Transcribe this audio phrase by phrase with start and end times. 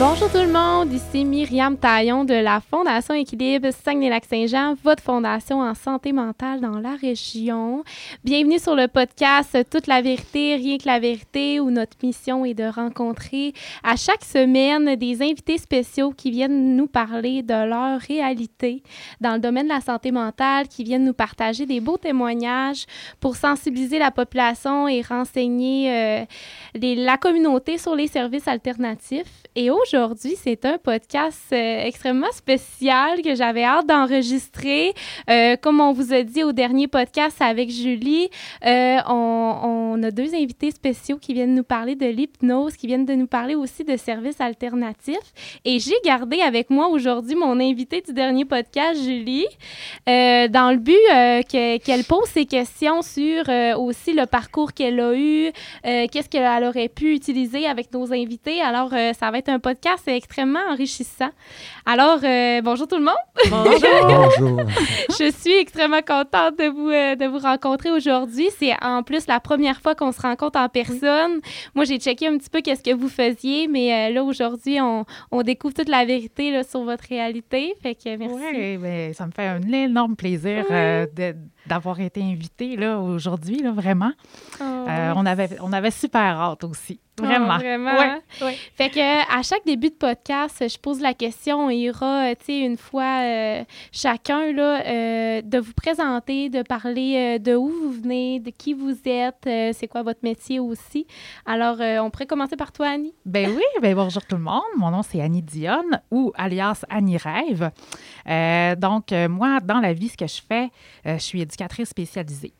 [0.00, 5.74] Bonjour tout le monde, ici Myriam Taillon de la Fondation Équilibre Saguenay-Lac-Saint-Jean, votre fondation en
[5.74, 7.84] santé mentale dans la région.
[8.24, 12.54] Bienvenue sur le podcast Toute la vérité, rien que la vérité, où notre mission est
[12.54, 13.52] de rencontrer
[13.84, 18.82] à chaque semaine des invités spéciaux qui viennent nous parler de leur réalité
[19.20, 22.86] dans le domaine de la santé mentale, qui viennent nous partager des beaux témoignages
[23.20, 26.24] pour sensibiliser la population et renseigner euh,
[26.80, 29.42] la communauté sur les services alternatifs.
[29.54, 29.89] Et aujourd'hui,
[30.36, 34.94] c'est un podcast euh, extrêmement spécial que j'avais hâte d'enregistrer.
[35.28, 38.28] Euh, comme on vous a dit au dernier podcast avec Julie,
[38.64, 43.14] euh, on, a deux invités spéciaux qui viennent nous parler de l'hypnose, qui viennent de
[43.14, 45.32] nous parler aussi de services alternatifs.
[45.64, 49.46] Et j'ai gardé avec moi aujourd'hui mon invité du dernier podcast, Julie,
[50.06, 50.94] dans le but
[51.50, 53.42] que- qu'elle pose ses questions sur
[53.78, 55.50] aussi le parcours qu'elle a eu,
[55.82, 58.60] qu'est-ce qu'elle aurait pu utiliser avec nos invités.
[58.60, 59.79] Alors, ça va être un podcast
[60.16, 61.30] extrêmement enrichissant.
[61.92, 63.14] Alors, euh, bonjour tout le monde.
[63.50, 64.60] Bonjour.
[65.18, 68.46] Je suis extrêmement contente de vous, euh, de vous rencontrer aujourd'hui.
[68.60, 71.40] C'est en plus la première fois qu'on se rencontre en personne.
[71.74, 75.04] Moi, j'ai checké un petit peu qu'est-ce que vous faisiez, mais euh, là, aujourd'hui, on,
[75.32, 77.74] on découvre toute la vérité là, sur votre réalité.
[77.82, 78.36] Fait que merci.
[78.54, 81.34] Oui, ben, ça me fait un énorme plaisir euh, de-
[81.66, 84.12] d'avoir été invitée là, aujourd'hui, là, vraiment.
[84.60, 87.00] Oh, Euh, on, avait, on avait super hâte aussi.
[87.20, 87.58] Oh, Vraiment.
[87.58, 87.92] vraiment.
[87.98, 88.56] Ouais, ouais.
[88.76, 89.00] Fait que
[89.38, 93.22] à chaque début de podcast, je pose la question, aura, euh, tu sais, une fois
[93.22, 98.74] euh, chacun là, euh, de vous présenter, de parler de où vous venez, de qui
[98.74, 101.06] vous êtes, c'est quoi votre métier aussi.
[101.46, 103.14] Alors, on pourrait commencer par toi, Annie.
[103.24, 104.62] Ben oui, ben bonjour tout le monde.
[104.76, 107.70] Mon nom, c'est Annie Dionne ou alias Annie Rêve.
[108.78, 110.68] Donc, moi, dans la vie, ce que je fais,
[111.04, 112.52] je suis éducatrice spécialisée.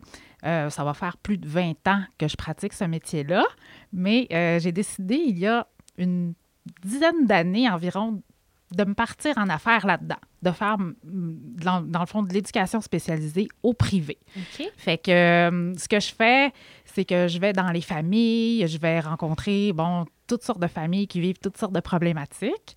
[0.42, 3.44] Ça va faire plus de 20 ans que je pratique ce métier-là,
[3.92, 4.26] mais
[4.60, 5.66] j'ai décidé il y a
[5.98, 6.34] une
[6.82, 8.22] dizaine d'années environ
[8.72, 13.48] de me partir en affaires là-dedans, de faire, dans, dans le fond, de l'éducation spécialisée
[13.62, 14.18] au privé.
[14.36, 14.66] OK.
[14.76, 16.52] Fait que euh, ce que je fais,
[16.84, 21.08] c'est que je vais dans les familles, je vais rencontrer, bon, toutes sortes de familles
[21.08, 22.76] qui vivent toutes sortes de problématiques.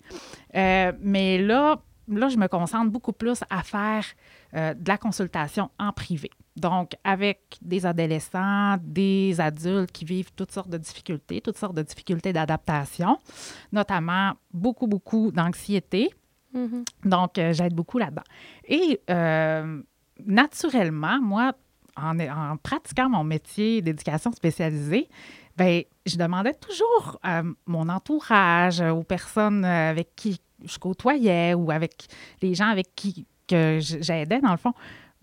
[0.56, 4.04] Euh, mais là, là, je me concentre beaucoup plus à faire
[4.54, 6.30] euh, de la consultation en privé.
[6.56, 11.82] Donc, avec des adolescents, des adultes qui vivent toutes sortes de difficultés, toutes sortes de
[11.82, 13.18] difficultés d'adaptation,
[13.72, 16.10] notamment beaucoup, beaucoup d'anxiété.
[16.52, 16.84] Mhm.
[17.04, 18.22] Donc, euh, j'aide beaucoup là-dedans.
[18.68, 19.82] Et euh,
[20.24, 21.54] naturellement, moi,
[21.96, 25.08] en, en pratiquant mon métier d'éducation spécialisée,
[25.56, 31.54] ben, je demandais toujours à mon entourage, euh, aux personnes euh, avec qui je côtoyais
[31.54, 32.06] ou avec
[32.42, 34.72] les gens avec qui que j'aidais, dans le fond,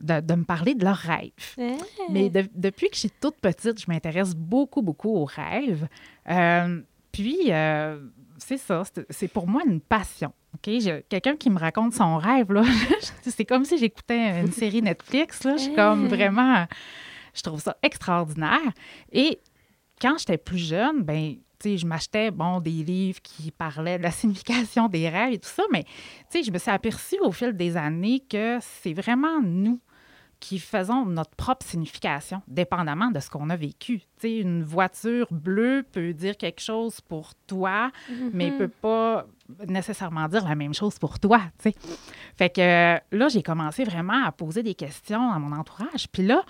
[0.02, 1.32] de, de me parler de leurs rêves.
[1.58, 1.78] Eh.
[2.10, 5.88] Mais de- depuis que je suis toute petite, je m'intéresse beaucoup, beaucoup aux rêves.
[6.30, 6.82] Euh,
[7.12, 8.00] puis, euh,
[8.38, 10.34] c'est ça, c'est- pour moi une passion.
[10.56, 10.74] OK?
[10.80, 12.64] Je- Quelqu'un qui me raconte son rêve, là,
[13.22, 15.44] c'est comme si j'écoutais une série Netflix.
[15.44, 15.56] Là.
[15.58, 16.66] Je suis comme vraiment...
[17.34, 18.60] Je trouve ça extraordinaire.
[19.14, 19.40] Et
[20.02, 24.88] quand j'étais plus jeune, ben je m'achetais, bon, des livres qui parlaient de la signification
[24.90, 25.86] des rêves et tout ça, mais,
[26.34, 29.80] je me suis aperçue au fil des années que c'est vraiment nous
[30.42, 34.00] qui faisons notre propre signification, dépendamment de ce qu'on a vécu.
[34.00, 37.92] Tu sais, une voiture bleue peut dire quelque chose pour toi,
[38.34, 38.58] mais Mhm.
[38.58, 39.26] peut pas
[39.68, 41.76] nécessairement dire la même chose pour toi, tu sais.
[42.38, 46.08] Fait que euh, là, j'ai commencé vraiment à poser des questions à mon entourage.
[46.12, 46.44] Puis là,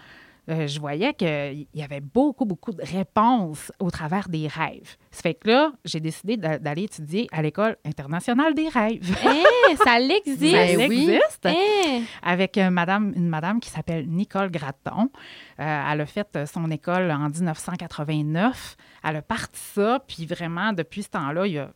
[0.50, 4.98] euh, je voyais qu'il y avait beaucoup, beaucoup de réponses au travers des rêves.
[5.12, 9.02] Ça fait que là, j'ai décidé d'a- d'aller étudier à l'École internationale des rêves.
[9.24, 10.40] Eh, ça l'existe.
[10.52, 11.04] Ça Ben oui.
[11.10, 15.10] existe Eh, avec euh, madame, une madame qui s'appelle Nicole Gratton.
[15.60, 18.76] Euh, elle a fait son école en 1989.
[19.04, 21.72] Elle a parti ça, puis vraiment, depuis ce temps-là, il y a,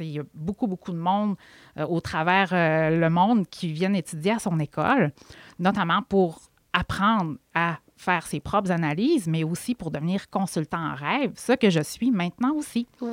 [0.00, 1.36] il y a beaucoup, beaucoup de monde
[1.78, 5.12] euh, au travers euh, le monde qui viennent étudier à son école,
[5.58, 6.40] notamment pour
[6.72, 11.70] apprendre à faire ses propres analyses, mais aussi pour devenir consultant en rêve, ce que
[11.70, 12.86] je suis maintenant aussi.
[13.00, 13.10] wow.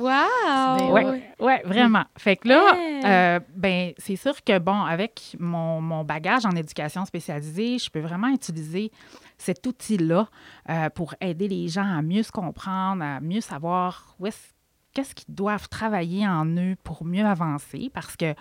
[0.76, 2.04] Ben Oui, ouais, vraiment.
[2.18, 3.02] Fait que là, Hey.
[3.04, 8.00] euh, ben, c'est sûr que, bon, avec mon, mon bagage en éducation spécialisée, je peux
[8.00, 8.92] vraiment utiliser
[9.38, 10.28] cet outil-là
[10.68, 14.52] euh, pour aider les gens à mieux se comprendre, à mieux savoir où est-ce
[14.92, 17.90] qu'est-ce qu'ils doivent travailler en eux pour mieux avancer.
[17.92, 18.34] Parce que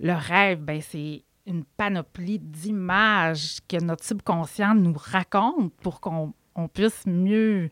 [0.00, 6.68] le rêve, ben, c'est une panoplie d'images que notre subconscient nous raconte pour qu'on on
[6.68, 7.70] puisse mieux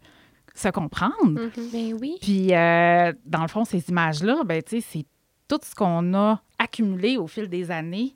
[0.55, 1.13] se comprendre.
[1.41, 1.51] Mhm.
[1.73, 2.17] Ben oui.
[2.21, 5.07] Puis, euh, dans le fond, ces images-là, ben, tu sais, c'est
[5.49, 8.15] tout ce qu'on a accumulé au fil des années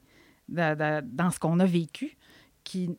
[0.49, 2.17] de- de- dans ce qu'on a vécu
[2.67, 2.91] qui,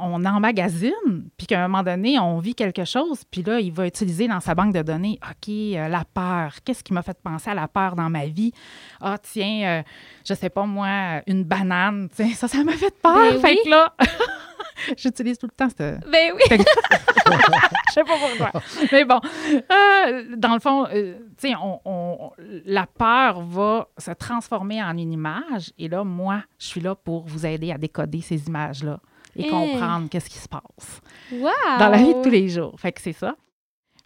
[0.00, 3.88] on emmagasine, puis qu'à un moment donné, on vit quelque chose, puis là, il va
[3.88, 7.50] utiliser dans sa banque de données, OK, euh, la peur, qu'est-ce qui m'a fait penser
[7.50, 8.52] à la peur dans ma vie?
[9.00, 9.82] Ah, tiens, euh,
[10.24, 13.32] je sais pas moi, une banane, tiens, ça, ça m'a fait peur.
[13.32, 13.58] Ben fait oui.
[13.64, 13.92] que là,
[14.96, 16.42] j'utilise tout le temps ce, Ben oui.
[16.50, 18.60] je sais pas pourquoi.
[18.92, 19.20] Mais bon,
[19.54, 22.30] euh, dans le fond, euh, tu sais, on, on-
[22.64, 25.70] la peur va se transformer en une image.
[25.78, 28.98] Et là, moi, je suis là pour vous aider à décoder ces images-là
[29.36, 29.48] et Eh.
[29.50, 31.00] comprendre qu'est-ce qui se passe
[31.32, 31.50] Wow.
[31.78, 32.74] dans la vie de tous les jours.
[32.78, 33.34] Fait que c'est ça.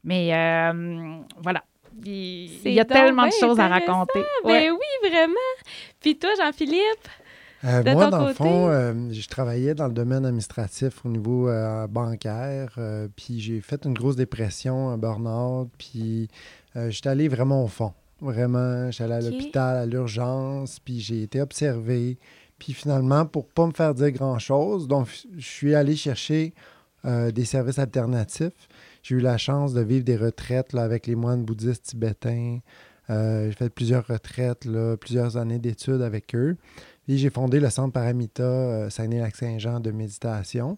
[0.04, 1.62] Mais euh, voilà.
[2.04, 4.22] Il, y a tellement de choses à raconter.
[4.44, 4.70] Ben Ouais.
[4.70, 5.32] oui, vraiment.
[5.98, 7.08] Puis toi, Jean-Philippe?
[7.64, 11.86] Euh, moi, dans le fond, euh, je travaillais dans le domaine administratif au niveau euh,
[11.86, 16.28] bancaire, euh, puis j'ai fait une grosse dépression, un burn-out, puis
[16.74, 17.94] j'étais allé vraiment au fond.
[18.20, 22.18] Vraiment, j'étais allé à l'hôpital, à l'urgence, puis j'ai été observé.
[22.58, 26.52] Puis finalement, pour pas me faire dire grand-chose, donc je suis allé chercher
[27.04, 28.68] des services alternatifs.
[29.02, 32.58] J'ai eu la chance de vivre des retraites là, avec les moines bouddhistes tibétains.
[33.08, 36.56] J'ai fait plusieurs retraites, là, plusieurs années d'études avec eux.
[37.06, 40.76] Puis j'ai fondé le Centre Paramita euh, Saguenay-Lac-Saint-Jean de méditation.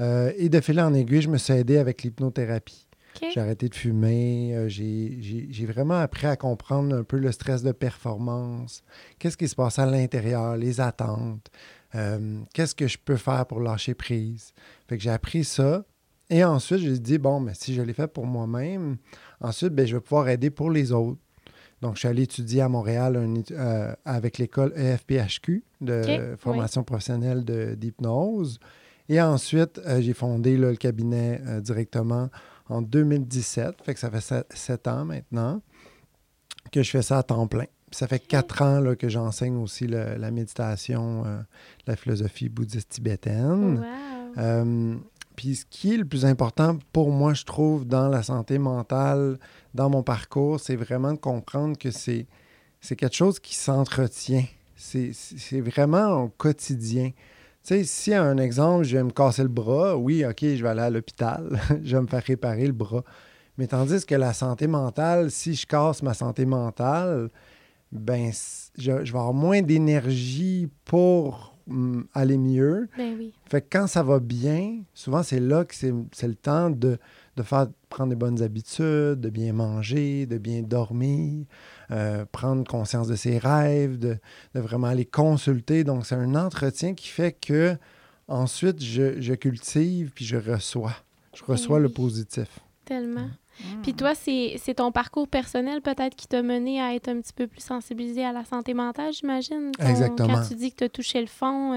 [0.00, 2.86] Euh, et de fil en aiguille, je me suis aidé avec l'hypnothérapie.
[3.32, 4.54] J'ai arrêté de fumer.
[4.54, 8.82] euh, j'ai- vraiment appris à comprendre un peu le stress de performance.
[9.18, 11.50] Qu'est-ce qui se passe à l'intérieur, les attentes?
[11.94, 14.52] euh, Qu'est-ce que je peux faire pour lâcher prise?
[14.86, 15.84] Fait que j'ai appris ça.
[16.30, 18.98] Et ensuite, j'ai dit, bon, mais si je l'ai fait pour moi-même,
[19.40, 21.18] ensuite, ben, je vais pouvoir aider pour les autres.
[21.80, 26.02] Donc, je suis allé étudier à Montréal un euh, avec l'école EFPHQ de
[26.36, 27.44] formation professionnelle
[27.76, 28.58] d'hypnose.
[29.08, 32.28] Et ensuite, euh, j'ai fondé là, le cabinet euh, directement
[32.68, 33.76] en 2017.
[33.84, 35.62] Fait que ça fait sept, ans maintenant
[36.72, 37.64] que je fais ça à temps plein.
[37.90, 41.24] Puis ça fait quatre ans là, que j'enseigne aussi le- la méditation,
[41.86, 43.78] la philosophie bouddhiste tibétaine.
[44.36, 45.00] Wow.
[45.38, 49.38] Puis ce qui est le plus important pour moi, je trouve, dans la santé mentale,
[49.72, 52.26] dans mon parcours, c'est vraiment de comprendre que c'est,
[52.80, 54.46] c'est quelque chose qui s'entretient.
[54.74, 57.10] C'est, c'est vraiment au quotidien.
[57.10, 57.14] Tu
[57.62, 60.82] sais, si un exemple, je vais me casser le bras, oui, OK, je vais aller
[60.82, 63.04] à l'hôpital, je vais me faire réparer le bras.
[63.58, 67.30] Mais tandis que la santé mentale, si je casse ma santé mentale,
[67.92, 68.32] ben,
[68.76, 72.88] je, je vais avoir moins d'énergie pour hum, aller mieux.
[72.96, 73.32] Ben oui.
[73.46, 76.98] Fait que quand ça va bien, souvent c'est là que c'est c'est le temps de,
[77.36, 81.46] de faire prendre des bonnes habitudes, de bien manger, de bien dormir,
[81.90, 84.16] euh, prendre conscience de ses rêves, de,
[84.54, 85.84] de vraiment aller consulter.
[85.84, 87.76] Donc c'est un entretien qui fait que
[88.28, 90.94] ensuite je, je cultive puis je reçois.
[91.34, 91.94] Je reçois le oui.
[91.94, 92.58] positif.
[92.84, 93.26] Tellement.
[93.26, 93.32] Mm.
[93.82, 97.46] Puis toi, c'est ton parcours personnel peut-être qui t'a mené à être un petit peu
[97.46, 99.72] plus sensibilisé à la santé mentale, j'imagine?
[99.80, 100.34] Exactement.
[100.34, 101.72] Quand tu dis que tu as touché le fond,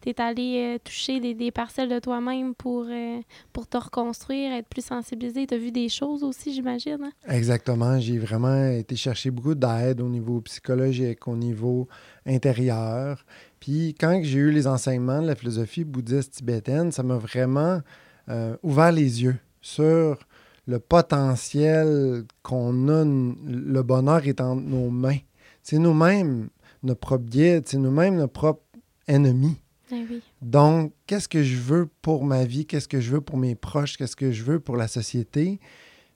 [0.00, 3.20] tu es allé euh, toucher des, des parcelles de toi-même pour, euh,
[3.52, 5.46] pour te reconstruire, être plus sensibilisé.
[5.46, 6.98] Tu as vu des choses aussi, j'imagine.
[7.02, 7.12] hein?
[7.28, 7.98] Exactement.
[8.00, 11.88] J'ai vraiment été chercher beaucoup d'aide au niveau psychologique, au niveau
[12.26, 13.24] intérieur.
[13.60, 17.80] Puis quand j'ai eu les enseignements de la philosophie bouddhiste tibétaine, ça m'a vraiment
[18.28, 20.18] euh, ouvert les yeux sur
[20.66, 23.04] le potentiel qu'on a.
[23.04, 25.18] Le bonheur est entre nos mains.
[25.62, 26.48] C'est nous-mêmes
[26.82, 28.62] notre propre guide, c'est nous-mêmes notre propre
[29.06, 29.60] ennemi.
[29.90, 30.22] Ben oui.
[30.40, 32.66] Donc, qu'est-ce que je veux pour ma vie?
[32.66, 33.96] Qu'est-ce que je veux pour mes proches?
[33.96, 35.60] Qu'est-ce que je veux pour la société?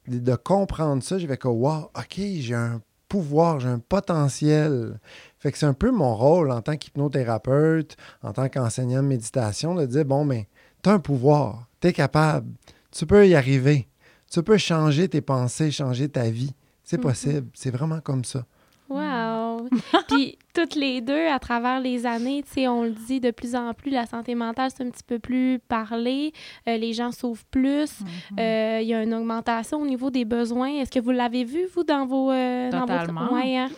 [0.09, 4.99] De, de comprendre ça, je vais que, wow, OK, j'ai un pouvoir, j'ai un potentiel.
[5.38, 9.75] Fait que c'est un peu mon rôle en tant qu'hypnothérapeute, en tant qu'enseignant de méditation,
[9.75, 10.49] de dire, bon, mais
[10.82, 12.49] tu as un pouvoir, tu es capable,
[12.90, 13.88] tu peux y arriver,
[14.30, 16.52] tu peux changer tes pensées, changer ta vie.
[16.85, 17.02] C'est Mhm.
[17.02, 18.45] possible, c'est vraiment comme ça.
[18.88, 19.68] Wow!
[20.09, 23.56] Puis toutes les deux, à travers les années, tu sais, on le dit de plus
[23.56, 26.33] en plus, la santé mentale, c'est un petit peu plus parlé.
[26.68, 28.00] Euh, les gens s'ouvrent plus.
[28.00, 28.06] Mhm.
[28.38, 30.68] Euh, Il y a une augmentation au niveau des besoins.
[30.68, 32.30] Est-ce que vous l'avez vu, vous, dans vos...
[32.30, 33.33] euh, dans votre- Totalement.
[33.33, 33.68] Ouais, hein?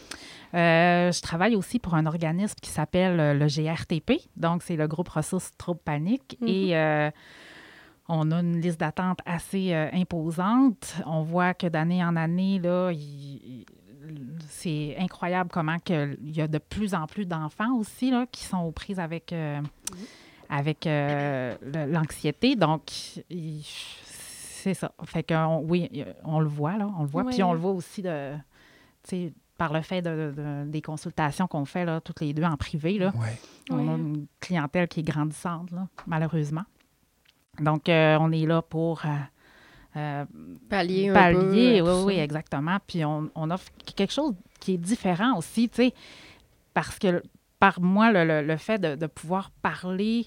[0.54, 5.08] Euh, je travaille aussi pour un organisme qui s'appelle le GRTP, donc c'est le groupe
[5.10, 6.36] ressources troubles panique.
[6.40, 6.48] Mhm.
[6.48, 7.10] Et euh,
[8.08, 10.96] on a une liste d'attente assez euh, imposante.
[11.06, 13.66] On voit que d'année en année, là, il- il-
[14.48, 18.44] c'est incroyable comment que, il y a de plus en plus d'enfants aussi là, qui
[18.44, 19.60] sont aux prises avec, euh,
[20.48, 21.54] avec euh,
[21.88, 22.56] l'anxiété.
[22.56, 22.82] Donc,
[23.28, 24.92] il- c'est ça.
[25.04, 25.90] Fait que on- oui,
[26.24, 27.22] on le voit, là, on le voit.
[27.30, 28.34] Puis on le voit aussi de,
[29.02, 32.44] tu sais, par le fait de, de- des consultations qu'on fait là, toutes les deux
[32.44, 32.98] en privé.
[32.98, 33.12] Là.
[33.70, 36.62] On a une clientèle qui est grandissante, là, malheureusement.
[37.60, 39.08] Donc, euh, on est là pour euh,
[39.96, 40.24] euh,
[40.68, 41.80] Pallier un pallier.
[41.82, 41.88] peu.
[41.90, 42.78] à Oui, oui, exactement.
[42.86, 45.94] Puis on, on offre quelque chose qui est différent aussi, tu sais,
[46.74, 47.22] parce que
[47.58, 50.26] par moi, le, le- le fait de, de pouvoir parler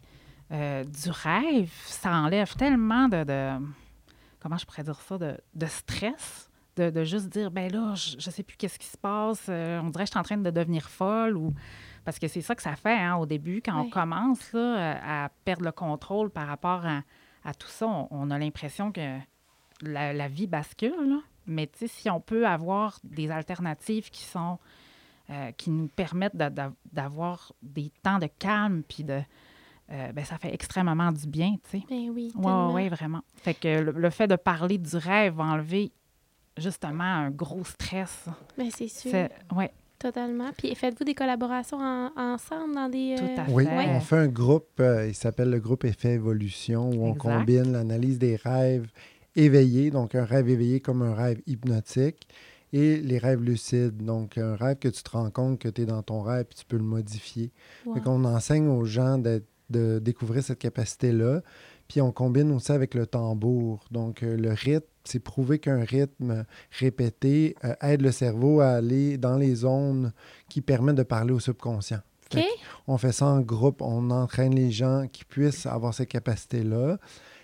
[0.52, 3.66] euh, du rêve, ça enlève tellement de, de-
[4.42, 8.16] comment je pourrais dire ça, de, de stress, de, de juste dire, ben là, je,
[8.20, 10.38] je sais plus qu'est-ce qui se passe, euh, on dirait que je suis en train
[10.38, 11.54] de devenir folle ou
[12.04, 15.30] parce que c'est ça que ça fait hein, au début quand on commence là, à
[15.46, 17.02] perdre le contrôle par rapport à,
[17.44, 19.18] à tout ça, on, on a l'impression que
[19.82, 21.10] la, la vie bascule.
[21.10, 21.20] là.
[21.48, 24.60] Mais si on peut avoir des alternatives qui sont
[25.30, 29.22] euh, qui nous permettent d'a- d'a- d'avoir des temps de calme, puis de
[29.92, 31.84] euh, ben, ça fait extrêmement du bien, tu sais.
[31.90, 32.32] Ben oui,
[32.74, 33.22] oui, vraiment.
[33.36, 35.92] Fait que le, le fait de parler du rêve va enlever
[36.58, 38.28] justement un gros stress.
[38.58, 39.12] Ben c'est sûr.
[39.56, 40.50] Ouais, Totalement.
[40.58, 43.16] Puis faites-vous des collaborations en- ensemble dans des...
[43.18, 43.52] Tout à euh, fait.
[43.52, 43.86] Oui, Ouais.
[43.96, 47.20] on fait un groupe, euh, il s'appelle le groupe Effet Évolution, où on Exact.
[47.20, 48.88] combine l'analyse des rêves
[49.36, 52.28] éveillés, donc un rêve éveillé comme un rêve hypnotique,
[52.74, 55.86] et les rêves lucides, donc un rêve que tu te rends compte que tu es
[55.86, 57.52] dans ton rêve, puis tu peux le modifier.
[57.86, 57.94] wow.
[57.96, 61.42] Fait qu'on enseigne aux gens de découvrir cette capacité-là.
[61.88, 63.84] Puis on combine aussi avec le tambour.
[63.92, 66.46] Donc euh, le rythme, c'est prouvé qu'un rythme
[66.80, 70.14] répété euh, aide le cerveau à aller dans les zones
[70.50, 72.02] qui permettent de parler au subconscient.
[72.32, 72.46] Fait
[72.88, 76.98] on fait ça en groupe, on entraîne les gens qui puissent avoir cette capacité-là.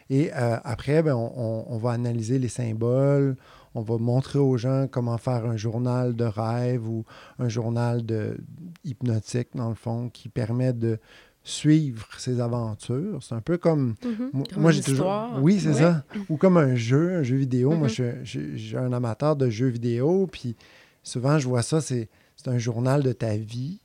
[0.10, 3.36] Et euh, après, ben, on va analyser les symboles,
[3.78, 7.06] on va montrer aux gens comment faire un journal de rêve ou
[7.38, 8.38] un journal de
[8.84, 11.00] hypnotique, dans le fond, qui permet de
[11.48, 13.20] suivre ses aventures.
[13.24, 13.96] C'est un peu comme...
[14.04, 14.30] Mhm.
[14.34, 15.30] Moi, Comme moi, une j'ai toujours...
[15.42, 16.04] Oui, c'est ça.
[16.30, 17.72] Ou comme un jeu, un jeu vidéo.
[17.72, 18.20] Moi, Mhm.
[18.24, 20.56] je suis- un amateur de jeux vidéo, puis
[21.04, 23.80] souvent, je vois ça, c'est c'est un journal de ta vie.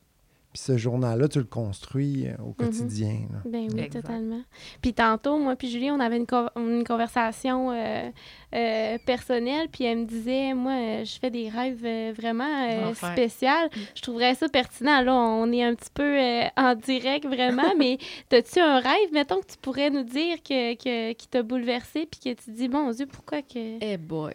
[0.52, 3.21] Puis ce journal-là, tu le construis euh, au quotidien.
[3.32, 3.38] là.
[3.47, 4.02] Ben oui, Exact.
[4.02, 4.42] totalement.
[4.82, 8.11] Puis tantôt, moi puis Julie, on avait une, co- une conversation euh,
[8.54, 13.49] euh, personnelle, puis elle me disait, moi, je fais des rêves euh, vraiment euh, spéciaux.
[13.94, 15.00] Je trouverais ça pertinent.
[15.00, 17.97] Là, on est un petit peu euh, en direct, vraiment, mais
[18.30, 22.21] as-tu un rêve, mettons, que tu pourrais nous dire que, que- qui t'a bouleversé, puis
[22.35, 23.78] que tu dis, mon Dieu, pourquoi que...
[23.82, 24.35] Eh boy.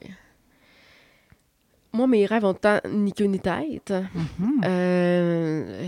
[1.97, 3.91] Moi, mes rêves ont tant ni queue ni tête.
[4.39, 4.61] Mhm.
[4.65, 5.87] Euh,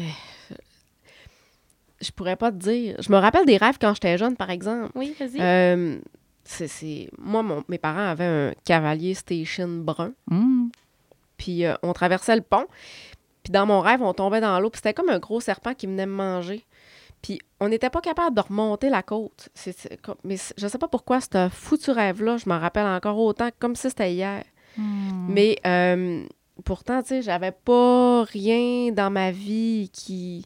[2.01, 2.95] Je pourrais pas te dire.
[2.99, 4.91] Je me rappelle des rêves quand j'étais jeune, par exemple.
[4.95, 5.39] Oui, vas-y.
[5.41, 5.99] Euh,
[6.45, 10.13] c'est, Moi, mon- mes parents avaient un cavalier station brun.
[10.31, 10.71] Mhm.
[11.37, 12.65] Puis euh, on traversait le pont.
[13.43, 14.69] Puis dans mon rêve, on tombait dans l'eau.
[14.69, 16.65] Puis c'était comme un gros serpent qui venait me manger.
[17.21, 19.49] Puis on n'était pas capable de remonter la côte.
[20.23, 23.89] Mais je sais pas pourquoi ce foutu rêve-là, je m'en rappelle encore autant, comme si
[23.89, 24.43] c'était hier.
[24.79, 25.25] Mhm.
[25.33, 26.25] Mais euh,
[26.65, 30.45] pourtant, tu sais, j'avais pas rien dans ma vie qui,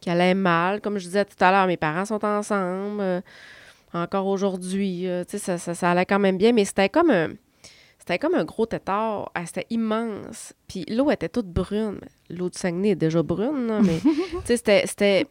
[0.00, 0.80] qui allait mal.
[0.80, 3.00] Comme je disais tout à l'heure, mes parents sont ensemble.
[3.00, 3.20] euh,
[3.94, 6.52] encore aujourd'hui, euh, tu sais, ça, ça, ça allait quand même bien.
[6.52, 7.28] Mais c'était comme un,
[7.98, 9.30] c'était comme un gros tétard.
[9.34, 10.54] Ah, C'était immense.
[10.66, 12.00] Puis l'eau était toute brune.
[12.30, 13.98] L'eau du Saguenay est déjà brune, là, mais
[14.46, 15.26] tu sais, c'était...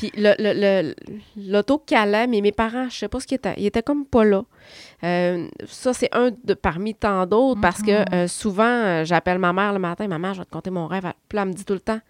[0.00, 0.54] Puis le- le-
[0.88, 0.94] le-
[1.36, 3.52] l'auto calait, mais mes parents, je sais pas ce qu'ils étaient.
[3.58, 4.44] Ils étaient comme pas là.
[5.04, 9.52] Euh, ça, c'est un de parmi tant d'autres parce que euh, souvent, euh, j'appelle ma
[9.52, 10.08] mère le matin.
[10.08, 11.04] Maman, je vais te conter mon rêve.
[11.28, 12.00] Puis elle me dit tout le temps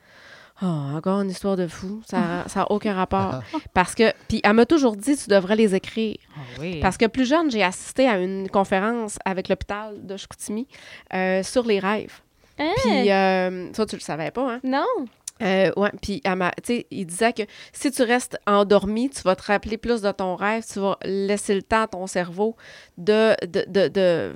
[0.62, 2.00] Oh, encore une histoire de fou.
[2.06, 3.40] Ça n'a aucun rapport.
[3.74, 4.12] Parce que.
[4.28, 6.16] Puis elle m'a toujours dit Tu devrais les écrire.
[6.36, 6.78] Ah oui.
[6.80, 10.68] Parce que plus jeune, j'ai assisté à une conférence avec l'hôpital de Chicoutimi
[11.14, 12.20] euh, sur les rêves.
[12.58, 12.72] Hein?
[12.82, 14.60] Puis euh, ça, tu le savais pas, hein?
[14.62, 14.84] Non?
[15.42, 16.22] Euh, ouais, puis
[16.90, 17.42] il disait que
[17.72, 21.54] si tu restes endormi, tu vas te rappeler plus de ton rêve, tu vas laisser
[21.54, 22.56] le temps à ton cerveau
[22.98, 24.34] de, de, de, de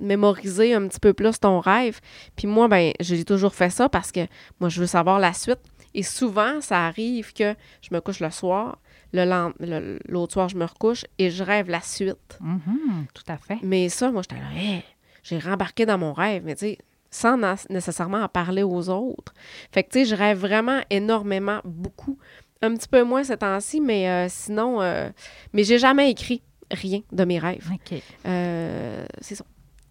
[0.00, 2.00] mémoriser un petit peu plus ton rêve.
[2.36, 4.20] Puis moi, ben, j'ai toujours fait ça parce que
[4.60, 5.60] moi, je veux savoir la suite.
[5.94, 8.78] Et souvent, ça arrive que je me couche le soir,
[9.12, 12.38] le lend- le- l'autre soir, je me recouche et je rêve la suite.
[12.40, 13.58] Mhm, Tout à fait.
[13.62, 14.82] Mais ça, moi, j'étais là, Hey,
[15.22, 16.78] j'ai rembarqué dans mon rêve, mais tu sais,
[17.16, 17.38] sans
[17.70, 19.32] nécessairement en parler aux autres.
[19.72, 22.18] Fait que, tu sais, je rêve vraiment énormément, beaucoup.
[22.60, 25.08] Un petit peu moins ces temps-ci, mais euh, sinon, euh,
[25.52, 27.70] mais j'ai jamais écrit rien de mes rêves.
[27.72, 28.02] OK.
[28.26, 29.44] Euh, c'est ça.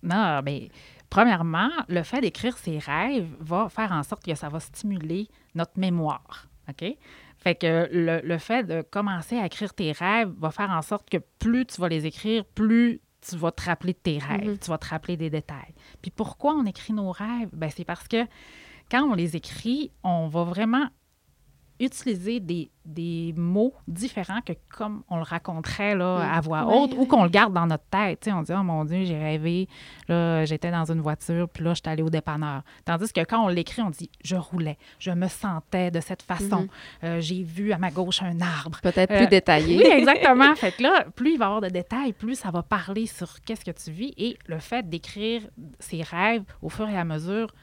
[0.03, 0.69] Non, mais
[1.09, 5.79] premièrement, le fait d'écrire ses rêves va faire en sorte que ça va stimuler notre
[5.79, 6.47] mémoire.
[6.69, 6.85] OK?
[7.37, 11.09] Fait que le, le fait de commencer à écrire tes rêves va faire en sorte
[11.09, 14.57] que plus tu vas les écrire, plus tu vas te rappeler de tes rêves, Mhm.
[14.59, 15.73] tu vas te rappeler des détails.
[16.01, 17.49] Puis pourquoi on écrit nos rêves?
[17.53, 18.25] Ben, c'est parce que
[18.91, 20.87] quand on les écrit, on va vraiment
[21.79, 27.05] utiliser des, des mots différents que comme on le raconterait là, à voix haute ou
[27.05, 28.29] qu'on le garde dans notre tête.
[28.31, 29.67] On dit, oh mon Dieu, j'ai rêvé,
[30.07, 32.61] là, j'étais dans une voiture, puis là, j'étais allée au dépanneur.
[32.85, 36.61] Tandis que quand on l'écrit, on dit, je roulais, je me sentais de cette façon,
[36.61, 36.67] Mhm.
[37.03, 38.79] Euh, j'ai vu à ma gauche un arbre.
[38.81, 39.77] Peut-être Euh, plus détaillé.
[39.77, 40.55] Oui, exactement.
[40.55, 43.41] fait que là, plus il va y avoir de détails, plus ça va parler sur
[43.41, 44.13] qu'est-ce que tu vis.
[44.17, 45.41] Et le fait d'écrire
[45.79, 47.53] ses rêves au fur et à mesure,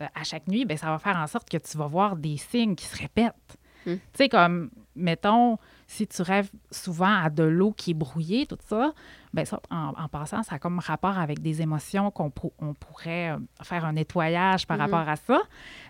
[0.00, 2.36] euh, à chaque nuit, ben ça va faire en sorte que tu vas voir des
[2.36, 3.58] signes qui se répètent.
[3.86, 3.94] Hmm.
[3.94, 8.58] Tu sais, comme, mettons, si tu rêves souvent à de l'eau qui est brouillée, tout
[8.66, 8.92] ça,
[9.34, 12.74] ben ça, en, en passant, ça a comme rapport avec des émotions qu'on pour- on
[12.74, 14.82] pourrait euh, faire un nettoyage par Mhm.
[14.82, 15.40] rapport à ça.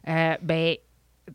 [0.08, 0.76] Euh, ben,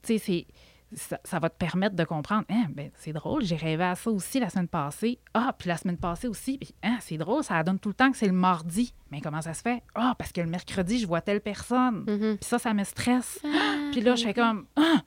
[0.03, 0.47] tu sais, c'est
[0.93, 4.09] ça, ça va te permettre de comprendre, Hein, ben, c'est drôle, j'ai rêvé à ça
[4.09, 5.19] aussi la semaine passée.
[5.33, 8.09] Ah, puis la semaine passée aussi, puis, hein, c'est drôle, ça donne tout le temps
[8.09, 8.93] que c'est le mardi.
[9.11, 9.83] Mais comment ça se fait?
[9.95, 12.05] Ah, parce que le mercredi, je vois telle personne.
[12.07, 12.37] Mhm.
[12.37, 13.39] Puis ça, ça me stresse.
[13.43, 13.47] Ah,
[13.91, 15.01] Puis là, je fais comme, ah!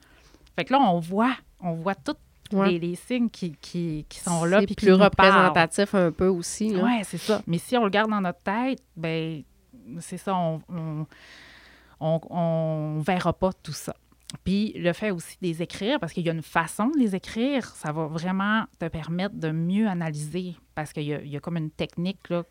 [0.55, 2.15] Fait que là, on voit, on voit tous
[2.53, 2.71] Ouais.
[2.71, 4.59] les, les signes qui, qui, qui sont là.
[4.59, 5.03] C'est plus parlent.
[5.03, 6.75] représentatif un peu aussi.
[6.75, 7.41] Oui, c'est ça.
[7.47, 9.41] Mais si on le garde dans notre tête, ben
[9.99, 11.05] c'est ça, on on,
[12.01, 13.95] on, on verra pas tout ça.
[14.43, 17.15] Puis le fait aussi de les écrire, parce qu'il y a une façon de les
[17.15, 21.55] écrire, ça va vraiment te permettre de mieux analyser, parce qu'il y, y a comme
[21.55, 22.43] une technique là,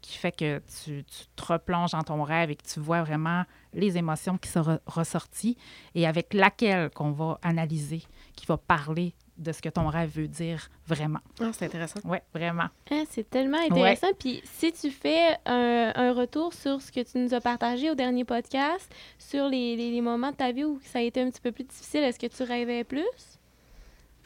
[0.00, 3.44] qui fait que tu, tu te replonges dans ton rêve et que tu vois vraiment
[3.74, 5.56] les émotions qui sont re- ressorties
[5.94, 8.02] et avec laquelle qu'on va analyser,
[8.36, 11.20] qui va parler de ce que ton rêve veut dire vraiment.
[11.40, 12.00] Ah, c'est intéressant.
[12.04, 12.66] Oui, vraiment.
[12.90, 14.08] Hein, c'est tellement intéressant.
[14.18, 17.94] Puis si tu fais un, un retour sur ce que tu nous as partagé au
[17.94, 21.30] dernier podcast, sur les, les- les moments de ta vie où ça a été un
[21.30, 23.06] petit peu plus difficile, est-ce que tu rêvais plus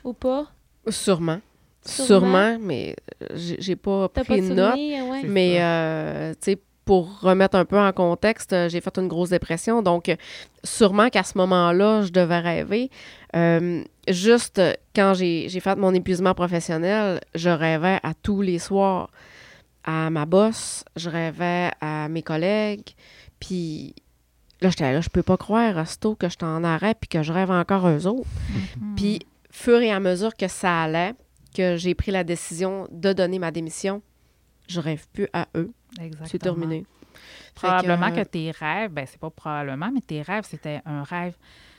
[0.02, 0.46] ou pas?
[0.88, 1.40] Sûrement.
[1.84, 2.06] Sûrement.
[2.06, 5.10] Sûrement, mais euh, j'ai pas pris pas de?
[5.10, 5.18] Ouais.
[5.22, 9.08] C'est Mais, euh, tu sais, pour remettre un peu en contexte, euh, j'ai fait une
[9.08, 9.82] grosse dépression.
[9.82, 10.14] Donc,
[10.64, 12.90] sûrement qu'à ce moment-là, je devais rêver.
[13.34, 14.60] Euh, juste
[14.94, 19.10] quand j'ai fait mon épuisement professionnel, je rêvais à tous les soirs
[19.84, 22.94] à ma boss, je rêvais à mes collègues.
[23.40, 23.94] Puis
[24.60, 27.32] là, j'étais là, je peux pas croire, Rosto, que je t'en arrête puis que je
[27.32, 28.28] rêve encore eux autres.
[28.80, 28.94] Mhm.
[28.96, 29.18] Puis,
[29.50, 31.14] fur et à mesure que ça allait,
[31.54, 34.02] que j'ai pris la décision de donner ma démission,
[34.68, 35.73] je rêve plus à eux.
[35.99, 36.26] Exactement.
[36.26, 36.87] C'est terminé.
[37.54, 41.37] Probablement que, euh, tes rêves, ben c'est pas probablement, mais tes rêves, c'était un rêve,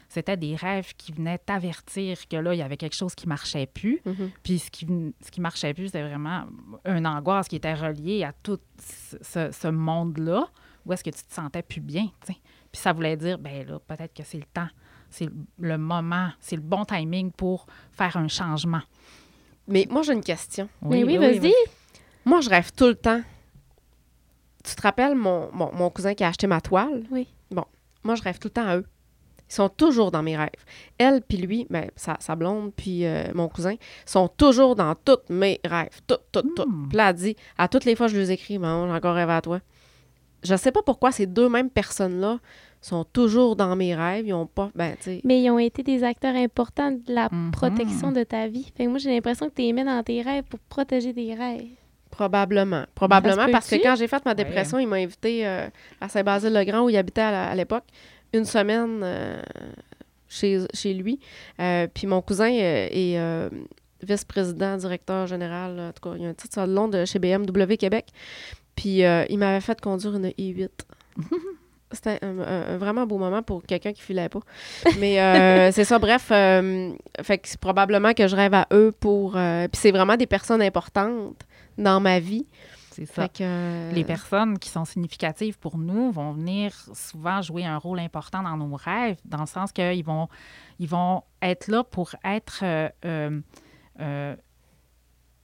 [0.08, 3.66] c'était des rêves qui venaient t'avertir que là, il y avait quelque chose qui marchait
[3.66, 4.00] plus.
[4.06, 4.30] mhm.
[4.44, 4.86] Puis ce qui,
[5.22, 6.46] ce qui marchait plus, c'était vraiment
[6.86, 10.48] une angoisse qui était reliée à tout ce, monde-là,
[10.86, 12.10] où est-ce que tu te sentais plus bien.
[12.26, 14.70] Puis ça voulait dire, ben là, peut-être que c'est le temps,
[15.10, 18.82] c'est le moment, c'est le bon timing pour faire un changement.
[19.68, 20.68] Mais moi, j'ai une question.
[20.82, 21.54] Mais oui, vas-y.
[22.26, 23.22] Moi, je rêve tout le temps.
[24.64, 27.04] Tu te rappelles mon, mon, mon cousin qui a acheté ma toile?
[27.12, 27.28] Oui.
[27.52, 27.66] Bon,
[28.04, 28.86] moi, je rêve tout le temps à eux.
[29.50, 30.50] Ils sont toujours dans mes rêves.
[30.98, 35.20] Elle puis lui, ben, sa, sa blonde puis euh, mon cousin, sont toujours dans tous
[35.30, 36.02] mes rêves.
[36.08, 36.64] Tout, tout, tout.
[36.64, 36.88] Hmm.
[36.88, 39.34] Puis là, elle dit, à toutes les fois, je lui écris, bon, j'ai encore rêvé
[39.34, 39.60] à toi.
[40.44, 42.40] Je sais pas pourquoi ces deux mêmes personnes-là
[42.88, 44.28] sont toujours dans mes rêves.
[44.28, 45.22] Ils ont pas, ben, tu sais...
[45.24, 47.52] Mais ils ont été des acteurs importants de la Mhm.
[47.52, 48.72] protection de ta vie.
[48.76, 51.34] Fait que moi, j'ai l'impression que tu les mets dans tes rêves pour protéger tes
[51.34, 51.68] rêves.
[52.12, 52.84] Probablement.
[52.94, 55.68] Probablement parce que quand j'ai fait ma dépression, il m'a invité euh,
[56.00, 57.86] à Saint-Basile-le-Grand où il habitait à l'époque,
[58.34, 59.42] une semaine euh,
[60.30, 61.20] chez, chez lui.
[61.60, 63.50] Euh, puis mon cousin euh, est euh,
[64.04, 67.06] vice-président, directeur général, en tout cas, il y a un titre sur le long de
[67.06, 68.06] chez BMW Québec.
[68.76, 70.70] Puis euh, il m'avait fait conduire une i8.
[71.94, 74.40] C'était un, un- un vraiment beau moment pour quelqu'un qui filait pas.
[75.00, 76.30] Mais euh, c'est ça, bref.
[76.32, 79.38] euh, fait que c'est probablement que je rêve à eux pour.
[79.38, 81.36] euh, puis c'est vraiment des personnes importantes
[81.78, 82.46] dans ma vie.
[82.92, 83.24] C'est ça.
[83.24, 87.78] Fait que, euh, Les personnes qui sont significatives pour nous vont venir souvent jouer un
[87.78, 90.28] rôle important dans nos rêves, dans le sens qu'ils vont,
[90.80, 92.64] ils vont être là pour être...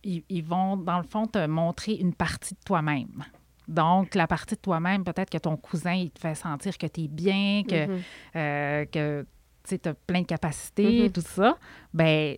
[0.03, 3.23] ils, ils vont, dans le fond, te montrer une partie de toi-même.
[3.69, 7.01] Donc, la partie de toi-même, peut-être que ton cousin, il te fait sentir que tu
[7.01, 8.01] es bien, que, mhm.
[8.35, 9.25] euh, que
[9.67, 11.11] tu as plein de capacités, Mhm.
[11.11, 11.55] tout ça.
[11.93, 12.35] Ben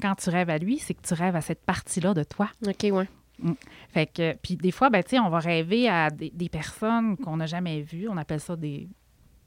[0.00, 2.48] quand tu rêves à lui, c'est que tu rêves à cette partie-là de toi.
[2.66, 3.08] OK, ouais.
[3.90, 7.18] Fait que, puis des fois, ben, tu sais, on va rêver à des, des personnes
[7.18, 8.08] qu'on n'a jamais vues.
[8.08, 8.88] On appelle ça des,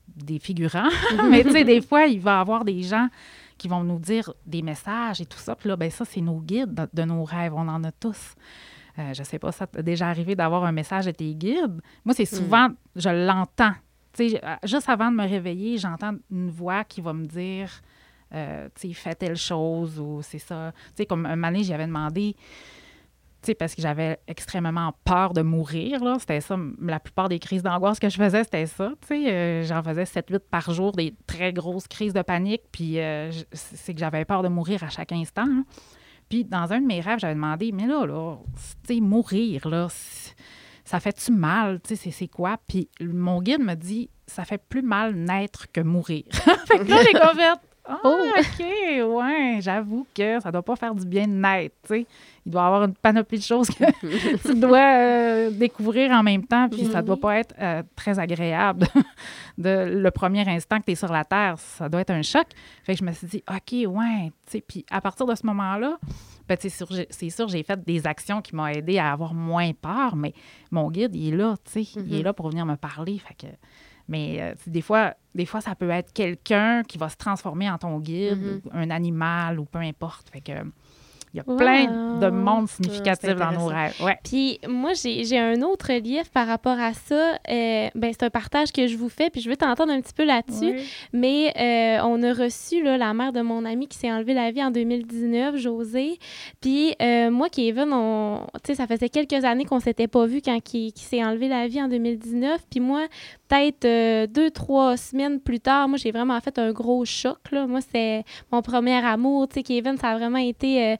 [0.08, 0.90] des figurants.
[1.32, 3.08] Mais tu sais, des fois, il va y avoir des gens
[3.58, 5.56] qui vont nous dire des messages et tout ça.
[5.56, 7.54] Puis là, ben ça, c'est nos guides de, de nos rêves.
[7.56, 8.36] On en a tous.
[9.00, 11.80] Euh, je sais pas, ça t'est déjà arrivé d'avoir un message de tes guides?
[12.04, 13.74] Moi, c'est souvent, je l'entends.
[14.14, 17.70] Tu sais, euh, juste avant de me réveiller, j'entends une voix qui va me dire,
[18.34, 20.72] euh, tu sais, fais telle chose ou c'est ça.
[20.90, 22.36] Tu sais, comme un moment donné, j'avais demandé,
[23.44, 26.18] tu sais, parce que j'avais extrêmement peur de mourir, là.
[26.20, 29.32] C'était ça, la plupart des crises d'angoisse que je faisais, c'était ça, tu sais.
[29.32, 33.94] Euh, J'en faisais 7-8 par jour, des très grosses crises de panique, puis euh, c'est
[33.94, 35.46] que j'avais peur de mourir à chaque instant.
[35.48, 35.66] hein.
[36.30, 38.38] Puis dans un de mes rêves, j'avais demandé, mais là, là,
[38.88, 39.88] tu sais, mourir, là,
[40.84, 41.80] ça fait-tu mal?
[41.82, 42.58] Tu sais, c'est- c'est quoi?
[42.68, 46.24] Puis mon guide me dit, ça fait plus mal naître que mourir.
[46.68, 48.26] fait que là, j'ai fait, ah, Oh!
[48.38, 48.66] OK,
[49.18, 52.08] ouais, j'avoue que ça doit pas faire du bien de naître, tu sais.
[52.48, 53.84] Il doit y avoir une panoplie de choses que
[54.48, 57.06] tu dois euh, découvrir en même temps, puis ça Mhm.
[57.08, 58.88] doit pas être euh, très agréable
[59.58, 61.56] de le premier instant que tu es sur la Terre.
[61.60, 62.46] Ça doit être un choc.
[62.84, 65.46] Fait que je me suis dit, OK, ouais, tu sais, puis à partir de ce
[65.46, 65.98] moment-là,
[66.48, 66.88] Ben, c'est sûr,
[67.50, 70.34] j'ai- fait des actions qui m'ont aidé à avoir moins peur, mais
[70.72, 72.00] mon guide, il est là, tu sais.
[72.00, 72.14] Il Mhm.
[72.14, 73.18] est là pour venir me parler.
[73.20, 73.48] Fait que,
[74.08, 77.78] mais euh, des, fois, des fois, ça peut être quelqu'un qui va se transformer en
[77.78, 78.62] ton guide, Mhm.
[78.64, 80.30] ou un animal, ou peu importe.
[80.30, 80.54] Fait que,
[81.34, 81.56] il y a Wow.
[81.58, 83.96] plein de mondes significatifs dans nos rêves.
[84.02, 84.18] Ouais.
[84.24, 87.34] Puis moi, j'ai j'ai un autre livre par rapport à ça.
[87.50, 90.14] Euh, ben, c'est un partage que je vous fais, puis je veux t'entendre un petit
[90.14, 90.80] peu là-dessus.
[91.14, 94.52] Mais euh, on a reçu là, la mère de mon ami qui s'est enlevé la
[94.52, 96.18] vie en 2019, José.
[96.62, 100.42] Puis euh, moi, Kevin, on, tu sais, ça faisait quelques années qu'on s'était pas vu
[100.44, 102.62] quand il, qu'il s'est enlevé la vie en 2019.
[102.70, 103.06] Puis moi,
[103.48, 107.40] peut-être euh, deux, trois semaines plus tard, moi, j'ai vraiment fait un gros choc.
[107.52, 107.68] Là.
[107.68, 109.48] Moi, c'est mon premier amour.
[109.48, 110.84] Tu sais, Kevin, ça a vraiment été...
[110.84, 110.96] euh,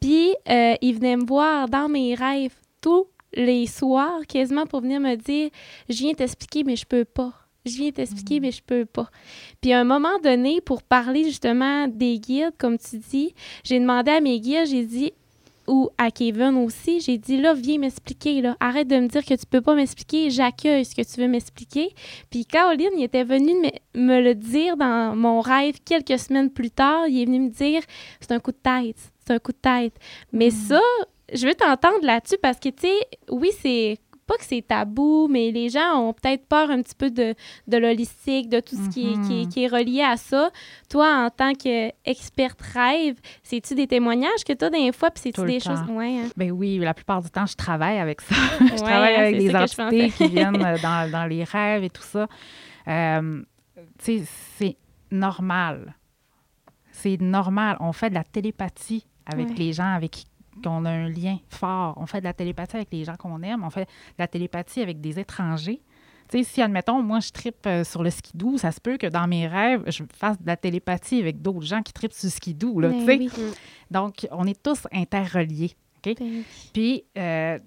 [0.00, 5.00] Puis euh, il venait me voir dans mes rêves tous les soirs, quasiment pour venir
[5.00, 5.50] me dire
[5.88, 7.32] «Je viens t'expliquer, mais je peux pas.
[7.66, 9.10] Je viens t'expliquer, mais je peux pas.»
[9.60, 14.12] Puis à un moment donné, pour parler justement des guides, comme tu dis, j'ai demandé
[14.12, 15.12] à mes guides, j'ai dit
[15.66, 18.56] ou à Kevin aussi, j'ai dit là, viens m'expliquer, là.
[18.60, 21.94] Arrête de me dire que tu peux pas m'expliquer, j'accueille ce que tu veux m'expliquer.
[22.30, 26.70] Puis Caroline, il était venu me, me le dire dans mon rêve quelques semaines plus
[26.70, 27.08] tard.
[27.08, 27.82] Il est venu me dire
[28.20, 29.94] c'est un coup de tête, c'est un coup de tête.
[30.32, 30.80] Mais ça,
[31.32, 32.98] je veux t'entendre là-dessus parce que, tu sais,
[33.30, 37.10] oui, c'est pas que c'est tabou, mais les gens ont peut-être peur un petit peu
[37.10, 37.34] de,
[37.68, 39.48] de l'holistique, de tout ce qui, est, qui, est, Mhm.
[39.48, 40.50] qui est relié à ça.
[40.90, 45.44] Toi, en tant qu'experte rêve, c'est-tu des témoignages que tu as des fois, puis c'est-tu
[45.44, 45.76] des temps.
[45.76, 45.88] choses...
[45.90, 46.28] Ouais, hein?
[46.36, 48.34] Ben oui, la plupart du temps, je travaille avec ça.
[48.58, 51.90] je Ouais, travaille hein, avec des entités qui viennent euh, dans, dans les rêves et
[51.90, 52.26] tout ça.
[52.88, 53.42] Euh,
[53.98, 54.22] tu sais,
[54.58, 54.76] c'est
[55.10, 55.94] normal.
[56.90, 57.76] C'est normal.
[57.80, 59.54] On fait de la télépathie avec Ouais.
[59.56, 60.24] les gens avec qui
[60.64, 61.94] on a un lien fort.
[61.96, 63.64] On fait de la télépathie avec les gens qu'on aime.
[63.64, 65.82] On fait de la télépathie avec des étrangers.
[66.28, 69.06] Tu sais, si, admettons, moi, je tripe euh, sur le skidoo, ça se peut que
[69.06, 72.30] dans mes rêves, je fasse de la télépathie avec d'autres gens qui tripent sur le
[72.30, 73.30] skidoo, là, Ben oui.
[73.92, 75.76] Donc, on est tous interreliés.
[76.04, 76.14] Ben,
[76.72, 77.58] Puis, euh,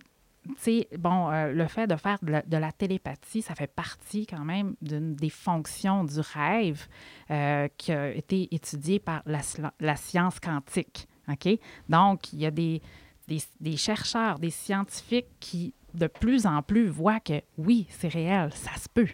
[0.47, 3.67] tu sais, bon, euh, le fait de faire de la, de la télépathie, ça fait
[3.73, 6.87] partie quand même d'une des fonctions du rêve
[7.31, 11.07] euh, qui a été étudiée par la science quantique.
[11.31, 11.59] OK?
[11.87, 12.81] Donc, il y a des,
[13.27, 18.51] des, des chercheurs, des scientifiques qui, de plus en plus, voient que oui, c'est réel,
[18.53, 19.07] ça se peut.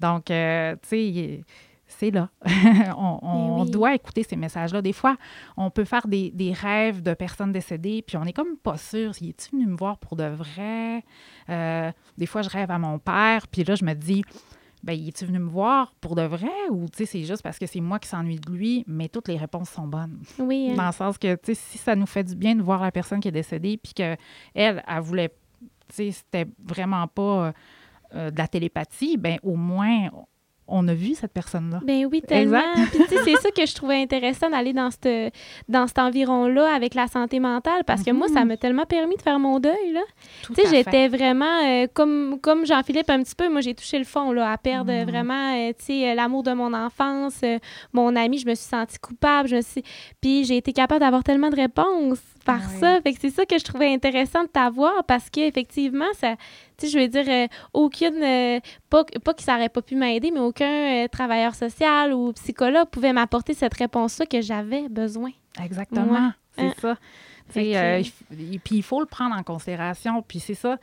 [0.00, 1.40] Donc, euh, tu sais,
[1.86, 2.30] c'est là.
[2.96, 3.70] on on Eh oui.
[3.70, 4.80] doit écouter ces messages-là.
[4.80, 5.16] Des fois,
[5.56, 9.12] on peut faire des, des rêves de personnes décédées, puis on est comme pas sûr.
[9.20, 11.04] Il est-tu venu me voir pour de vrai?
[11.48, 14.22] Euh, des fois, je rêve à mon père, puis là, je me dis,
[14.82, 16.50] ben, il est-tu venu me voir pour de vrai?
[16.70, 19.28] Ou, tu sais, c'est juste parce que c'est moi qui s'ennuie de lui, mais toutes
[19.28, 20.20] les réponses sont bonnes.
[20.38, 20.76] oui, hein.
[20.76, 22.90] Dans le sens que, tu sais, si ça nous fait du bien de voir la
[22.90, 24.18] personne qui est décédée, puis qu'elle,
[24.54, 25.28] elle, elle voulait,
[25.88, 27.52] tu sais, c'était vraiment pas
[28.14, 30.08] euh, de la télépathie, ben au moins,
[30.70, 31.80] on a vu cette personne-là.
[31.82, 32.62] Ben oui, tellement.
[32.90, 35.34] Puis tu sais, c'est ça que je trouvais intéressant d'aller dans, cette,
[35.68, 39.22] dans cet environ-là avec la santé mentale parce que moi, ça m'a tellement permis de
[39.22, 39.98] faire mon deuil,
[40.46, 44.04] Tu sais, j'étais vraiment, euh, comme, comme Jean-Philippe un petit peu, moi, j'ai touché le
[44.04, 45.04] fond, là, à perdre Mhm.
[45.10, 47.58] vraiment, euh, tu sais, euh, l'amour de mon enfance, euh,
[47.92, 49.82] mon ami, je me suis sentie coupable, je me suis...
[50.20, 53.00] Puis j'ai été capable d'avoir tellement de réponses par ça.
[53.02, 56.36] Fait que c'est ça que je trouvais intéressant de t'avoir parce qu'effectivement, ça...
[56.76, 58.22] Tu sais, je veux dire, euh, aucune...
[58.22, 62.32] euh, pas, pas que ça n'aurait pas pu m'aider, mais aucun euh, travailleur social ou
[62.32, 65.30] psychologue pouvait m'apporter cette réponse-là que j'avais besoin.
[65.62, 66.30] Exactement, Ouais.
[66.56, 66.74] c'est Hein?
[66.80, 66.96] ça.
[67.56, 68.02] Euh,
[68.64, 70.22] puis il faut le prendre en considération.
[70.22, 70.78] Puis c'est ça,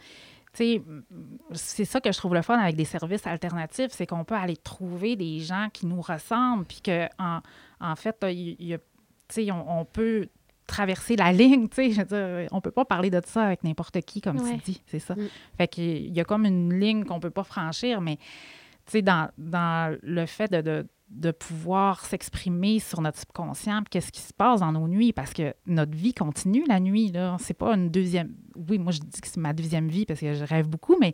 [0.53, 4.57] c'est ça que je trouve le fun avec des services alternatifs, c'est qu'on peut aller
[4.57, 7.39] trouver des gens qui nous ressemblent, puis que en,
[7.79, 8.83] en fait, y a- tu
[9.29, 10.27] sais, on, on peut
[10.67, 12.05] traverser la ligne, tu sais, je veux
[12.41, 14.57] dire, on peut pas parler de ça avec n'importe qui, comme Ouais.
[14.63, 15.15] tu dis, c'est ça.
[15.15, 15.27] Mm.
[15.57, 19.29] Fait qu'il y a comme une ligne qu'on peut pas franchir, mais tu sais, dans,
[19.37, 24.59] dans le fait de, de, de pouvoir s'exprimer sur notre subconscient, qu'est-ce qui se passe
[24.59, 27.37] dans nos nuits, parce que notre vie continue la nuit, là.
[27.39, 28.33] C'est pas une deuxième...
[28.69, 31.13] Oui, moi, je dis que c'est ma deuxième vie parce que je rêve beaucoup, mais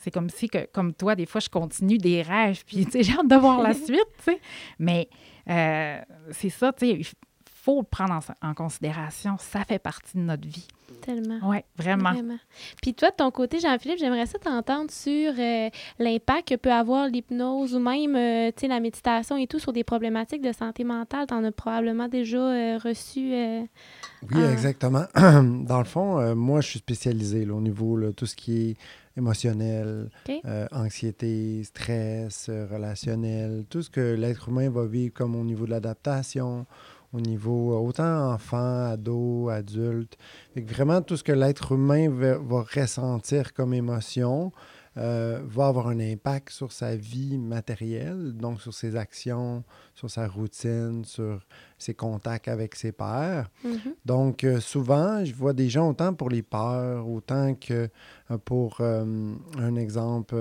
[0.00, 3.02] c'est comme si, que, comme toi, des fois, je continue des rêves, puis, tu sais,
[3.04, 4.40] j'ai hâte de voir la suite, tu sais.
[4.78, 5.08] Mais
[5.48, 7.10] euh, c'est ça, tu sais,
[7.68, 9.36] faut le prendre en, en considération.
[9.38, 10.66] Ça fait partie de notre vie.
[11.02, 11.38] Tellement.
[11.42, 12.12] Oui, vraiment.
[12.12, 12.38] Vraiment.
[12.82, 17.08] Puis toi, de ton côté, Jean-Philippe, j'aimerais ça t'entendre sur euh, l'impact que peut avoir
[17.08, 20.84] l'hypnose ou même euh, tu sais, la méditation et tout sur des problématiques de santé
[20.84, 21.26] mentale.
[21.28, 23.34] Tu en as probablement déjà euh, reçu.
[23.34, 23.62] euh,
[24.32, 25.04] Oui, exactement.
[25.14, 28.70] Dans le fond, euh, moi, je suis spécialisé là, au niveau de tout ce qui
[28.70, 28.76] est
[29.16, 30.08] émotionnel,
[30.46, 35.70] euh, anxiété, stress, relationnel, tout ce que l'être humain va vivre comme au niveau de
[35.72, 36.66] l'adaptation,
[37.12, 40.16] au niveau euh, autant enfant, ado, adulte.
[40.54, 44.52] Fait que vraiment, tout ce que l'être humain va, va ressentir comme émotion,
[44.98, 49.62] euh, va avoir un impact sur sa vie matérielle, donc sur ses actions,
[49.94, 51.46] sur sa routine, sur
[51.78, 53.48] ses contacts avec ses pairs.
[53.62, 53.94] Mhm.
[54.04, 57.88] Donc, euh, souvent, je vois des gens autant pour les peurs, autant que
[58.44, 60.34] pour, euh, un exemple,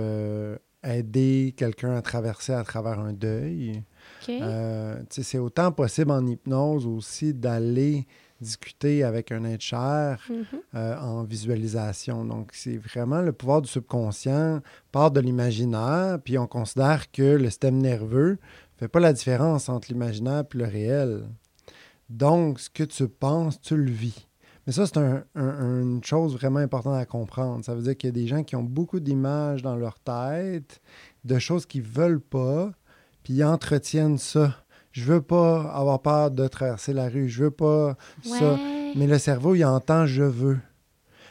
[0.84, 3.84] aider quelqu'un à traverser à travers un deuil.
[4.30, 8.06] Euh, c'est autant possible en hypnose aussi d'aller
[8.40, 10.44] discuter avec un être cher Mhm.
[10.76, 12.24] euh, en visualisation.
[12.24, 14.62] Donc, c'est vraiment le pouvoir du subconscient
[14.92, 19.70] part de l'imaginaire, puis on considère que le système nerveux ne fait pas la différence
[19.70, 21.24] entre l'imaginaire et le réel.
[22.10, 24.28] Donc, ce que tu penses, tu le vis.
[24.66, 27.64] Mais ça, c'est un- un- une chose vraiment importante à comprendre.
[27.66, 30.82] Ça veut dire qu'il y a des gens qui ont beaucoup d'images dans leur tête,
[31.24, 32.72] de choses qu'ils ne veulent pas,
[33.28, 34.56] puis ils entretiennent ça.
[34.94, 37.28] Je veux pas avoir peur de traverser la rue.
[37.28, 38.58] Je veux pas ça.
[38.96, 40.58] Mais le cerveau, il entend je veux.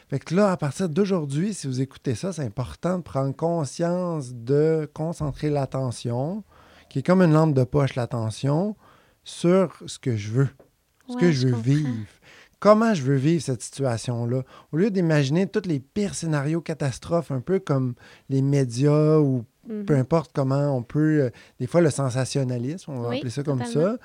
[0.07, 4.31] Fait que là, à partir d'aujourd'hui, si vous écoutez ça, c'est important de prendre conscience
[4.35, 6.43] de concentrer l'attention,
[6.87, 8.75] qui est comme une lampe de poche, l'attention,
[9.23, 10.49] sur ce que je veux,
[11.09, 11.63] ce Ouais, que je veux comprends.
[11.71, 11.89] vivre.
[12.59, 14.43] Comment je veux vivre cette situation-là?
[14.71, 17.95] Au lieu d'imaginer tous les pires scénarios catastrophes, un peu comme
[18.29, 19.85] les médias ou Mhm.
[19.85, 23.43] peu importe comment on peut, euh, des fois le sensationnalisme, on va Oui, appeler ça
[23.43, 23.97] comme totalement.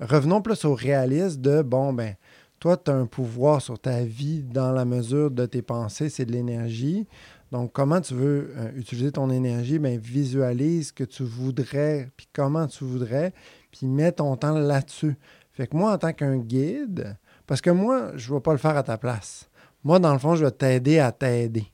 [0.00, 0.06] ça.
[0.14, 2.14] Revenons plus au réalisme de, bon, ben,
[2.60, 6.24] toi, tu as un pouvoir sur ta vie dans la mesure de tes pensées, c'est
[6.24, 7.06] de l'énergie.
[7.50, 9.78] Donc, comment tu veux euh, utiliser ton énergie?
[9.78, 13.32] Ben, visualise ce que tu voudrais, puis comment tu voudrais,
[13.70, 15.16] puis mets ton temps là-dessus.
[15.52, 18.58] Fait que moi, en tant qu'un guide, parce que moi, je ne vais pas le
[18.58, 19.48] faire à ta place.
[19.82, 21.66] Moi, dans le fond, je vais t'aider à t'aider.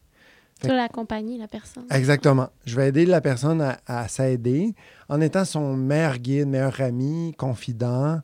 [0.65, 1.85] Tu vas l'accompagner, la personne.
[1.91, 2.49] Exactement.
[2.67, 4.75] Je vais aider la personne à, à s'aider
[5.09, 8.21] en étant son meilleur guide, meilleur ami, confident.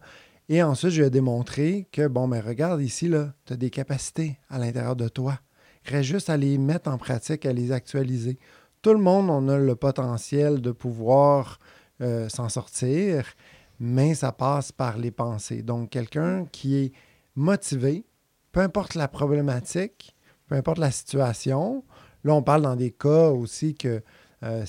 [0.48, 4.38] Et ensuite, je vais démontrer que, bon, mais regarde ici, là, tu as des capacités
[4.48, 5.38] à l'intérieur de toi.
[5.86, 8.38] Il reste juste à les mettre en pratique, à les actualiser.
[8.82, 11.58] Tout le monde, on a le potentiel de pouvoir
[12.00, 13.24] euh, s'en sortir,
[13.78, 15.62] mais ça passe par les pensées.
[15.62, 16.92] Donc, quelqu'un qui est
[17.36, 18.04] motivé,
[18.52, 20.16] peu importe la problématique,
[20.48, 21.84] peu importe la situation,
[22.24, 24.02] Là, on parle dans des cas aussi que
[24.42, 24.64] euh,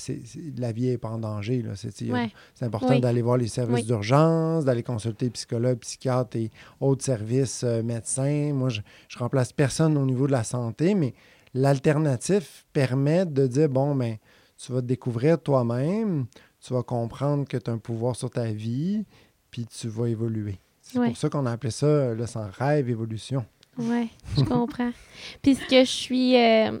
[0.58, 1.64] la vie n'est pas en danger.
[1.74, 2.30] C'est Ouais.
[2.60, 3.00] important Oui.
[3.00, 3.84] d'aller voir les services Oui.
[3.84, 8.52] d'urgence, d'aller consulter psychologues, psychiatres et autres services euh, médecins.
[8.52, 11.14] Moi, je, je remplace personne au niveau de la santé, mais
[11.54, 14.16] l'alternative permet de dire, bon, ben,
[14.58, 16.26] tu vas te découvrir toi-même,
[16.60, 19.04] tu vas comprendre que tu as un pouvoir sur ta vie,
[19.50, 20.58] puis tu vas évoluer.
[20.82, 21.08] C'est Ouais.
[21.08, 23.44] pour ça qu'on a appelé ça, là, sans rêve, évolution.
[23.78, 24.92] Oui, je comprends.
[25.40, 26.36] Puis ce que je suis.
[26.36, 26.78] euh,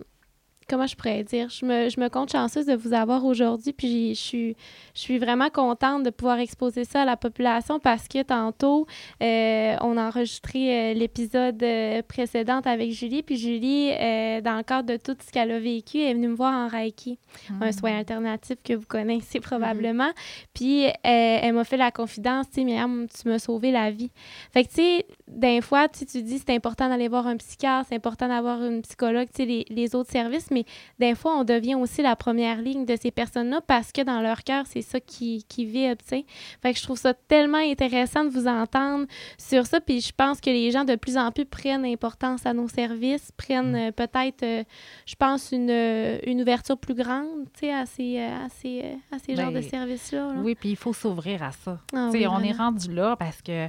[0.68, 1.48] comment je pourrais dire?
[1.50, 3.72] Je me, je me compte chanceuse de vous avoir aujourd'hui.
[3.72, 4.56] Puis je suis,
[4.94, 8.86] je suis vraiment contente de pouvoir exposer ça à la population parce que tantôt,
[9.22, 13.22] euh, on a enregistré euh, l'épisode euh, précédent avec Julie.
[13.22, 16.34] Puis Julie, euh, dans le cadre de tout ce qu'elle a vécu, est venue me
[16.34, 17.18] voir en Reiki
[17.60, 20.10] un soin alternatif que vous connaissez probablement.
[20.54, 24.10] Puis elle m'a fait la confidence, tu sais, Myriam, tu m'as sauvé la vie.
[24.52, 27.96] Fait que, tu sais, des fois, tu dis c'est important d'aller voir un psychiatre, c'est
[27.96, 30.64] important d'avoir une psychologue, tu sais, les, les autres services, mais
[30.98, 34.44] des fois, on devient aussi la première ligne de ces personnes-là parce que dans leur
[34.44, 36.26] cœur, c'est ça qui, qui vibre, tu sais.
[36.60, 39.06] Fait que je trouve ça tellement intéressant de vous entendre
[39.38, 42.52] sur ça, puis je pense que les gens de plus en plus prennent importance à
[42.52, 44.64] nos services, prennent euh, peut-être, euh,
[45.06, 49.18] je pense, une, euh, une ouverture plus grande, tu sais, à ces, à ces, à
[49.18, 50.32] ces genres de Ben, services-là.
[50.34, 50.40] là.
[50.42, 51.78] Oui, puis il faut s'ouvrir à ça.
[51.94, 53.68] Ah oui, on est rendu là parce que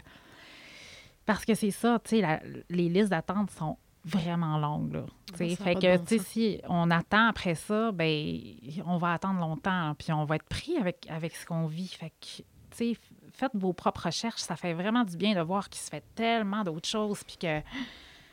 [1.25, 4.93] parce que c'est ça, tu sais, les listes d'attente sont vraiment longues.
[4.93, 5.05] Là.
[5.33, 8.37] Ah, fait que, bon si on attend après ça, ben
[8.85, 11.87] on va attendre longtemps, puis on va être pris avec, avec ce qu'on vit.
[11.87, 12.93] Fait que, tu sais,
[13.31, 14.41] faites vos propres recherches.
[14.41, 17.61] Ça fait vraiment du bien de voir qu'il se fait tellement d'autres choses, puis que...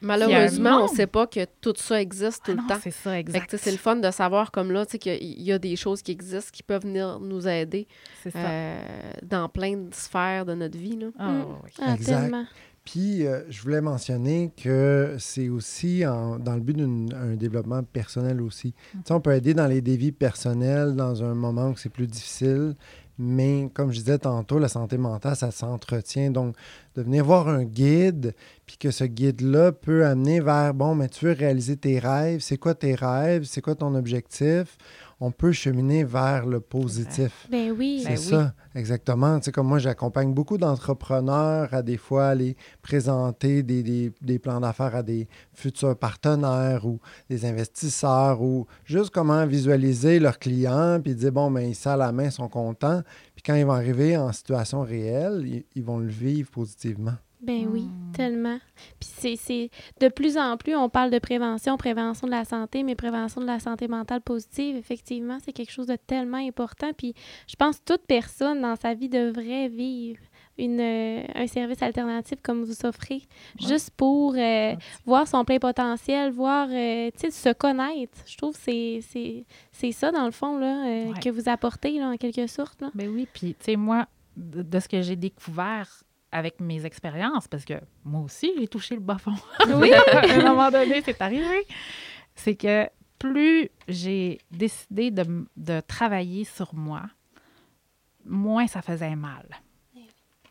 [0.02, 2.78] Malheureusement, on ne sait pas que tout ça existe tout Ah le non, temps.
[2.82, 3.54] c'est ça, exact.
[3.58, 6.10] c'est le fun de savoir comme là, tu sais, qu'il y a des choses qui
[6.12, 7.86] existent qui peuvent venir nous aider
[8.22, 8.38] C'est ça.
[8.38, 10.96] euh, dans plein de sphères de notre vie.
[10.96, 11.08] Là.
[11.18, 11.30] Ah,
[11.62, 11.70] oui.
[11.82, 12.18] Ah, Exact.
[12.22, 12.46] tellement.
[12.84, 18.40] Puis, euh, je voulais mentionner que c'est aussi en- dans le but d'un développement personnel
[18.40, 18.74] aussi.
[19.04, 22.74] Sais, on peut aider dans les défis personnels dans un moment où c'est plus difficile,
[23.18, 26.30] mais comme je disais tantôt, la santé mentale, ça s'entretient.
[26.30, 26.56] Donc,
[26.96, 28.34] de venir voir un guide,
[28.66, 32.56] puis que ce guide-là peut amener vers, bon, mais tu veux réaliser tes rêves, c'est
[32.56, 34.78] quoi tes rêves, c'est quoi ton objectif?
[35.22, 37.46] On peut cheminer vers le positif.
[37.50, 38.00] Ben oui.
[38.02, 38.24] C'est Ben oui.
[38.24, 39.38] ça, exactement.
[39.38, 44.38] Tu sais, comme moi, j'accompagne beaucoup d'entrepreneurs à des fois aller présenter des, des- des
[44.38, 50.98] plans d'affaires à des futurs partenaires ou des investisseurs ou juste comment visualiser leurs clients
[51.02, 53.02] puis dire, bon, ben, ils ça à la main, ils sont contents.
[53.34, 57.14] Puis quand ils vont arriver en situation réelle, ils, ils vont le vivre positivement.
[57.42, 58.12] Ben oui, Hmm.
[58.12, 58.58] tellement.
[59.00, 62.94] Puis c'est- de plus en plus, on parle de prévention, prévention de la santé, mais
[62.94, 66.92] prévention de la santé mentale positive, effectivement, c'est quelque chose de tellement important.
[66.96, 67.14] Puis
[67.48, 70.20] je pense que toute personne dans sa vie devrait vivre
[70.58, 73.22] une, euh, un service alternatif comme vous offrez,
[73.60, 73.68] Ouais.
[73.68, 74.74] juste pour euh,
[75.06, 78.18] voir son plein potentiel, voir, euh, tu sais, se connaître.
[78.26, 78.60] Je trouve que
[79.00, 81.12] c'est- ça, dans le fond, là, Ouais.
[81.22, 82.82] que vous apportez, là, en quelque sorte.
[82.82, 82.90] Là.
[82.94, 87.48] Ben oui, puis tu sais, moi, de, de ce que j'ai découvert avec mes expériences,
[87.48, 89.34] parce que moi aussi, j'ai touché le bas fond.
[89.68, 89.92] Oui.
[90.12, 91.66] à un moment donné, c'est arrivé.
[92.34, 92.88] C'est que
[93.18, 97.02] plus j'ai décidé de, de travailler sur moi,
[98.24, 99.46] moins ça faisait mal.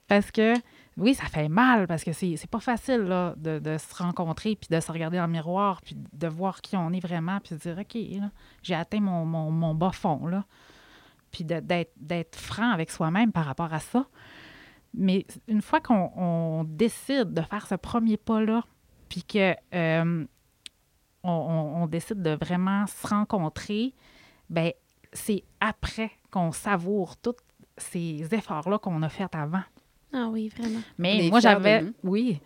[0.08, 0.56] Parce que,
[0.98, 4.68] oui, ça fait mal, parce que c'est pas facile là, de, de se rencontrer, puis
[4.70, 7.62] de se regarder dans le miroir, puis de voir qui on est vraiment, puis de
[7.62, 7.98] dire, OK,
[8.64, 10.46] j'ai atteint mon, mon, mon bas fond, là.
[11.32, 14.08] Puis d'être franc avec soi-même par rapport à ça.
[14.94, 18.64] Mais une fois qu'on on décide de faire ce premier pas-là,
[19.08, 20.26] puis que euh,
[21.24, 23.94] on, on- on décide de vraiment se rencontrer,
[24.50, 24.72] ben
[25.14, 27.36] c'est après qu'on savoure tous
[27.78, 29.64] ces efforts-là qu'on a faits avant.
[30.14, 30.80] Ah oui, vraiment.
[30.98, 31.84] Mais moi, j'avais...
[32.04, 32.40] Oui.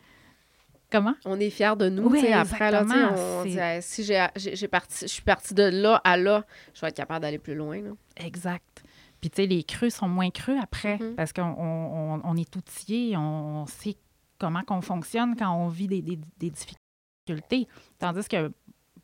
[0.92, 1.16] Comment?
[1.26, 4.68] On est fiers de nous, Oui, tu sais, après, là, on dit, Hey, si j'ai,
[4.68, 7.82] parti, je suis partie de là à là, je vais être capable d'aller plus loin,
[7.82, 7.92] là.
[8.18, 8.83] Exact.
[9.24, 11.16] Puis, tu sais, les creux sont moins creux après Mhm.
[11.16, 13.96] parce qu'on on, on est outillé, on sait
[14.38, 17.70] comment qu'on fonctionne quand on vit des, des- des difficultés.
[18.00, 18.52] Tandis que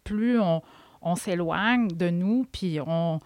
[0.03, 0.61] plus on,
[1.01, 3.21] on s'éloigne de nous, puis on,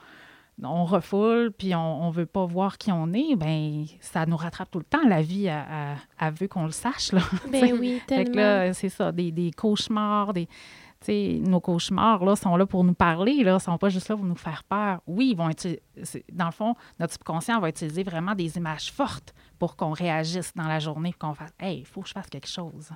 [0.62, 4.70] on refoule, puis on ne veut pas voir qui on est, ben ça nous rattrape
[4.70, 5.02] tout le temps.
[5.08, 7.12] La vie, elle- elle veut qu'on le sache.
[7.12, 7.22] Là.
[7.52, 8.72] Ben oui, tellement.
[8.74, 10.48] c'est ça, des, des cauchemars, des.
[11.10, 14.36] Nos cauchemars là, sont là pour nous parler, là, sont pas juste là pour nous
[14.36, 15.02] faire peur.
[15.08, 15.50] Oui, ils vont
[16.32, 20.68] dans le fond, notre subconscient va utiliser vraiment des images fortes pour qu'on réagisse dans
[20.68, 22.90] la journée, pour qu'on fasse Hey, il faut que je fasse quelque chose.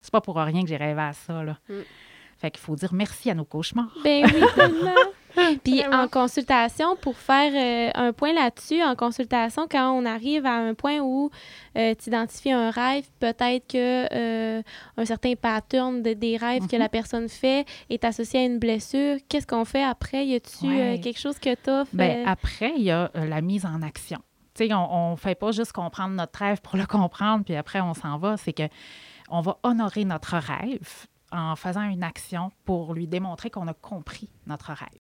[0.00, 1.42] C'est pas pour rien que j'ai rêvé à ça.
[1.42, 1.58] Là.
[1.68, 1.74] Mm.
[2.36, 3.92] Fait qu'il faut dire merci à nos cauchemars.
[4.02, 4.94] Ben oui, tellement.
[5.64, 6.02] Puis Vraiment.
[6.04, 10.74] en consultation, pour faire euh, un point là-dessus, en consultation, quand on arrive à un
[10.74, 11.30] point où
[11.74, 14.62] tu identifies un rêve, peut-être que euh,
[14.96, 16.82] un certain pattern de, des rêves que Mhm.
[16.82, 20.24] la personne fait est associé à une blessure, qu'est-ce qu'on fait après?
[20.26, 20.98] Y a-tu Ouais.
[20.98, 24.18] euh, quelque chose que tu Ben, après, il y a euh, la mise en action.
[24.54, 27.80] Tu sais, on ne fait pas juste comprendre notre rêve pour le comprendre, puis après,
[27.80, 28.36] on s'en va.
[28.36, 28.68] C'est que
[29.28, 34.28] on va honorer notre rêve en faisant une action pour lui démontrer qu'on a compris
[34.46, 35.00] notre rêve.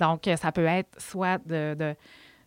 [0.00, 1.74] Donc, euh, ça peut être soit de...
[1.74, 1.94] de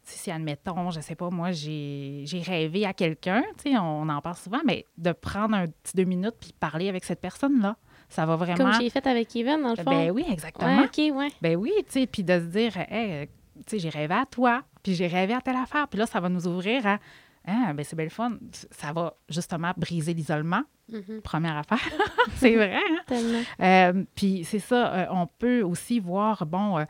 [0.06, 4.20] si, admettons, je sais pas, moi, j'ai j'ai rêvé à quelqu'un, tu sais, on en
[4.20, 7.78] parle souvent, mais de prendre un petit deux minutes puis parler avec cette personne-là,
[8.10, 8.58] ça va vraiment...
[8.58, 9.84] Comme j'ai fait avec Kevin, dans le fond.
[9.90, 10.78] Ben oui, exactement.
[10.78, 11.30] Ouais, OK, ouais.
[11.42, 14.26] Ben oui, tu sais, puis de se dire, hey, euh, tu sais, j'ai rêvé à
[14.26, 17.00] toi, puis j'ai rêvé à telle affaire, puis là, ça va nous ouvrir à,
[17.48, 18.34] ah, ben c'est belle fun,
[18.72, 21.22] ça va justement briser l'isolement, Mhm.
[21.24, 21.80] première affaire,
[22.36, 22.98] c'est vrai, hein?
[23.08, 23.40] Tellement.
[23.62, 26.84] Euh, puis c'est ça, euh, on peut aussi voir, bon, euh,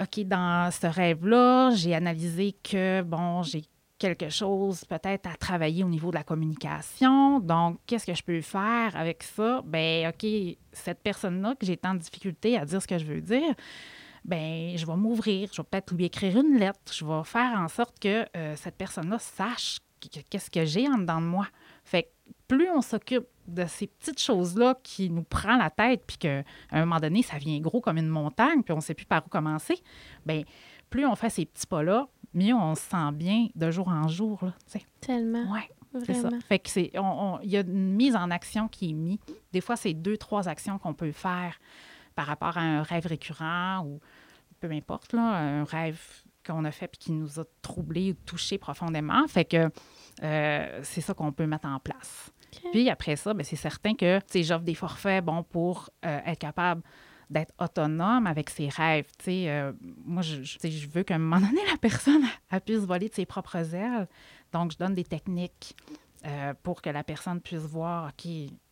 [0.00, 3.64] OK, dans ce rêve-là, j'ai analysé que, bon, j'ai
[3.98, 7.38] quelque chose peut-être à travailler au niveau de la communication.
[7.38, 9.62] Donc, qu'est-ce que je peux faire avec ça?
[9.64, 10.26] Ben, OK,
[10.72, 13.54] cette personne-là que j'ai tant de difficultés à dire ce que je veux dire,
[14.24, 17.68] ben, je vais m'ouvrir, je vais peut-être lui écrire une lettre, je vais faire en
[17.68, 21.46] sorte que euh, cette personne-là sache qu- qu'est-ce que j'ai en dedans de moi.
[21.84, 22.08] Fait que
[22.48, 26.80] plus on s'occupe de ces petites choses-là qui nous prend la tête, puis qu'à un
[26.80, 29.28] moment donné, ça vient gros comme une montagne, puis on ne sait plus par où
[29.28, 29.82] commencer,
[30.24, 30.42] bien,
[30.90, 34.38] plus on fait ces petits pas-là, mieux on se sent bien de jour en jour.
[34.42, 34.54] Là.
[35.00, 35.52] Tellement.
[35.52, 35.70] ouais,
[36.04, 36.30] c'est ça.
[36.48, 39.18] Fait que c'est, il y a une mise en action qui est mise.
[39.52, 41.58] Des fois, c'est deux, trois actions qu'on peut faire
[42.14, 44.00] par rapport à un rêve récurrent ou
[44.60, 46.00] peu importe, là, un rêve
[46.46, 49.26] qu'on a fait puis qui nous a troublés ou touchés profondément.
[49.28, 49.70] Fait que
[50.22, 52.32] euh, c'est ça qu'on peut mettre en place.
[52.72, 56.82] Puis après ça, ben, c'est certain que j'offre des forfaits bon, pour euh, être capable
[57.30, 59.06] d'être autonome avec ses rêves.
[59.28, 59.72] Euh,
[60.04, 62.22] moi, je, veux qu'à un moment donné, la personne
[62.64, 64.06] puisse voler de ses propres ailes.
[64.52, 65.74] Donc, je donne des techniques
[66.26, 68.12] euh, pour que la personne puisse voir,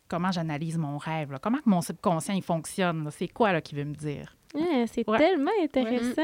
[0.07, 4.35] comment j'analyse mon rêve, comment mon subconscient fonctionne, c'est quoi là, qu'il veut me dire?
[4.53, 5.17] Ouais, c'est Ouais.
[5.17, 6.21] tellement intéressant.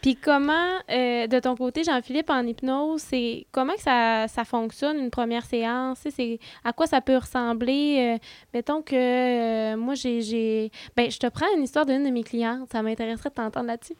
[0.00, 4.98] Puis comment, euh, de ton côté, Jean-Philippe, en hypnose, c'est comment que ça, ça fonctionne
[4.98, 5.98] une première séance?
[6.08, 8.14] C'est à quoi ça peut ressembler?
[8.16, 10.70] Euh, mettons que euh, moi, j'ai, j'ai...
[10.96, 12.70] Ben, je te prends une histoire d'une de mes clientes.
[12.72, 13.96] Ça m'intéresserait de t'entendre là-dessus.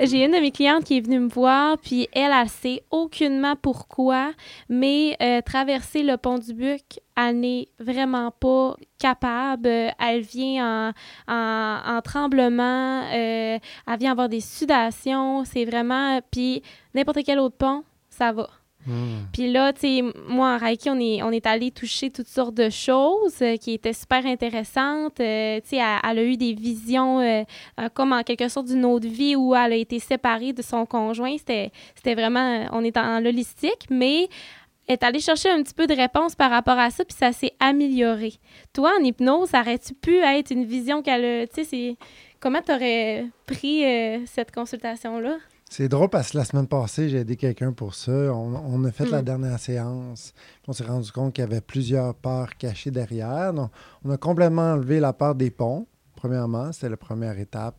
[0.00, 3.54] J'ai une de mes clientes qui est venue me voir, puis elle, elle sait aucunement
[3.54, 4.32] pourquoi,
[4.68, 5.16] mais
[5.46, 6.98] traverser le pont du Buc,
[7.28, 9.66] elle n'est vraiment pas capable.
[9.66, 10.92] Euh, Elle vient
[11.28, 16.20] en, en, en tremblement, euh, elle vient avoir des sudations, c'est vraiment...
[16.30, 16.62] Puis
[16.94, 18.48] n'importe quel autre pont, ça va.
[18.86, 19.26] Hmm.
[19.30, 22.54] Puis là, tu sais, moi, en Reiki, on est, on est allé toucher toutes sortes
[22.54, 25.20] de choses euh, qui étaient super intéressantes.
[25.20, 27.42] Euh, tu sais, elle, elle a eu des visions euh,
[27.92, 31.36] comme en quelque sorte d'une autre vie où elle a été séparée de son conjoint.
[31.36, 34.28] C'était vraiment, on est en l'holistique, mais elle
[34.90, 37.52] est allée chercher un petit peu de réponse par rapport à ça, puis ça s'est
[37.60, 38.34] amélioré.
[38.72, 41.96] Toi, en hypnose, aurais-tu pu être une vision qu'elle a, tu sais, c'est...
[42.40, 45.36] Comment tu aurais pris euh, cette consultation-là?
[45.68, 48.10] C'est drôle parce que la semaine passée, j'ai aidé quelqu'un pour ça.
[48.10, 49.24] On, on a fait la Mm.
[49.26, 50.32] dernière séance.
[50.66, 53.52] On s'est rendu compte qu'il y avait plusieurs peurs cachées derrière.
[53.52, 53.70] Donc,
[54.04, 55.86] on a complètement enlevé la peur des ponts,
[56.16, 56.72] premièrement.
[56.72, 57.76] C'était la première étape.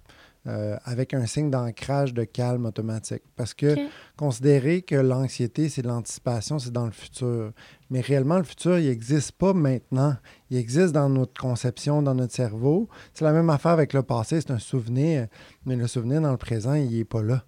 [0.48, 3.22] Euh, avec un signe d'ancrage de calme automatique.
[3.36, 3.76] Parce que
[4.18, 7.52] considérer que l'anxiété, c'est de l'anticipation, c'est dans le futur.
[7.92, 10.16] Mais réellement, le futur, il n'existe pas maintenant.
[10.50, 12.90] Il existe dans notre conception, dans notre cerveau.
[13.14, 15.28] C'est la même affaire avec le passé, c'est un souvenir.
[15.66, 17.44] Mais le souvenir dans le présent, il n'est pas là.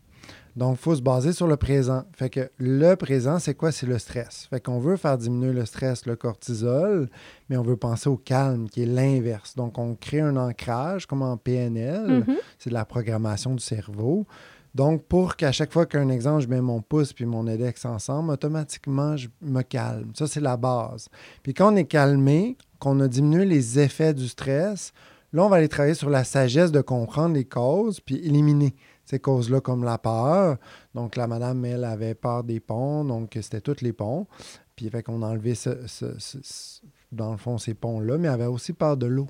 [0.55, 2.03] Donc, il faut se baser sur le présent.
[2.13, 3.71] Fait que le présent, c'est quoi?
[3.71, 4.47] C'est le stress.
[4.49, 7.09] Fait qu'on veut faire diminuer le stress, le cortisol,
[7.49, 9.55] mais on veut penser au calme, qui est l'inverse.
[9.55, 12.23] Donc, on crée un ancrage, comme en PNL.
[12.27, 12.35] Mhm.
[12.59, 14.27] C'est de la programmation du cerveau.
[14.75, 18.31] Donc, pour qu'à chaque fois qu'un exemple, je mets mon pouce puis mon index ensemble,
[18.31, 20.11] automatiquement, je me calme.
[20.15, 21.09] Ça, c'est la base.
[21.43, 24.91] Puis quand on est calmé, qu'on a diminué les effets du stress,
[25.31, 28.73] là, on va aller travailler sur la sagesse de comprendre les causes puis éliminer
[29.05, 30.57] ces causes-là comme la peur.
[30.95, 34.27] Donc, la madame, elle, avait peur des ponts, donc c'était tous les ponts.
[34.75, 36.81] Puis, fait qu'on a enlevé, ce- ce- ce- ce-
[37.11, 39.27] dans le fond, ces ponts-là, mais elle avait aussi peur de l'eau.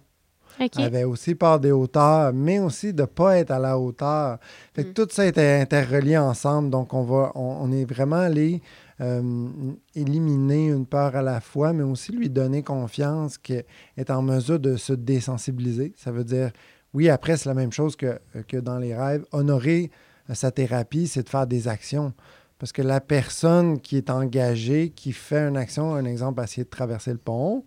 [0.59, 4.38] Elle avait aussi peur des hauteurs, mais aussi de ne pas être à la hauteur.
[4.76, 4.93] Fait que Mm.
[4.93, 6.69] tout ça était interrelié ensemble.
[6.69, 8.61] Donc, on, va, on, on est vraiment allé
[9.01, 9.21] euh,
[9.95, 13.65] éliminer une peur à la fois, mais aussi lui donner confiance qu'elle
[13.97, 15.93] est en mesure de se désensibiliser.
[15.97, 16.51] Ça veut dire,
[16.93, 19.25] oui, après, c'est la même chose que, que dans les rêves.
[19.31, 19.91] Honorer
[20.29, 22.13] euh, sa thérapie, c'est de faire des actions.
[22.59, 26.69] Parce que la personne qui est engagée, qui fait une action, un exemple, essayer de
[26.69, 27.65] traverser le pont,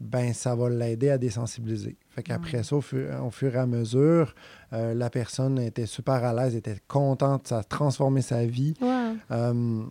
[0.00, 1.96] ben ça va l'aider à désensibiliser.
[2.10, 4.34] Fait qu'après ça, au fur, au fur et à mesure,
[4.72, 8.74] euh, la personne était super à l'aise, était contente, ça a transformé sa vie.
[8.80, 9.16] Wow.
[9.32, 9.84] Euh,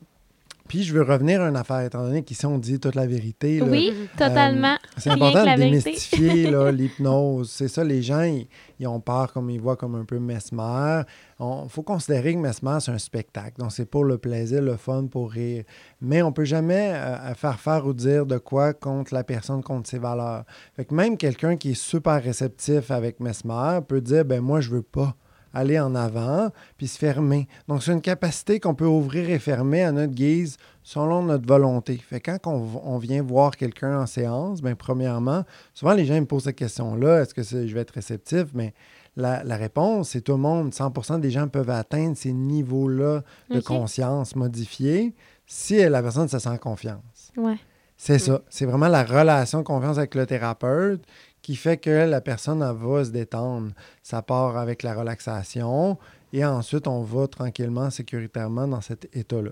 [0.68, 3.60] puis je veux revenir à une affaire, étant donné qu'ici on dit toute la vérité.
[3.60, 3.66] là.
[3.66, 4.78] Oui, totalement.
[4.98, 7.50] C'est important de démystifier l'hypnose.
[7.50, 8.48] C'est ça, les gens, ils,
[8.80, 11.02] ils ont peur comme ils voient comme un peu mesmer.
[11.40, 13.60] Il faut considérer que mesmer, c'est un spectacle.
[13.60, 15.64] Donc, c'est pour le plaisir, le fun, pour rire.
[16.02, 19.90] Mais on peut jamais euh, faire faire ou dire de quoi contre la personne, contre
[19.90, 20.44] ses valeurs.
[20.76, 24.72] Fait que même quelqu'un qui est super réceptif avec mesmer peut dire, ben moi, je
[24.72, 25.16] veux pas
[25.58, 27.48] aller en avant, puis se fermer.
[27.68, 31.98] Donc, c'est une capacité qu'on peut ouvrir et fermer à notre guise selon notre volonté.
[31.98, 35.44] Fait quand on, on vient voir quelqu'un en séance, bien, premièrement,
[35.74, 38.46] souvent les gens me posent cette question-là, est-ce que je vais être réceptif?
[38.54, 38.74] Mais
[39.16, 40.72] la, la réponse, c'est tout le monde.
[40.72, 45.16] 100% des gens peuvent atteindre ces niveaux-là de conscience modifiés
[45.48, 47.32] si la personne se sent en confiance.
[47.36, 47.58] Ouais.
[48.00, 48.42] C'est ça.
[48.50, 51.04] C'est vraiment la relation de confiance avec le thérapeute
[51.48, 53.72] qui fait que la personne va se détendre.
[54.04, 55.98] Ça part avec la relaxation
[56.34, 59.52] et ensuite on va tranquillement, sécuritairement dans cet état-là.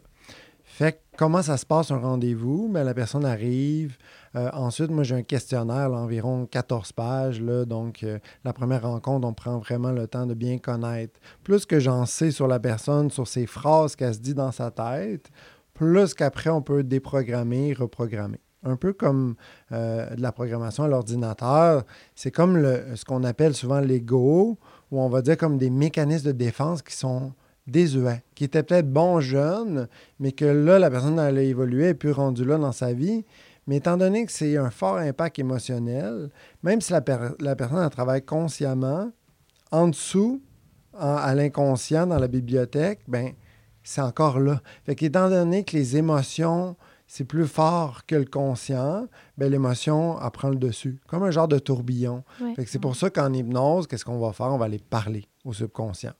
[0.66, 2.68] Fait comment ça se passe un rendez-vous?
[2.70, 3.96] Ben, la personne arrive.
[4.36, 7.40] Euh, ensuite, moi, j'ai un questionnaire, environ 14 pages.
[7.40, 11.18] Là, donc, euh, la première rencontre, on prend vraiment le temps de bien connaître.
[11.46, 14.70] Plus que j'en sais sur la personne, sur ses phrases qu'elle se dit dans sa
[14.70, 15.32] tête,
[15.74, 18.42] plus qu'après, on peut déprogrammer, reprogrammer.
[18.66, 19.36] Un peu comme
[19.72, 21.84] euh, de la programmation à l'ordinateur.
[22.16, 22.62] C'est comme
[22.96, 24.58] ce qu'on appelle souvent l'ego,
[24.92, 27.34] où on va dire comme des mécanismes de défense qui sont
[27.68, 29.88] désuets, qui étaient peut-être bons jeunes,
[30.20, 33.24] mais que là, la personne elle a évolué et puis rendu là dans sa vie.
[33.68, 36.30] Mais étant donné que c'est un fort impact émotionnel,
[36.62, 39.12] même si la, per- la personne travaille consciemment,
[39.72, 40.42] en dessous,
[40.98, 43.32] à l'inconscient dans la bibliothèque, ben
[43.84, 44.62] c'est encore là.
[44.86, 46.76] Fait qu'étant donné que les émotions,
[47.08, 51.48] c'est plus fort que le conscient, ben l'émotion, elle prend le dessus, comme un genre
[51.48, 52.24] de tourbillon.
[52.42, 52.54] Ouais.
[52.66, 54.48] C'est pour ça qu'en hypnose, qu'est-ce qu'on va faire?
[54.48, 56.14] On va aller parler au subconscient.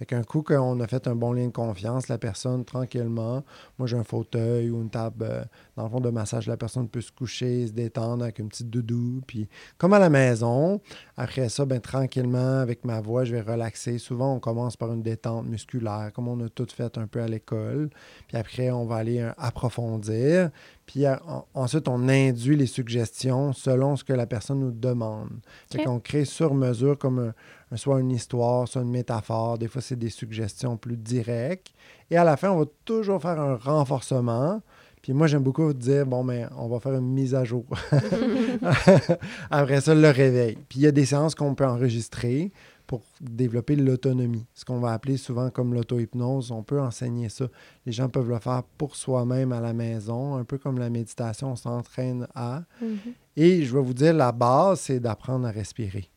[0.00, 3.44] Fait qu'un coup qu'on a fait un bon lien de confiance, la personne, tranquillement,
[3.78, 5.44] moi j'ai un fauteuil ou une table, euh,
[5.76, 8.70] dans le fond, de massage, la personne peut se coucher, se détendre avec une petite
[8.70, 9.46] doudou, puis
[9.76, 10.80] comme à la maison.
[11.18, 13.98] Après ça, ben, tranquillement, avec ma voix, je vais relaxer.
[13.98, 17.28] Souvent, on commence par une détente musculaire, comme on a tout fait un peu à
[17.28, 17.90] l'école.
[18.26, 20.50] Puis après, on va aller euh, approfondir.
[20.86, 25.28] Puis euh, en- ensuite, on induit les suggestions selon ce que la personne nous demande.
[25.70, 27.34] Fait qu'on crée sur mesure comme un-
[27.76, 29.58] soit une histoire, soit une métaphore.
[29.58, 31.68] Des fois, c'est des suggestions plus directes.
[32.10, 34.60] Et à la fin, on va toujours faire un renforcement.
[35.02, 37.64] Puis moi, j'aime beaucoup dire, bon, mais on va faire une mise à jour.
[39.50, 40.58] Après ça, le réveil.
[40.68, 42.52] Puis il y a des séances qu'on peut enregistrer
[42.90, 46.50] pour développer l'autonomie, ce qu'on va appeler souvent comme l'auto-hypnose.
[46.50, 47.46] On peut enseigner ça.
[47.86, 51.52] Les gens peuvent le faire pour soi-même à la maison, un peu comme la méditation,
[51.52, 52.64] on s'entraîne à.
[52.82, 52.98] Mhm.
[53.36, 56.10] Et je vais vous dire, la base, c'est d'apprendre à respirer.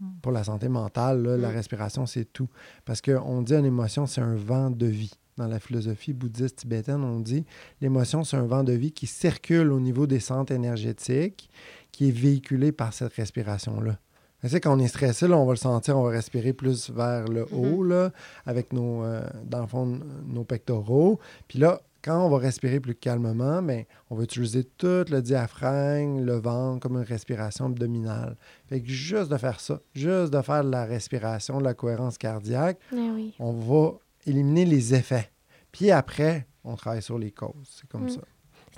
[0.00, 0.06] Mm.
[0.22, 1.54] Pour la santé mentale, là, la Mm.
[1.56, 2.48] respiration, c'est tout.
[2.84, 5.12] Parce qu'on dit une émotion, c'est un vent de vie.
[5.36, 7.44] Dans la philosophie bouddhiste tibétaine, on dit
[7.80, 11.48] l'émotion, c'est un vent de vie qui circule au niveau des centres énergétiques,
[11.92, 13.98] qui est véhiculé par cette respiration-là.
[14.40, 16.90] Tu sais, quand on est stressé, là, on va le sentir, on va respirer plus
[16.90, 18.12] vers le haut, là,
[18.46, 21.18] avec nos, euh, dans le fond, nos pectoraux.
[21.48, 26.20] Puis là, quand on va respirer plus calmement, ben, on va utiliser tout le diaphragme,
[26.24, 28.36] le ventre, comme une respiration abdominale.
[28.68, 32.16] Fait que juste de faire ça, juste de faire de la respiration, de la cohérence
[32.18, 33.34] cardiaque, oui.
[33.38, 35.30] on va éliminer les effets.
[35.72, 37.68] Puis après, on travaille sur les causes.
[37.80, 38.10] C'est comme Mm.
[38.10, 38.20] ça.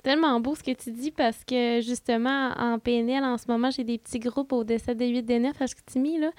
[0.03, 3.69] C'est tellement beau ce que tu dis parce que justement, en PNL, en ce moment,
[3.69, 6.31] j'ai des petits groupes au décès de 8 D9 à Chicoutimi, là.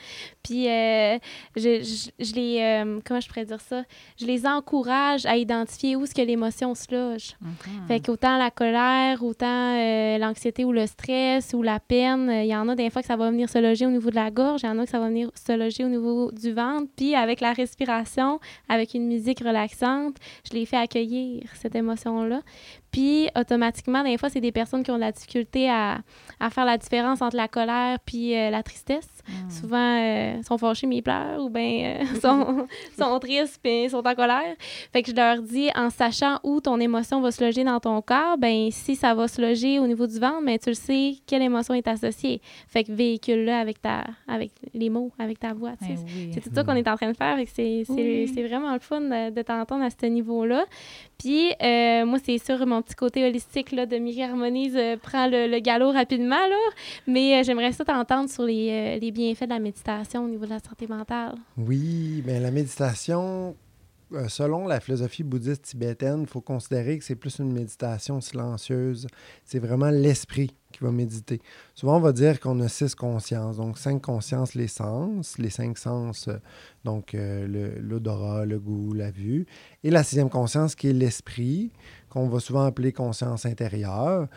[0.42, 1.16] Puis euh,
[1.54, 2.58] je, je, je les...
[2.60, 3.84] euh, comment je pourrais dire ça?
[4.18, 7.36] Je les encourage à identifier où est-ce que l'émotion se loge.
[7.40, 7.86] Mhm.
[7.86, 12.48] Fait qu'autant la colère, autant euh, l'anxiété ou le stress ou la peine, euh, il
[12.48, 14.32] y en a des fois que ça va venir se loger au niveau de la
[14.32, 16.90] gorge, il y en a que ça va venir se loger au niveau du ventre.
[16.96, 20.16] Puis avec la respiration, avec une musique relaxante,
[20.50, 22.40] je les fais accueillir cette émotion-là.
[22.92, 26.00] Puis automatiquement, des fois, c'est des personnes qui ont de la difficulté à,
[26.38, 29.08] à faire la différence entre la colère puis euh, la tristesse.
[29.26, 29.50] Mm.
[29.50, 32.66] Souvent, euh, sont fâchés mais ils pleurent ou bien euh, sont,
[32.98, 34.54] sont tristes puis sont en colère.
[34.92, 38.02] Fait que je leur dis, en sachant où ton émotion va se loger dans ton
[38.02, 41.14] corps, ben si ça va se loger au niveau du ventre, ben tu le sais
[41.26, 42.40] quelle émotion est associée.
[42.68, 45.72] Fait que véhicule-le avec, ta, avec les mots, avec ta voix.
[45.82, 46.30] Eh oui.
[46.34, 47.38] C'est tout ça qu'on est en train de faire.
[47.54, 48.26] C'est Oui.
[48.46, 50.64] vraiment le fun de, de t'entendre à ce niveau-là.
[51.18, 55.26] Puis, euh, moi, c'est sûr, mon petit côté holistique là, de Myri Harmonise euh, prend
[55.28, 56.46] le, galop rapidement.
[56.46, 56.56] Là.
[57.06, 60.44] Mais euh, j'aimerais ça t'entendre sur les, euh, les bienfaits de la méditation au niveau
[60.44, 61.34] de la santé mentale.
[61.56, 63.56] Oui, la méditation,
[64.28, 69.06] selon la philosophie bouddhiste tibétaine, il faut considérer que c'est plus une méditation silencieuse.
[69.44, 71.40] C'est vraiment l'esprit va méditer.
[71.74, 73.56] Souvent, on va dire qu'on a six consciences.
[73.56, 76.36] Donc, cinq consciences, les sens, les cinq sens, euh,
[76.84, 79.46] donc euh, l'odorat, le, goût, la vue.
[79.84, 81.70] Et la sixième conscience qui est l'esprit,
[82.10, 84.28] qu'on va souvent appeler conscience intérieure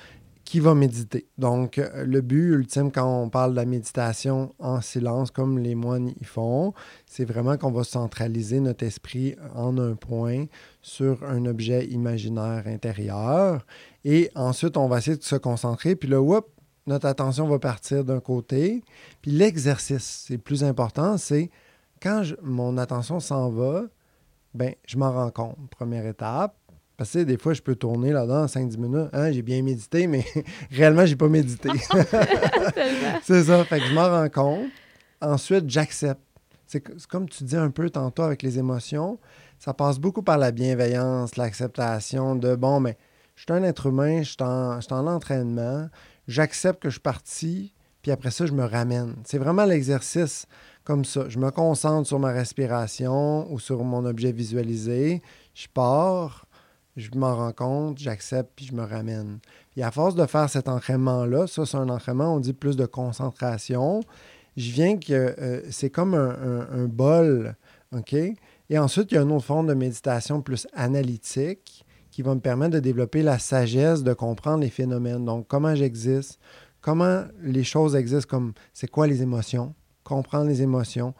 [0.45, 1.27] qui va méditer.
[1.39, 5.73] Donc, euh, le but ultime quand on parle de la méditation en silence, comme les
[5.73, 6.73] moines y font,
[7.07, 10.45] c'est vraiment qu'on va centraliser notre esprit en un point
[10.81, 13.65] sur un objet imaginaire intérieur.
[14.05, 15.95] Et ensuite, on va essayer de se concentrer.
[15.95, 16.21] Puis là,
[16.85, 18.83] notre attention va partir d'un côté.
[19.23, 21.49] Puis l'exercice, c'est plus important, c'est
[22.01, 23.85] quand mon attention s'en va,
[24.53, 25.57] ben, je m'en rends compte.
[25.71, 26.55] Première étape.
[26.97, 29.09] Parce que des fois, je peux tourner là-dedans en 5-10 minutes.
[29.13, 30.25] Hein, j'ai bien médité, mais
[30.71, 31.69] réellement, j'ai pas médité.
[32.73, 33.19] Tellement.
[33.23, 33.65] c'est ça.
[33.65, 34.67] Fait que je m'en rends compte.
[35.21, 36.21] Ensuite, j'accepte.
[36.67, 39.19] C'est comme tu dis un peu tantôt avec les émotions,
[39.59, 42.97] ça passe beaucoup par la bienveillance, l'acceptation de bon, mais
[43.35, 45.89] je suis un être humain, je suis en, je suis en entraînement,
[46.27, 49.15] j'accepte que je suis parti, puis après ça, je me ramène.
[49.25, 50.47] C'est vraiment l'exercice
[50.83, 51.27] comme ça.
[51.29, 55.21] Je me concentre sur ma respiration ou sur mon objet visualisé,
[55.53, 56.44] je pars,
[56.95, 59.39] je m'en rends compte, j'accepte, puis je me ramène.
[59.75, 62.85] Et à force de faire cet entraînement-là, ça, c'est un entraînement, on dit plus de
[62.85, 64.01] concentration.
[64.55, 67.55] Je viens que euh, c'est comme un, un- un bol,
[67.93, 68.13] OK?
[68.13, 72.39] Et ensuite, il y a une autre forme de méditation plus analytique qui va me
[72.39, 75.25] permettre de développer la sagesse de comprendre les phénomènes.
[75.25, 76.39] Donc, comment j'existe,
[76.79, 79.75] comment les choses existent, comme c'est quoi les émotions,
[80.05, 81.13] comprendre les émotions.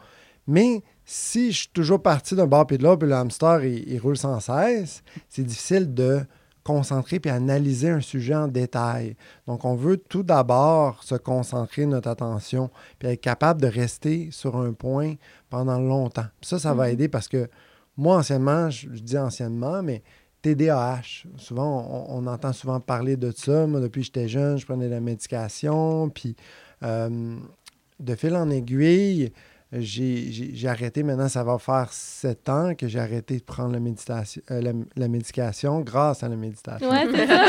[0.46, 3.88] Mais si je suis toujours parti d'un bord puis de l'autre, puis le hamster, il,
[3.88, 6.20] il roule sans cesse, c'est difficile de
[6.64, 9.14] concentrer puis analyser un sujet en détail.
[9.46, 14.56] Donc, on veut tout d'abord se concentrer notre attention puis être capable de rester sur
[14.56, 15.14] un point
[15.48, 16.26] pendant longtemps.
[16.40, 16.92] Puis ça, ça va Mhm.
[16.92, 17.48] aider parce que
[17.96, 20.02] moi, anciennement, je, je dis anciennement, mais
[20.42, 23.66] TDAH, souvent, on, on entend souvent parler de ça.
[23.68, 26.34] Moi, depuis que j'étais jeune, je prenais de la médication, puis
[26.82, 27.36] euh,
[28.00, 29.32] de fil en aiguille,
[29.72, 34.40] j'ai arrêté, maintenant ça va faire sept ans que j'ai arrêté de prendre la, méditation,
[34.50, 36.88] euh, la, la médication grâce à la méditation.
[36.88, 37.44] Ouais, c'est ça.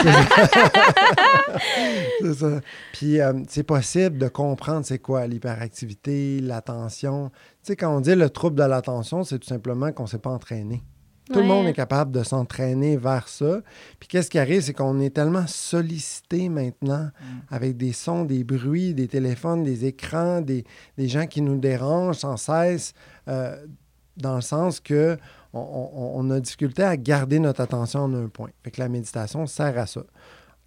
[2.22, 2.62] c'est ça.
[2.94, 7.30] Puis euh, c'est possible de comprendre c'est quoi l'hyperactivité, l'attention.
[7.30, 10.18] Tu sais, quand on dit le trouble de l'attention, c'est tout simplement qu'on ne s'est
[10.18, 10.84] pas entraîné.
[11.32, 13.62] Tout le monde est capable de s'entraîner vers ça.
[14.00, 17.10] Puis qu'est-ce qui arrive, c'est qu'on est tellement sollicité maintenant
[17.50, 20.64] avec des sons, des bruits, des téléphones, des écrans, des,
[20.98, 22.94] des gens qui nous dérangent sans cesse,
[23.28, 23.66] euh,
[24.16, 25.18] dans le sens que
[25.54, 28.50] on, on- on a difficulté à garder notre attention en un point.
[28.64, 30.04] Fait que la méditation sert à ça.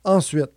[0.05, 0.51] Ensuite,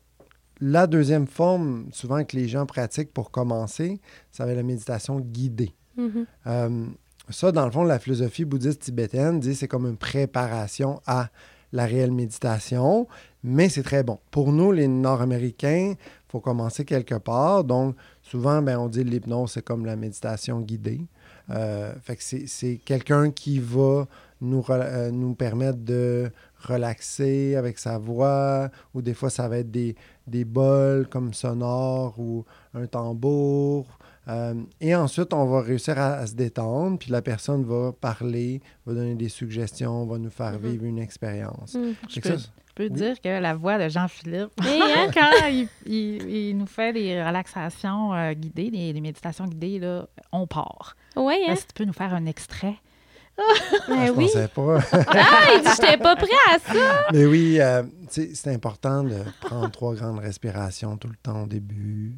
[0.61, 3.99] la deuxième forme, souvent que les gens pratiquent pour commencer,
[4.31, 5.73] ça va être la méditation guidée.
[5.97, 6.25] Mhm.
[6.47, 6.85] Euh,
[7.29, 11.29] ça, dans le fond, la philosophie bouddhiste tibétaine dit c'est comme une préparation à
[11.71, 13.07] la réelle méditation,
[13.43, 14.19] mais c'est très bon.
[14.29, 17.63] Pour nous, les Nord-Américains, il faut commencer quelque part.
[17.63, 21.01] Donc, souvent, ben, on dit l'hypnose, c'est comme la méditation guidée.
[21.49, 24.05] Euh, fait que c'est- quelqu'un qui va
[24.39, 29.71] nous, euh, nous permettre de relaxer avec sa voix, ou des fois, ça va être
[29.71, 29.95] des,
[30.27, 33.85] des bols comme sonores ou un tambour.
[34.27, 38.61] Euh, et ensuite, on va réussir à, à se détendre, puis la personne va parler,
[38.85, 40.69] va donner des suggestions, va nous faire Mhm.
[40.69, 41.73] vivre une expérience.
[41.75, 41.93] Mhm.
[42.09, 42.91] Je peux, ça, je peux Oui.
[42.91, 48.13] dire que la voix de Jean-Philippe, hein, quand il, il- il nous fait des relaxations
[48.13, 50.95] euh, guidées, des, des méditations guidées, là, on part.
[51.17, 51.51] Oui, hein?
[51.51, 52.75] Est-ce que tu peux nous faire un extrait?
[53.87, 54.25] Ben je oui.
[54.25, 54.77] pensais pas.
[54.93, 57.07] Ah, il dit, j'étais pas prêt à ça.
[57.11, 62.13] Mais oui, euh, c'est important de prendre trois grandes respirations tout le temps au début.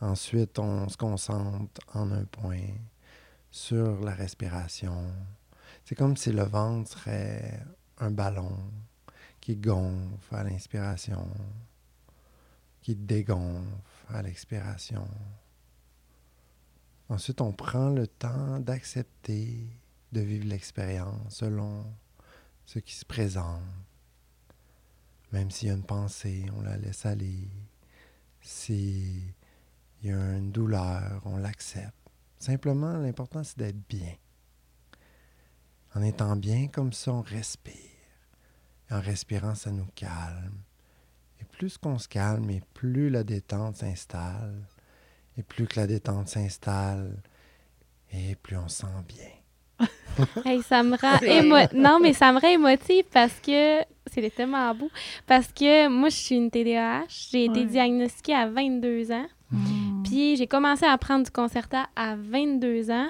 [0.00, 2.68] Ensuite, on se concentre en un point
[3.50, 5.10] sur la respiration.
[5.84, 7.62] C'est comme si le ventre serait
[7.98, 8.58] un ballon
[9.40, 11.28] qui gonfle à l'inspiration,
[12.82, 13.64] qui dégonfle
[14.08, 15.08] à l'expiration.
[17.08, 19.66] Ensuite, on prend le temps d'accepter
[20.12, 21.86] de vivre l'expérience selon
[22.66, 23.62] ce qui se présente.
[25.32, 27.48] Même s'il y a une pensée, on la laisse aller.
[30.06, 31.92] S'il y a une douleur, on l'accepte.
[32.38, 34.12] Simplement, l'important, c'est d'être bien.
[35.96, 37.74] En étant bien comme ça, on respire.
[38.88, 40.60] Et en respirant, ça nous calme.
[41.40, 44.62] Et plus qu'on se calme, et plus la détente s'installe.
[45.36, 47.20] Et plus que la détente s'installe,
[48.12, 49.86] et plus on se sent bien.
[50.46, 54.72] Hey, ça me rend émo- Non, mais ça me rend émotive parce que c'est tellement
[54.74, 54.88] beau.
[55.26, 57.06] Parce que moi, je suis une TDAH.
[57.08, 59.26] J'ai été diagnostiquée à 22 ans.
[60.04, 63.08] Puis j'ai commencé à prendre du concerta à 22 ans.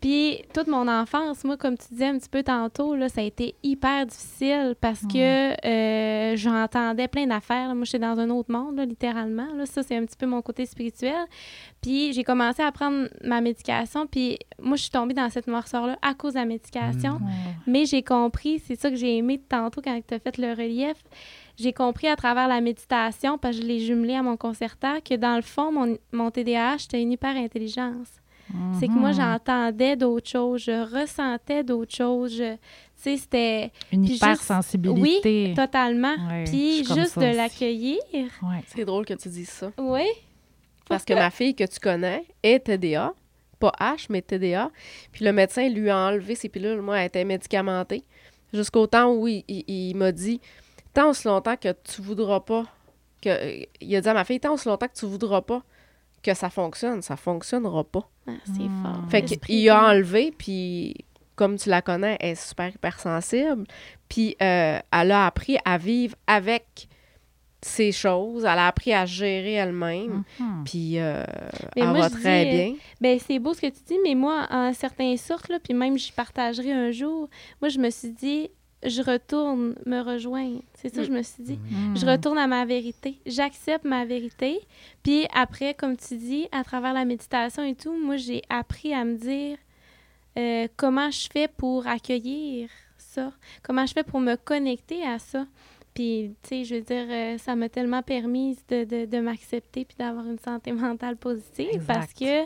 [0.00, 3.24] Puis toute mon enfance, moi, comme tu disais un petit peu tantôt, là, ça a
[3.24, 7.74] été hyper difficile parce que euh, j'entendais plein d'affaires.
[7.74, 9.48] Moi, j'étais dans un autre monde, là, littéralement.
[9.56, 9.66] Là.
[9.66, 11.26] Ça, c'est un petit peu mon côté spirituel.
[11.82, 14.06] Puis j'ai commencé à prendre ma médication.
[14.06, 17.14] Puis moi, je suis tombée dans cette noirceur-là à cause de la médication.
[17.14, 17.26] Mm.
[17.66, 20.96] Mais j'ai compris, c'est ça que j'ai aimé tantôt quand tu as fait le relief.
[21.58, 25.14] J'ai compris à travers la méditation, parce que je l'ai jumelé à mon concerta, que
[25.14, 28.08] dans le fond, mon, mon TDAH, c'était une hyper-intelligence.
[28.80, 29.16] C'est que moi, Mhm.
[29.16, 32.34] j'entendais d'autres choses, je ressentais d'autres choses.
[32.36, 32.58] je- Tu
[32.96, 35.52] sais, c'était Une juste- hypersensibilité.
[35.54, 36.14] totalement.
[36.28, 37.98] Ouais, je Puis juste de l'accueillir.
[38.42, 38.62] Ouais.
[38.66, 39.70] C'est drôle que tu dises ça.
[39.78, 40.02] Oui.
[40.88, 43.12] Parce que ma fille que tu connais est TDA,
[43.60, 44.70] pas H, mais TDA.
[45.12, 46.80] Puis le médecin lui a enlevé ses pilules.
[46.80, 48.02] Moi, elle était médicamentée.
[48.52, 50.40] Jusqu'au temps où il, il- il m'a dit
[50.98, 52.64] Tant aussi longtemps que tu voudras pas.
[53.22, 55.62] Que, il a dit à ma fille Tant aussi longtemps que tu voudras pas
[56.24, 58.08] que ça fonctionne, ça fonctionnera pas.
[58.26, 58.82] Ah, c'est Hmm.
[58.82, 59.08] fort.
[59.08, 60.96] Fait qu'il a enlevé, puis
[61.36, 63.64] comme tu la connais, elle est super hypersensible.
[64.08, 66.88] Puis euh, elle a appris à vivre avec
[67.62, 68.42] ces choses.
[68.42, 70.24] Elle a appris à gérer elle-même.
[70.40, 70.64] Mhm.
[70.64, 71.22] Puis euh,
[71.76, 72.74] elle moi, va je très dis, bien.
[73.00, 75.96] Ben, c'est beau ce que tu dis, mais moi, en certaines sortes, là, puis même
[75.96, 77.28] je partagerai un jour,
[77.62, 78.50] moi, je me suis dit,
[78.84, 80.62] je retourne me rejoindre.
[80.74, 81.58] C'est ça que je me suis dit.
[81.94, 83.18] Je retourne à ma vérité.
[83.26, 84.60] J'accepte ma vérité.
[85.02, 89.04] Puis après, comme tu dis, à travers la méditation et tout, moi, j'ai appris à
[89.04, 89.58] me dire
[90.38, 95.46] euh, comment je fais pour accueillir ça, comment je fais pour me connecter à ça?
[95.98, 99.84] Puis, tu sais, je veux dire, euh, ça m'a tellement permis de, de, de m'accepter
[99.84, 101.86] puis d'avoir une santé mentale positive Exact.
[101.92, 102.42] parce que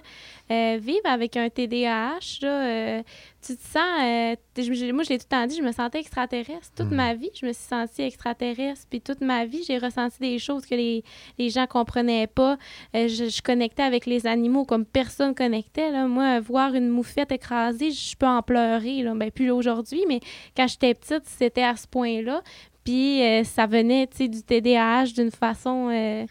[0.50, 3.03] euh, vivre avec un TDAH, là, euh,
[3.46, 4.36] tu te sens...
[4.57, 6.70] je- moi, je l'ai tout le temps dit, je me sentais extraterrestre.
[6.74, 6.96] Toute Mhm.
[6.96, 8.86] ma vie, je me suis sentie extraterrestre.
[8.88, 11.05] Puis toute ma vie, j'ai ressenti des choses que les,
[11.38, 12.57] les gens comprenaient pas.
[12.94, 15.90] Je, je connectais avec les animaux comme personne connectait.
[15.90, 16.07] Là.
[16.07, 19.03] Moi, voir une moufette écrasée, je peux en pleurer.
[19.03, 19.12] Là.
[19.14, 20.20] Ben, plus aujourd'hui, mais
[20.57, 22.40] quand j'étais petite, c'était à ce point-là.
[22.84, 26.24] Puis euh, ça venait, tu sais, du TDAH d'une façon euh,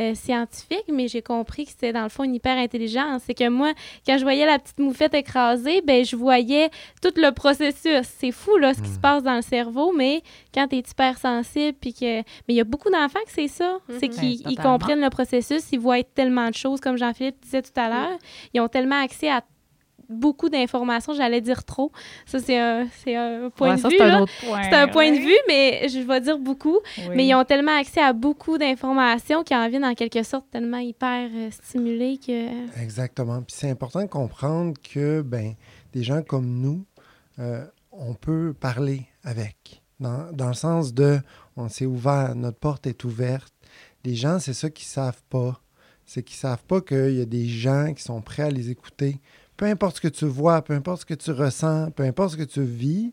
[0.00, 3.22] euh, scientifique, mais j'ai compris que c'était dans le fond une hyper-intelligence.
[3.26, 3.72] C'est que moi,
[4.06, 6.70] quand je voyais la petite moufette écrasée, ben je voyais
[7.02, 8.06] tout le processus.
[8.18, 10.22] C'est fou, là, ce qui se passe dans le cerveau, mais
[10.54, 12.18] quand tu es hypersensible, puis que...
[12.18, 13.78] Mais il y a beaucoup d'enfants que c'est ça.
[13.98, 14.14] C'est Mhm.
[14.14, 14.72] qu'ils Ouais, ils totalement.
[14.78, 18.18] comprennent le processus, ils voient tellement de choses, comme Jean-Philippe disait tout à l'heure.
[18.54, 19.42] Ils ont tellement accès à
[20.08, 21.92] beaucoup d'informations, j'allais dire trop.
[22.26, 24.62] Ça, c'est un, c'est un point Ouais, de ça, vue, c'est un point.
[24.64, 26.78] C'est un point de vue, mais je vais dire beaucoup.
[26.98, 27.14] Oui.
[27.14, 30.78] Mais ils ont tellement accès à beaucoup d'informations qu'ils en viennent en quelque sorte tellement
[30.78, 32.80] hyper euh, stimulés que.
[32.82, 33.42] Exactement.
[33.42, 35.54] Puis c'est important de comprendre que ben,
[35.92, 36.84] des gens comme nous,
[37.38, 39.82] euh, on peut parler avec.
[40.00, 41.18] Dans, dans le sens de,
[41.56, 43.52] on s'est ouvert, notre porte est ouverte.
[44.04, 45.60] Les gens, c'est ça qu'ils savent pas.
[46.06, 49.20] C'est qu'ils savent pas qu'il y a des gens qui sont prêts à les écouter
[49.58, 52.36] peu importe ce que tu vois, peu importe ce que tu ressens, peu importe ce
[52.38, 53.12] que tu vis,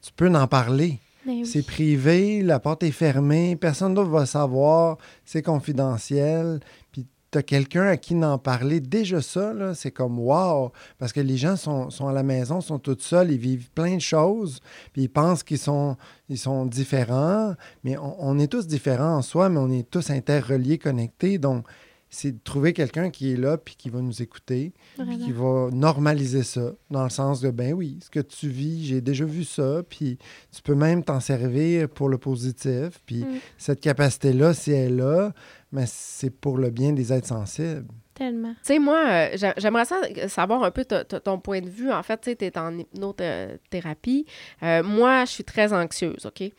[0.00, 1.00] tu peux en parler.
[1.26, 1.46] Ben oui.
[1.46, 6.60] C'est privé, la porte est fermée, personne d'autre va savoir, c'est confidentiel.
[6.92, 8.78] Puis tu as quelqu'un à qui en parler.
[8.78, 12.60] Déjà ça, là, c'est comme wow, parce que les gens sont, sont à la maison,
[12.60, 14.60] sont tous seuls, ils vivent plein de choses,
[14.92, 15.96] puis ils pensent qu'ils sont,
[16.28, 20.10] ils sont différents, mais on, on est tous différents en soi, mais on est tous
[20.10, 21.38] interreliés, connectés.
[21.38, 21.66] Donc,
[22.08, 25.68] c'est de trouver quelqu'un qui est là, puis qui va nous écouter, puis qui va
[25.72, 29.44] normaliser ça, dans le sens de, ben oui, ce que tu vis, j'ai déjà vu
[29.44, 30.18] ça, puis
[30.54, 33.38] tu peux même t'en servir pour le positif, puis Mm.
[33.58, 35.32] cette capacité-là, si elle est là,
[35.72, 37.86] mais c'est pour le bien des êtres sensibles.
[38.16, 38.52] Tellement.
[38.54, 39.84] Tu sais, moi, euh, j'a- j'aimerais
[40.28, 41.92] savoir un peu ton point de vue.
[41.92, 44.24] En fait, tu es en hypnothérapie.
[44.62, 46.50] Euh, moi, je suis très anxieuse, OK?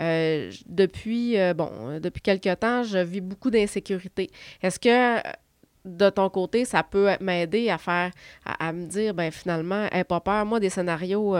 [0.00, 4.30] Euh, depuis, bon, depuis quelque temps, je vis beaucoup d'insécurité.
[4.62, 5.26] Est-ce que,
[5.86, 8.10] de ton côté, ça peut m'aider à faire,
[8.44, 10.44] à, me dire, ben finalement, aie pas peur.
[10.44, 11.34] Moi, des scénarios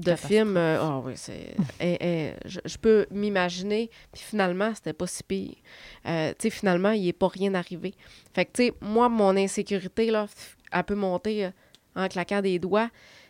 [0.00, 1.54] de films, euh, ah oui, c'est...
[1.80, 5.54] eh, eh, je, je peux m'imaginer, puis finalement, c'était pas si pire.
[6.06, 7.94] Euh, tu sais, finalement, il n'est pas rien arrivé.
[8.34, 10.26] Fait que, tu sais, moi, mon insécurité, là,
[10.72, 11.50] elle peut monter euh,
[11.96, 12.88] en claquant des doigts.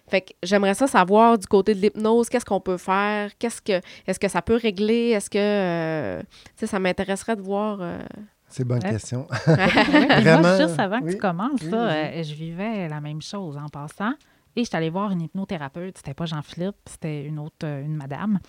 [0.08, 3.80] Fait que j'aimerais ça savoir du côté de l'hypnose, qu'est-ce qu'on peut faire, qu'est-ce que,
[4.06, 7.78] est-ce que ça peut régler, est-ce que, euh, tu sais, ça m'intéresserait de voir.
[7.80, 8.00] euh,
[8.48, 8.90] C'est une bonne Ouais.
[8.90, 9.28] question.
[9.46, 11.12] Vraiment, moi, juste avant que oui.
[11.12, 14.12] tu commences, Oui, euh, je vivais la même chose en passant.
[14.56, 15.98] Et j'étais allée voir une hypnothérapeute.
[15.98, 18.40] C'était pas Jean-Philippe, c'était une autre, euh, une madame.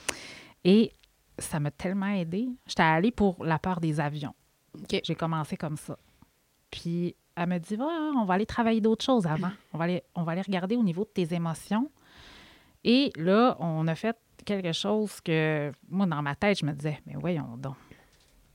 [0.63, 0.93] Et
[1.37, 2.49] ça m'a tellement aidée.
[2.67, 4.33] J'étais allée pour la peur des avions.
[4.89, 5.97] J'ai commencé comme ça.
[6.69, 9.51] Puis elle me dit, on va aller travailler d'autres choses avant.
[9.73, 11.89] On va, aller, on va aller regarder au niveau de tes émotions.
[12.83, 16.99] Et là, on a fait quelque chose que, moi, dans ma tête, je me disais,
[17.05, 17.75] mais voyons donc.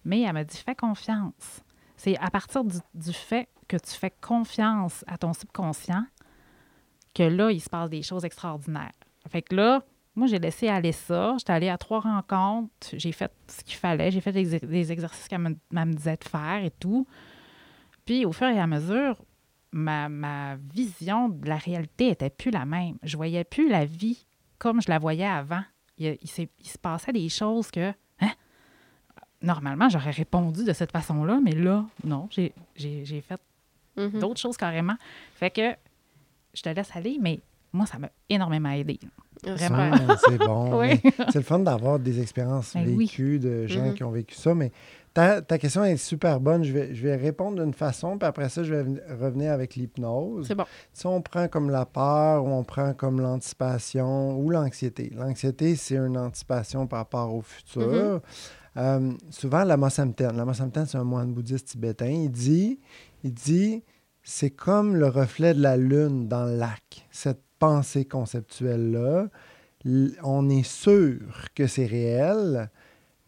[0.05, 1.63] Mais elle m'a dit, fais confiance.
[1.97, 6.05] C'est à partir du, du fait que tu fais confiance à ton subconscient
[7.17, 8.93] que là, il se passe des choses extraordinaires.
[9.29, 9.83] Fait que là,
[10.15, 11.35] moi, j'ai laissé aller ça.
[11.39, 12.89] J'étais allée à trois rencontres.
[12.93, 14.11] J'ai fait ce qu'il fallait.
[14.11, 17.07] J'ai fait des, ex- des exercices qu'elle me, disait de faire et tout.
[18.05, 19.23] Puis, au fur et à mesure,
[19.73, 22.99] ma, ma vision de la réalité était plus la même.
[23.03, 24.27] Je voyais plus la vie
[24.59, 25.63] comme je la voyais avant.
[25.99, 26.29] Il, il
[26.69, 28.33] se passait des choses que, hein,
[29.41, 32.53] normalement, j'aurais répondu de cette façon-là, mais là, non, j'ai
[33.23, 33.41] fait
[33.97, 34.21] mhm.
[34.21, 34.97] d'autres choses carrément.
[35.35, 35.75] Fait que
[36.57, 37.41] je te laisse aller, mais
[37.73, 38.99] moi, ça m'a énormément aidé.
[39.45, 39.91] Vraiment.
[39.91, 40.79] Ouais, c'est bon.
[40.81, 41.01] Oui.
[41.29, 43.05] C'est le fun d'avoir des expériences Ben oui.
[43.07, 43.95] vécues de gens Mhm.
[43.95, 44.55] qui ont vécu ça.
[44.55, 44.73] Mais
[45.13, 46.65] ta, ta question est super bonne.
[46.65, 49.75] Je vais, je vais répondre d'une façon, puis après ça, je vais ven- revenir avec
[49.75, 50.47] l'hypnose.
[50.49, 50.65] C'est bon.
[50.95, 55.13] Si on prend comme la peur ou on prend comme l'anticipation ou l'anxiété.
[55.15, 57.83] L'anxiété, c'est une anticipation par rapport au futur.
[58.15, 58.21] Mhm.
[58.79, 62.79] Euh, souvent, Lama Samten, Lama Samten, c'est un moine bouddhiste tibétain, il dit,
[63.25, 63.83] il dit,
[64.29, 67.07] c'est comme le reflet de la lune dans le lac.
[67.13, 69.29] Cette pensée conceptuelle-là,
[70.25, 71.21] on est sûr
[71.55, 72.69] que c'est réel,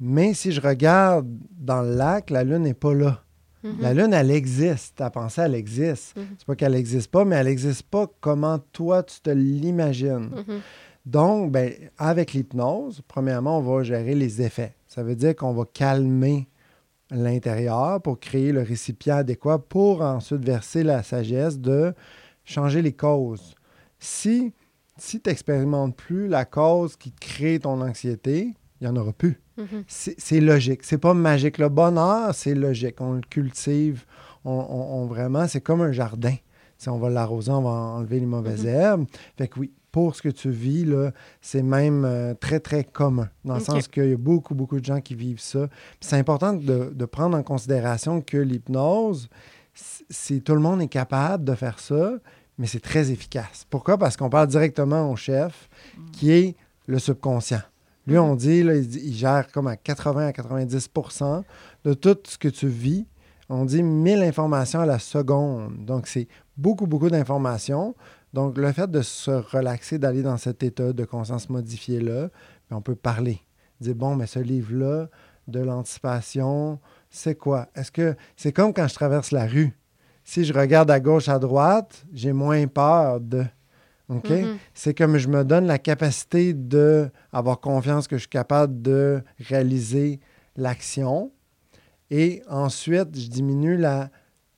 [0.01, 3.23] mais si je regarde dans le lac, la lune n'est pas là.
[3.63, 3.77] Mhm.
[3.81, 4.97] La Lune, elle existe.
[4.97, 6.17] Ta pensée, elle existe.
[6.17, 6.27] Mhm.
[6.39, 10.31] C'est pas qu'elle n'existe pas, mais elle n'existe pas comment toi, tu te l'imagines.
[10.31, 10.61] Mhm.
[11.07, 14.75] Donc, ben, avec l'hypnose, premièrement, on va gérer les effets.
[14.87, 16.49] Ça veut dire qu'on va calmer
[17.11, 21.95] l'intérieur pour créer le récipient adéquat pour ensuite verser la sagesse de
[22.45, 23.55] changer les causes.
[23.99, 24.53] Si,
[24.97, 29.41] si tu n'expérimentes plus la cause qui crée ton anxiété, il n'y en aura plus.
[29.57, 29.85] Mhm.
[29.89, 30.85] C'est c'est logique.
[30.85, 31.59] C'est pas magique.
[31.59, 33.01] Le bonheur, c'est logique.
[33.01, 34.05] On le cultive.
[34.45, 36.35] On, on- on vraiment, c'est comme un jardin.
[36.77, 39.05] Si on va l'arroser, on va enlever les mauvaises herbes.
[39.37, 43.29] Fait que oui, pour ce que tu vis, là, c'est même euh, très, très commun.
[43.45, 45.69] Dans le sens qu'il y a beaucoup, beaucoup de gens qui vivent ça.
[46.01, 49.29] C'est important de, de prendre en considération que l'hypnose,
[50.11, 52.13] c'est tout le monde est capable de faire ça,
[52.59, 53.65] mais c'est très efficace.
[53.71, 53.97] Pourquoi?
[53.99, 55.69] Parce qu'on parle directement au chef,
[56.13, 57.63] qui est le subconscient.
[58.07, 61.43] Lui, on dit, là, il gère comme à 80 à 90%
[61.85, 63.07] de tout ce que tu vis.
[63.51, 65.85] On dit 1000 informations à la seconde.
[65.85, 66.27] Donc, c'est
[66.57, 67.95] beaucoup, beaucoup d'informations.
[68.33, 72.29] Donc, le fait de se relaxer, d'aller dans cet état de conscience modifié-là,
[72.71, 73.41] on peut parler.
[73.81, 75.09] Dire, bon, mais ce livre-là,
[75.49, 76.79] de l'anticipation,
[77.11, 77.69] c'est quoi?
[77.75, 79.77] Est-ce que c'est comme quand je traverse la rue?
[80.23, 83.45] Si je regarde à gauche, à droite, j'ai moins peur de.
[84.11, 84.31] OK?
[84.31, 84.59] Mhm.
[84.75, 89.23] C'est comme je me donne la capacité de avoir confiance que je suis capable de
[89.39, 90.21] réaliser
[90.57, 91.33] l'action.
[92.11, 94.11] Et ensuite, je diminue la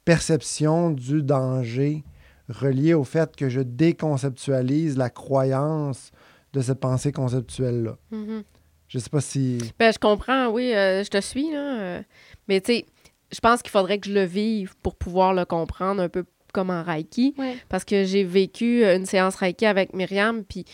[0.05, 2.05] perception du danger
[2.51, 6.11] relié au fait que je déconceptualise la croyance
[6.53, 7.97] de cette pensée conceptuelle-là.
[8.11, 8.43] Mhm.
[8.89, 9.59] Je sais pas si...
[9.79, 11.81] Ben, je comprends, oui, euh, je te suis, là.
[11.81, 12.03] euh,
[12.49, 12.87] mais tu sais,
[13.33, 16.71] je pense qu'il faudrait que je le vive pour pouvoir le comprendre un peu comme
[16.71, 17.57] en Reiki, Ouais.
[17.69, 20.65] parce que j'ai vécu une séance Reiki avec Myriam, puis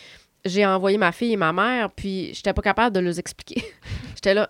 [0.47, 3.62] j'ai envoyé ma fille et ma mère, puis j'étais pas capable de les expliquer.
[4.14, 4.49] j'étais là,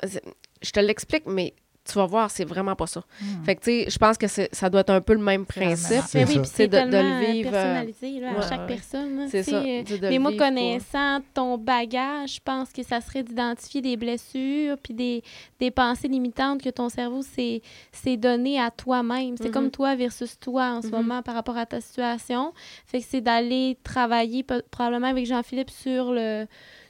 [0.63, 1.55] je te l'explique, mais
[1.87, 3.03] tu vas voir, c'est vraiment pas ça.
[3.21, 3.45] Hmm.
[3.45, 6.03] Fait que, tu sais, je pense que ça doit être un peu le même principe.
[6.07, 8.67] C'est Mais oui, puis C'est de- de le vivre, euh, personnalisé là, à chaque ouais.
[8.67, 9.27] personne.
[9.29, 9.57] C'est ça.
[9.57, 14.95] euh, Mais moi, connaissant ton bagage, je pense que ça serait d'identifier des blessures puis
[14.95, 15.23] des,
[15.61, 19.37] des pensées limitantes que ton cerveau s'est donné à toi-même.
[19.37, 19.51] C'est Mhm.
[19.53, 20.93] comme toi versus toi en ce Mhm.
[20.93, 22.53] moment par rapport à ta situation.
[22.87, 26.47] Fait que c'est d'aller travailler probablement avec Jean-Philippe sur le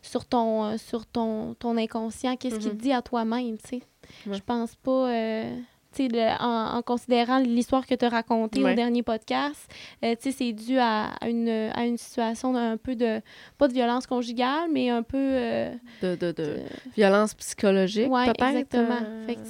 [0.07, 2.77] sur ton euh, sur ton, ton inconscient, qu'est-ce qu'il Mhm.
[2.79, 3.83] te dit à toi-même, tu sais.
[4.27, 4.37] Ouais.
[4.37, 5.57] Je pense pas euh,
[5.93, 9.67] tu sais, le- en, en considérant l'histoire que tu as racontée au dernier podcast,
[10.05, 13.23] euh, tu sais, c'est dû à, à une, à une situation d'un peu de,
[13.57, 15.17] pas de violence conjugale, mais un peu...
[15.17, 16.61] euh, de, de, de de-
[16.95, 18.45] violence psychologique, Ouais, peut-être.
[18.51, 18.99] exactement.
[19.03, 19.41] euh, Fait que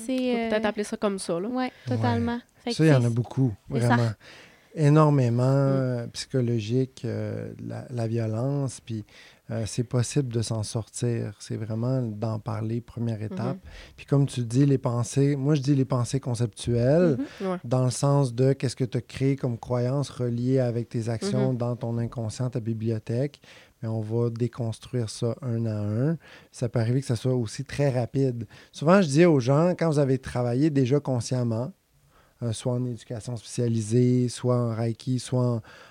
[0.48, 1.48] peut-être euh, appeler ça comme ça, là.
[1.48, 2.38] ouais, totalement.
[2.64, 3.78] Fait Ça, il y en a beaucoup, ça.
[3.78, 4.10] vraiment.
[4.74, 5.70] Énormément
[6.04, 6.10] Mm.
[6.12, 9.04] psychologique, euh, la, la violence, puis
[9.50, 11.34] euh, c'est possible de s'en sortir.
[11.38, 13.32] C'est vraiment d'en parler, première Mm-hmm.
[13.32, 13.58] étape.
[13.96, 17.46] Puis comme tu dis, les pensées, moi je dis les pensées conceptuelles, Mhm.
[17.48, 17.56] Ouais.
[17.64, 21.52] dans le sens de qu'est-ce que tu as créé comme croyance reliée avec tes actions
[21.52, 21.56] Mm-hmm.
[21.58, 23.40] dans ton inconscient, ta bibliothèque.
[23.82, 26.16] Mais on va déconstruire ça un à un.
[26.50, 28.46] Ça peut arriver que ça soit aussi très rapide.
[28.72, 31.72] Souvent, je dis aux gens, quand vous avez travaillé déjà consciemment,
[32.42, 35.40] euh, soit en éducation spécialisée, soit en Reiki, soit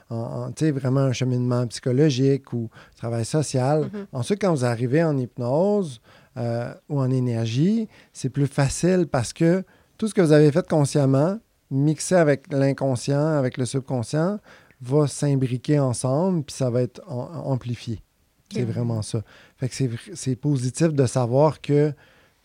[0.09, 0.15] en, en-
[0.45, 3.81] en, tu sais, vraiment un cheminement psychologique ou travail social.
[3.91, 4.05] Mhm.
[4.13, 6.01] Ensuite, quand vous arrivez en hypnose
[6.37, 9.63] euh, ou en énergie, c'est plus facile parce que
[9.97, 11.39] tout ce que vous avez fait consciemment,
[11.71, 14.39] mixé avec l'inconscient, avec le subconscient,
[14.81, 18.01] va s'imbriquer ensemble, puis ça va être am- amplifié.
[18.53, 19.21] C'est vraiment ça.
[19.57, 19.75] Fait que
[20.13, 21.91] c'est positif de savoir que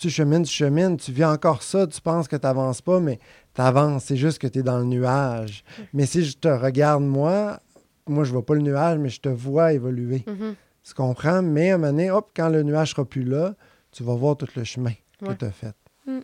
[0.01, 3.18] tu chemines, tu chemines, tu vis encore ça, tu penses que tu n'avances pas, mais
[3.55, 5.62] tu avances, c'est juste que tu es dans le nuage.
[5.92, 7.61] Mais si je te regarde, moi,
[8.07, 10.24] moi, je vois pas le nuage, mais je te vois évoluer.
[10.26, 10.55] Mhm.
[10.82, 11.42] Tu comprends?
[11.42, 13.55] Mais à un moment donné, hop, quand le nuage sera plus là,
[13.92, 15.74] tu vas voir tout le chemin que tu as fait.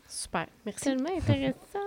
[0.08, 0.46] Super.
[0.64, 0.84] Merci.
[0.84, 1.78] Tellement intéressant.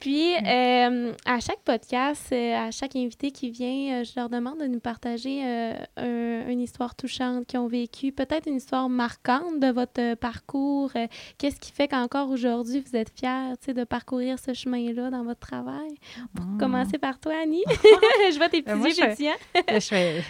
[0.00, 4.60] Puis, euh, à chaque podcast, euh, à chaque invité qui vient, euh, je leur demande
[4.60, 9.58] de nous partager euh, un- une histoire touchante qu'ils ont vécue, peut-être une histoire marquante
[9.58, 10.92] de votre parcours.
[11.38, 15.90] Qu'est-ce qui fait qu'encore aujourd'hui, vous êtes fiers de parcourir ce chemin-là dans votre travail?
[16.34, 16.58] Pour Mm.
[16.58, 17.64] commencer par toi, Annie.
[18.32, 19.34] je vois tes Euh, petits moi, yeux je fais- pétillants.
[19.68, 20.22] je fais.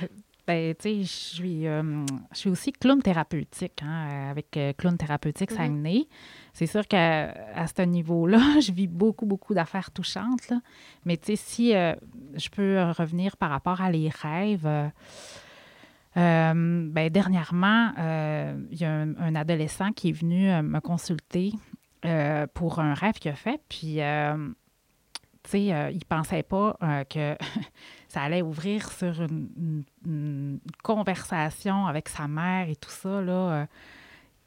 [0.46, 1.82] Ben, je suis, euh,
[2.32, 5.50] je suis aussi clown thérapeutique, hein, avec clown thérapeutique.
[5.50, 6.06] Saguenay.
[6.58, 7.32] C'est sûr qu'à
[7.68, 10.52] ce niveau-là, je vis beaucoup, beaucoup d'affaires touchantes.
[11.04, 11.94] Mais tu sais, si euh,
[12.34, 14.88] je peux euh, revenir par rapport à les rêves, euh,
[16.16, 17.92] ben, dernièrement,
[18.72, 21.52] il y a un, adolescent qui est venu me consulter
[22.54, 23.60] pour un rêve qu'il a fait.
[23.68, 24.00] Puis,
[25.44, 26.76] tu sais, il pensait pas
[27.08, 27.36] que
[28.08, 33.68] ça allait ouvrir sur une, une- conversation avec sa mère et tout ça, là.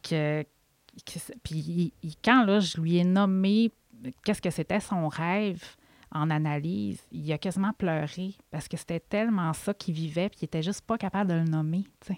[0.04, 0.46] que,
[1.44, 3.72] puis il- quand là, je lui ai nommé
[4.24, 5.64] qu'est-ce que c'était son rêve
[6.14, 10.46] en analyse, il a quasiment pleuré parce que c'était tellement ça qu'il vivait, puis il
[10.46, 12.18] était juste pas capable de le nommer, sais.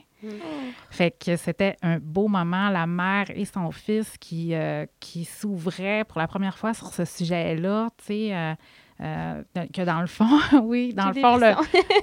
[0.90, 6.06] Fait que c'était un beau moment, la mère et son fils qui, euh, qui s'ouvraient
[6.06, 8.56] pour la première fois sur ce sujet-là, euh,
[9.04, 9.44] euh,
[9.74, 10.30] que dans le fond,
[10.64, 11.38] oui, dans le fond,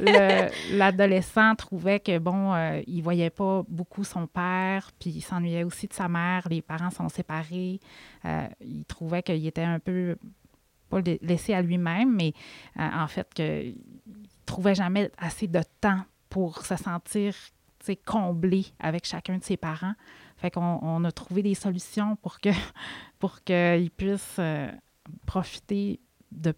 [0.73, 5.87] l'adolescent trouvait que, bon, euh, il voyait pas beaucoup son père, puis il s'ennuyait aussi
[5.87, 7.81] de sa mère, les parents sont séparés,
[8.27, 10.17] Euh, il trouvait qu'il était un peu,
[10.91, 12.35] pas la- laissé à lui-même, mais
[12.77, 13.77] en fait, qu'il
[14.45, 17.35] trouvait jamais assez de temps pour se sentir
[18.05, 19.95] comblé avec chacun de ses parents.
[20.37, 22.51] Fait qu'on on a trouvé des solutions pour que
[23.19, 24.39] pour qu'il puisse
[25.27, 25.99] profiter
[26.31, 26.53] de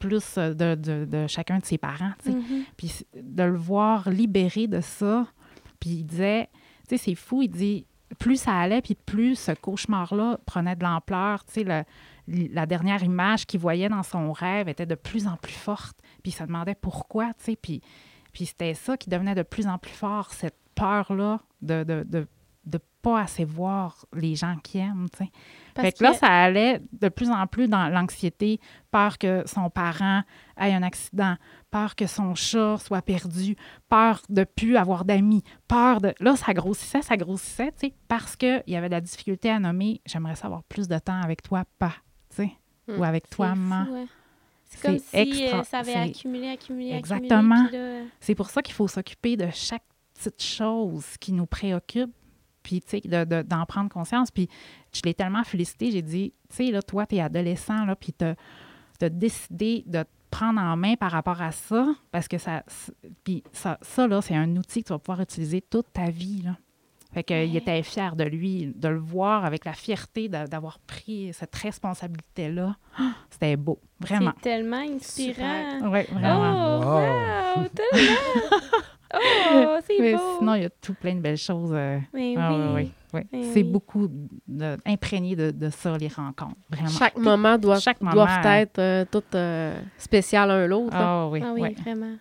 [0.00, 2.12] plus euh, de, de- de chacun de ses parents.
[2.26, 2.64] Mhm.
[2.76, 5.26] Puis de le voir libéré de ça,
[5.78, 6.48] puis il disait,
[6.88, 7.86] tu sais, c'est fou, il dit,
[8.18, 11.84] plus ça allait, puis plus ce cauchemar-là prenait de l'ampleur, tu sais,
[12.26, 16.32] la dernière image qu'il voyait dans son rêve était de plus en plus forte, puis
[16.32, 17.80] il se demandait pourquoi, tu sais, puis,
[18.32, 22.26] puis c'était ça qui devenait de plus en plus fort, cette peur-là de de, de,
[22.66, 25.30] de pas assez voir les gens qui aiment, tu sais.
[25.80, 28.60] Fait que là, ça allait de plus en plus dans l'anxiété,
[28.90, 30.22] peur que son parent
[30.58, 31.36] ait un accident,
[31.70, 33.56] peur que son chat soit perdu,
[33.88, 36.14] peur de plus avoir d'amis, peur de...
[36.20, 39.58] Là, ça grossissait, ça grossissait, tu sais, parce qu'il y avait de la difficulté à
[39.58, 41.94] nommer «j'aimerais savoir plus de temps avec toi, pas»,
[42.30, 42.50] tu sais,
[42.88, 42.98] Hmm.
[42.98, 43.92] ou avec toi, maman.
[43.92, 44.06] ouais.
[44.64, 47.64] C'est comme si extra- euh, ça avait accumulé, accumulé, Exactement.
[47.64, 47.68] accumulé.
[47.68, 49.82] puis là, C'est pour ça qu'il faut s'occuper de chaque
[50.14, 52.10] petite chose qui nous préoccupe,
[52.62, 54.30] puis, tu sais, de- de- d'en prendre conscience.
[54.30, 54.48] Puis,
[54.92, 58.34] je l'ai tellement félicité, j'ai dit, tu sais, là, toi, t'es adolescent, là, puis t'as
[59.02, 62.62] as décidé de te prendre en main par rapport à ça, parce que ça,
[63.24, 66.42] puis ça, ça là, c'est un outil que tu vas pouvoir utiliser toute ta vie,
[66.42, 66.56] là.
[67.12, 71.56] Fait qu'il était fier de lui, de le voir avec la fierté d'avoir pris cette
[71.56, 72.76] responsabilité-là.
[73.30, 74.32] C'était beau, vraiment.
[74.36, 75.90] C'est tellement inspirant.
[75.90, 76.78] Oui, vraiment.
[76.78, 78.16] Oh, wow, tellement!
[79.12, 80.18] Oh, c'est beau!
[80.38, 81.70] Sinon, il y a tout plein de belles choses.
[81.72, 82.58] euh, Mais ah, oui.
[82.58, 83.20] oui, oui, oui.
[83.32, 83.64] Mais C'est oui.
[83.64, 84.08] beaucoup
[84.46, 86.54] de- imprégné de, de ça, les rencontres.
[86.70, 86.88] Vraiment.
[86.88, 88.14] Chaque moment doit, Chaque moment.
[88.14, 90.94] doivent être euh, tout euh, spécial un l'autre.
[90.96, 91.74] Ah oui, Ah oui, oui.
[91.82, 92.14] vraiment.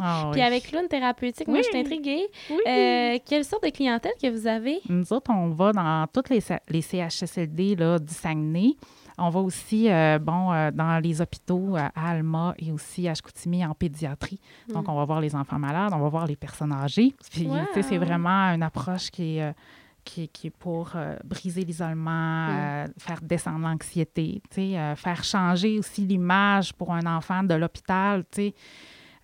[0.00, 0.46] Ah Puis oui.
[0.46, 2.26] avec Clown Thérapeutique, moi, je suis intriguée.
[2.50, 2.56] Oui.
[2.66, 4.80] Euh, quelle sorte de clientèle que vous avez?
[4.88, 8.76] Nous autres, on va dans toutes les, les CHSLD là, du Saguenay.
[9.18, 13.14] On va aussi euh, bon, euh, dans les hôpitaux euh, à Alma et aussi à
[13.14, 14.40] Chicoutimi en pédiatrie.
[14.72, 14.90] Donc, Mm.
[14.90, 17.14] on va voir les enfants malades, on va voir les personnes âgées.
[17.30, 19.54] Puis, tu sais, c'est vraiment une approche qui est,
[20.04, 24.94] qui, est- qui est pour euh, briser l'isolement, euh, faire descendre l'anxiété, tu sais, euh,
[24.96, 28.54] faire changer aussi l'image pour un enfant de l'hôpital, tu sais.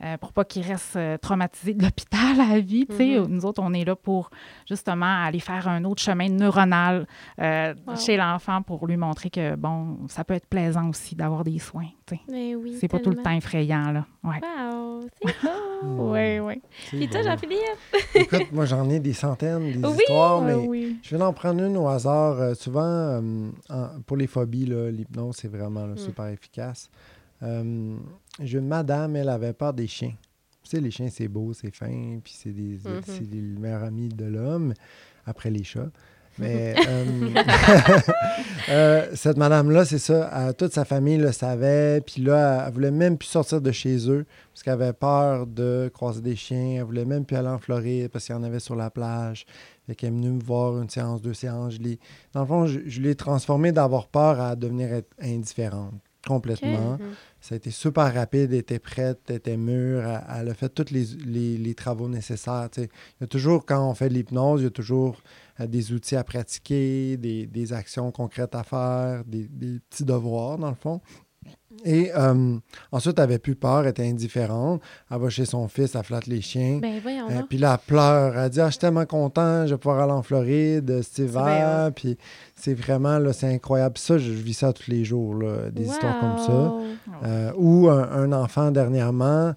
[0.02, 2.86] Euh, pour pas qu'il reste euh, traumatisé de l'hôpital à la vie.
[2.86, 3.18] tu sais.
[3.18, 3.26] Mhm.
[3.28, 4.30] Nous autres, on est là pour
[4.68, 7.06] justement aller faire un autre chemin neuronal
[7.40, 7.96] euh, Wow.
[7.96, 11.88] chez l'enfant pour lui montrer que, bon, ça peut être plaisant aussi d'avoir des soins.
[12.06, 12.20] tu sais.
[12.30, 12.76] Mais oui.
[12.80, 14.06] C'est pas tout le temps effrayant, là.
[14.22, 14.40] Ouais.
[14.42, 16.12] Wow, c'est beau!
[16.12, 16.62] Oui, oui.
[16.88, 17.22] Puis toi.
[17.22, 17.60] Jean-Philippe?
[18.14, 20.96] Écoute, moi, j'en ai des centaines, des Oui, histoires, mais oui.
[21.02, 22.40] je viens d'en prendre une au hasard.
[22.40, 25.98] Euh, souvent, euh, en- pour les phobies, l'hypnose, c'est vraiment là, Mm.
[25.98, 26.88] super efficace.
[27.44, 27.96] Euh,
[28.42, 30.14] J'ai une madame, elle avait peur des chiens.
[30.62, 33.00] Tu sais, les chiens, c'est beau, c'est fin, puis c'est des, Mhm.
[33.04, 34.72] c'est les meilleurs amis de l'homme,
[35.26, 35.90] après les chats.
[36.38, 37.04] Mais euh,
[38.70, 42.72] euh, cette madame-là, c'est ça, elle- toute sa famille le savait, puis là, elle, elle
[42.74, 46.76] voulait même plus sortir de chez eux parce qu'elle avait peur de croiser des chiens.
[46.78, 49.46] Elle voulait même plus aller en Floride parce qu'il y en avait sur la plage.
[49.86, 51.74] Fait qu'elle est venue me voir une séance, deux séances.
[51.74, 51.98] Je l'ai-
[52.32, 55.94] dans le fond, je, je l'ai transformée d'avoir peur à devenir être indifférente
[56.26, 56.92] complètement.
[56.92, 56.98] Mhm.
[57.44, 60.02] Ça a été super rapide, elle était prête, elle était mûre,
[60.34, 61.04] elle, a fait tous les,
[61.58, 62.70] les- travaux nécessaires.
[62.78, 62.88] Il
[63.20, 65.20] y a toujours, quand on fait de l'hypnose, il y a toujours
[65.60, 70.56] euh, des outils à pratiquer, des, des actions concrètes à faire, des, des petits devoirs,
[70.56, 71.02] dans le fond.
[71.84, 72.56] Et euh,
[72.92, 74.80] ensuite, elle avait plus peur, elle était indifférente.
[75.10, 76.78] Elle va chez son fils, elle flatte les chiens.
[76.80, 78.38] Ben voyons Euh, puis là, elle pleure.
[78.38, 81.18] Elle dit ah, Je suis tellement content, je vais pouvoir aller en Floride euh, cet
[81.18, 81.90] hiver.
[81.94, 82.16] Puis
[82.56, 83.98] c'est vraiment, là, c'est incroyable.
[83.98, 86.72] Ça, je, je vis ça tous les jours, là, des histoires comme ça.
[87.24, 89.52] Euh, ou un, un enfant dernièrement,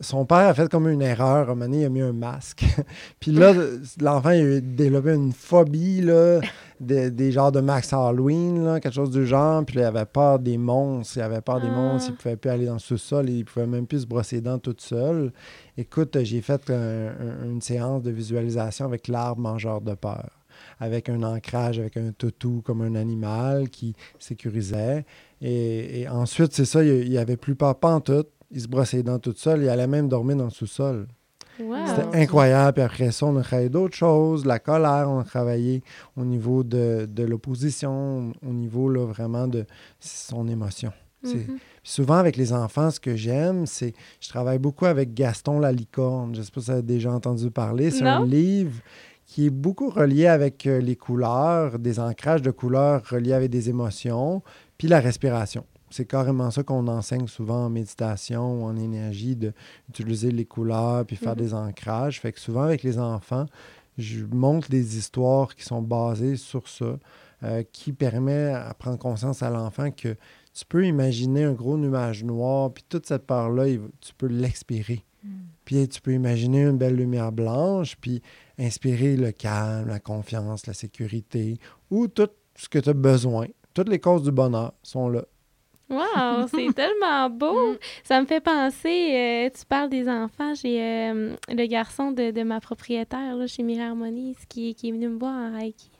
[0.00, 1.26] son père a fait comme une erreur.
[1.48, 2.64] À un moment donné, il a mis un masque.
[3.20, 3.52] Puis là,
[4.00, 6.40] l'enfant il a développé une phobie, là,
[6.80, 9.64] des, des genres de Max Halloween, là, quelque chose du genre.
[9.64, 11.16] Puis là, il avait peur des monstres.
[11.16, 11.74] Il avait peur des Ah.
[11.74, 12.08] monstres.
[12.10, 13.28] Il ne pouvait plus aller dans le sous-sol.
[13.30, 15.32] Il ne pouvait même plus se brosser les dents tout seul.
[15.76, 20.30] Écoute, j'ai fait un- un- une séance de visualisation avec l'arbre mangeur de peur
[20.80, 25.04] avec un ancrage, avec un toutou comme un animal qui sécurisait.
[25.42, 28.24] Et, et ensuite, c'est ça, il n'y avait plus peur, pas en tout.
[28.50, 29.62] Il se brossait les dents tout seul.
[29.62, 31.08] Il allait même dormir dans le sous-sol.
[31.60, 31.76] Wow.
[31.86, 32.72] C'était incroyable.
[32.74, 34.44] Puis après ça, on a travaillé d'autres choses.
[34.44, 35.82] La colère, on a travaillé
[36.16, 39.64] au niveau de, de l'opposition, au niveau là, vraiment de
[40.00, 40.92] son émotion.
[41.24, 41.58] C'est- Mhm.
[41.82, 43.94] Puis souvent, avec les enfants, ce que j'aime, c'est.
[44.20, 46.34] Je travaille beaucoup avec Gaston la licorne.
[46.34, 47.90] Je ne sais pas si vous avez déjà entendu parler.
[47.90, 48.80] C'est un livre
[49.24, 53.68] qui est beaucoup relié avec euh, les couleurs, des ancrages de couleurs reliés avec des
[53.68, 54.42] émotions,
[54.78, 55.64] puis la respiration.
[55.96, 61.16] C'est carrément ça qu'on enseigne souvent en méditation ou en énergie, d'utiliser les couleurs puis
[61.16, 61.38] faire Mhm.
[61.42, 62.20] des ancrages.
[62.20, 63.46] Fait que souvent, avec les enfants,
[63.96, 66.98] je montre des histoires qui sont basées sur ça,
[67.42, 70.16] euh, qui permet à prendre conscience à l'enfant que
[70.52, 73.26] tu peux imaginer un gros nuage noir, puis toute cette
[73.78, 75.02] va- tu peux l'expirer.
[75.64, 78.20] Puis tu peux imaginer une belle lumière blanche, puis
[78.58, 81.58] inspirer le calme, la confiance, la sécurité,
[81.90, 83.46] ou tout ce que tu as besoin.
[83.72, 85.24] Toutes les causes du bonheur sont là.
[85.88, 87.72] Wow, c'est tellement beau.
[87.72, 87.78] Mm.
[88.02, 92.42] Ça me fait penser, euh, tu parles des enfants, j'ai euh, le garçon de, de
[92.42, 95.90] ma propriétaire là, chez Mira Harmonies qui, qui est venu me voir en Reiki.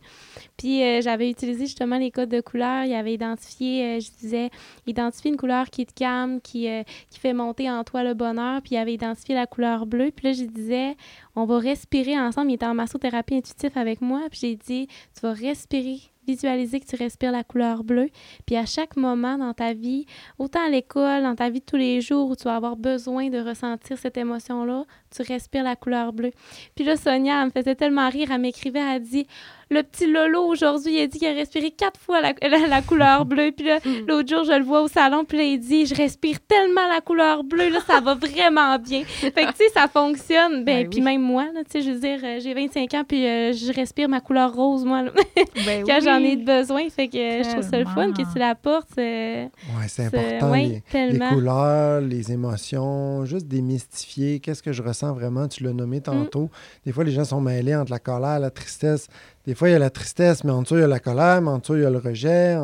[0.56, 2.84] Puis euh, j'avais utilisé justement les codes de couleurs.
[2.84, 4.50] Il avait identifié, euh, je disais,
[4.86, 8.62] identifie une couleur qui te calme, qui, euh, qui fait monter en toi le bonheur.
[8.62, 10.10] Puis il avait identifié la couleur bleue.
[10.14, 10.96] Puis là, je disais,
[11.34, 12.50] on va respirer ensemble.
[12.50, 14.22] Il était en massothérapie intuitive avec moi.
[14.30, 18.10] Puis j'ai dit, tu vas respirer, visualiser que tu respires la couleur bleue.
[18.46, 20.06] Puis à chaque moment dans ta vie,
[20.38, 23.28] autant à l'école, dans ta vie de tous les jours où tu vas avoir besoin
[23.28, 24.84] de ressentir cette émotion-là,
[25.14, 26.32] tu respires la couleur bleue.
[26.74, 29.26] Puis là, Sonia, elle me faisait tellement rire, elle m'écrivait, elle dit
[29.70, 32.32] le petit Aujourd'hui, il a dit qu'il a respiré quatre fois la,
[32.68, 33.52] la, couleur bleue.
[33.56, 34.06] Puis là, Mm.
[34.08, 37.00] l'autre jour, je le vois au salon, puis là, il dit, je respire tellement la
[37.00, 39.04] couleur bleue, là, ça va vraiment bien.
[39.04, 40.64] Fait que, tu sais, ça fonctionne.
[40.64, 41.04] Ben, Ben puis oui.
[41.04, 43.72] même moi, là, tu sais, je veux dire, euh, j'ai 25 ans, puis euh, je
[43.72, 45.10] respire ma couleur rose, moi, là,
[45.66, 46.88] Ben quand j'en ai besoin.
[46.90, 48.88] Fait que euh, je trouve ça le fun que tu l'apportes.
[48.98, 50.50] euh, Ouais, c'est important.
[50.52, 55.46] ouais, les, couleurs, les émotions, juste démystifier qu'est-ce que je ressens vraiment.
[55.48, 55.76] Tu l'as Mm.
[55.76, 56.50] nommé tantôt.
[56.84, 59.08] Des fois, les gens sont mêlés entre la colère, la tristesse.
[59.46, 61.40] Des fois, il y a la tristesse, mais en dessous, il y a la colère,
[61.40, 62.56] mais en dessous, il y a le rejet.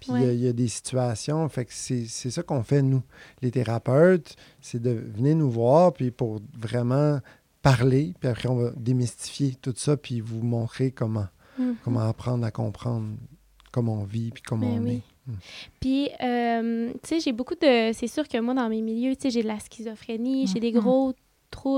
[0.00, 0.34] Puis il y a- Ouais.
[0.36, 1.48] il y, a des situations.
[1.48, 3.02] Fait que c'est ça qu'on fait, nous,
[3.42, 4.36] les thérapeutes.
[4.60, 7.20] C'est de venir nous voir, puis pour vraiment
[7.62, 8.12] parler.
[8.20, 11.26] Puis après, on va démystifier tout ça, puis vous montrer comment,
[11.58, 11.76] Mhm.
[11.82, 13.08] comment apprendre à comprendre
[13.72, 14.96] comment on vit, puis comment Ben on oui.
[14.96, 15.02] est.
[15.80, 17.92] Puis, euh, tu sais, j'ai beaucoup de.
[17.92, 20.72] C'est sûr que moi, dans mes milieux, tu sais, j'ai de la schizophrénie, j'ai des
[20.72, 20.80] Mhm.
[20.80, 21.14] gros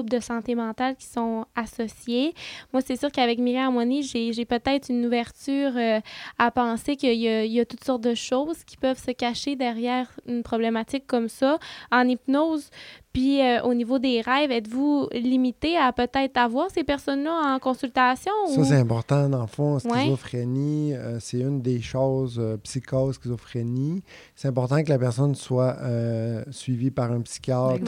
[0.04, 2.34] de santé mentale qui sont associés.
[2.72, 6.00] Moi, c'est sûr qu'avec Myriam Harmonie, j'ai peut-être une ouverture euh,
[6.38, 10.10] à penser qu'il y, y a toutes sortes de choses qui peuvent se cacher derrière
[10.26, 11.58] une problématique comme ça.
[11.90, 12.70] En hypnose,
[13.12, 18.32] puis euh, au niveau des rêves, êtes-vous limité à peut-être avoir ces personnes-là en consultation?
[18.54, 19.28] Ça, c'est important.
[19.28, 20.00] Dans le fond, Ouais.
[20.02, 24.02] schizophrénie, euh, c'est une des choses, euh, psychose, schizophrénie.
[24.36, 27.80] C'est important que la personne soit euh, suivie par un psychiatre,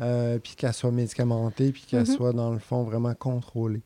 [0.00, 2.06] euh, puis qu'elle soit médicamentée, puis qu'elle Mhm.
[2.16, 3.82] soit, dans le fond, vraiment contrôlée.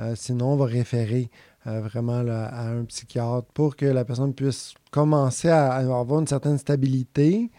[0.00, 1.30] Euh, sinon, on va référer
[1.66, 6.20] euh, vraiment là, à un psychiatre pour que la personne puisse commencer à, à avoir
[6.20, 7.50] une certaine stabilité.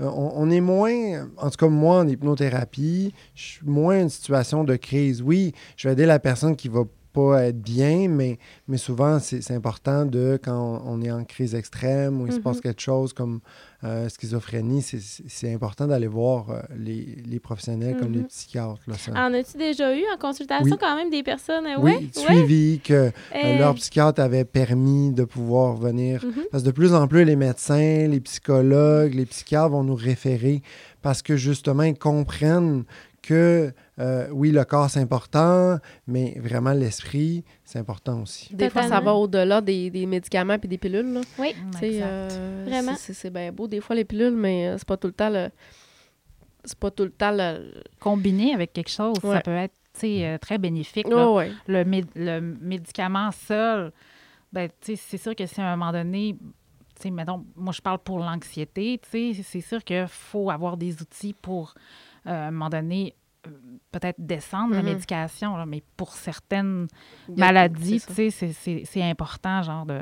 [0.00, 4.08] Euh, on, on est moins, en tout cas moi en hypnothérapie, je suis moins une
[4.10, 5.22] situation de crise.
[5.22, 6.82] Oui, je vais aider la personne qui va
[7.12, 8.38] pas être bien, mais,
[8.68, 12.40] mais souvent c'est important de, quand on, on est en crise extrême ou il se
[12.40, 12.62] passe Mhm.
[12.62, 13.40] quelque chose comme
[13.84, 18.26] euh, schizophrénie, c'est- important d'aller voir euh, les, les professionnels comme les Mhm.
[18.26, 18.80] psychiatres.
[18.86, 19.12] Là, ça.
[19.12, 20.78] En as-tu déjà eu en consultation Oui.
[20.80, 21.66] quand même des personnes?
[21.66, 26.44] euh, oui, ouais, que euh, leur psychiatre avait permis de pouvoir venir mhm.
[26.50, 30.62] parce que de plus en plus, les médecins, les psychologues, les psychiatres vont nous référer
[31.02, 32.84] parce que justement, ils comprennent
[33.22, 38.54] que euh, oui, le corps, c'est important, mais vraiment l'esprit, c'est important aussi.
[38.54, 41.12] Des fois, ça va au-delà des, des médicaments puis des pilules.
[41.14, 41.20] Là.
[41.38, 41.54] Oui.
[41.82, 42.94] Euh, Vraiment.
[42.96, 45.12] c'est- C'est c'est bien beau, des fois, les pilules, mais euh, c'est pas tout le
[45.14, 45.48] temps le.
[46.64, 47.72] C'est pas tout le temps le.
[48.00, 49.36] Combiné avec quelque chose, Ouais.
[49.36, 51.08] ça peut être tu sais, euh, très bénéfique.
[51.08, 51.26] là.
[51.28, 51.50] Oh, ouais.
[51.68, 53.92] le, mé- le médicament seul,
[54.52, 56.36] ben, tu sais, c'est sûr que si à un moment donné,
[56.96, 60.76] tu sais, mettons, moi, je parle pour l'anxiété, tu sais, c'est sûr qu'il faut avoir
[60.76, 61.72] des outils pour,
[62.26, 63.14] euh, à un moment donné,
[63.92, 64.88] peut-être descendre la Mhm.
[64.90, 66.86] médication, là, mais pour certaines
[67.36, 70.00] maladies, c'est important, genre, de,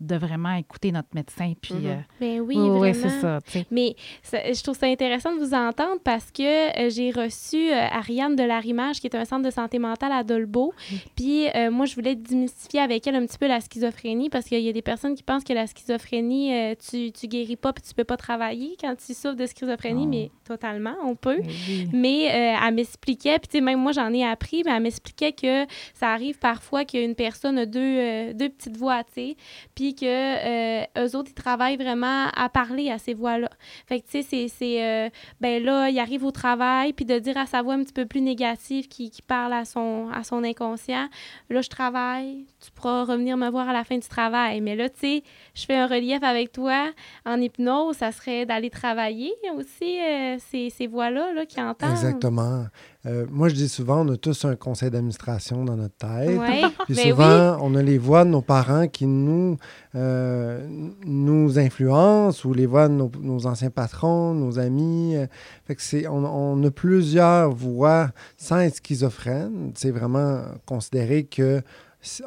[0.00, 1.74] de vraiment écouter notre médecin, puis...
[1.84, 2.78] Euh, Ben oui, vraiment.
[2.78, 3.38] ouais, c'est ça.
[3.70, 6.42] Mais ça- je trouve ça intéressant de vous entendre parce que
[6.86, 10.24] euh, j'ai reçu euh, Ariane de Larimage, qui est un centre de santé mentale à
[10.24, 10.72] Dolbeau.
[11.16, 14.60] Puis euh, moi, je voulais démystifier avec elle un petit peu la schizophrénie parce qu'il
[14.60, 17.82] y a des personnes qui pensent que la schizophrénie, euh, tu, tu guéris pas puis
[17.86, 20.08] tu peux pas travailler quand tu souffres de schizophrénie, Oh.
[20.08, 21.40] mais totalement, on peut.
[21.42, 21.88] Mais oui.
[21.92, 25.32] Mais euh, elle m'expliquait, puis tu sais, même moi j'en ai appris, mais elle m'expliquait
[25.32, 29.36] que ça arrive parfois qu'une personne a deux, euh, deux petites voix, tu sais,
[29.74, 33.50] puis que euh, eux autres, ils travaillent vraiment à parler à ces voix-là.
[33.86, 35.08] Fait que tu sais, c'est- c'est, euh,
[35.40, 38.06] ben là, il arrive au travail, puis de dire à sa voix un petit peu
[38.06, 41.08] plus négative qui, qui parle à son, à son inconscient,
[41.48, 44.60] là, je travaille, tu pourras revenir me voir à la fin du travail.
[44.60, 45.22] Mais là, tu sais,
[45.54, 46.90] je fais un relief avec toi
[47.26, 51.90] en hypnose, ça serait d'aller travailler aussi euh, ces, ces voix-là là, qui entendent.
[51.90, 52.64] Exactement.
[53.06, 56.38] Euh, moi, je dis souvent, on a tous un conseil d'administration dans notre tête.
[56.38, 59.56] Oui, Puis ben souvent, on a les voix de nos parents qui nous,
[59.94, 60.66] euh,
[61.06, 65.16] nous influencent ou les voix de nos, nos anciens patrons, nos amis.
[65.16, 65.26] Euh,
[65.66, 69.72] Fait que c'est, on, on a plusieurs voix sans être schizophrène.
[69.74, 71.62] C'est vraiment considéré que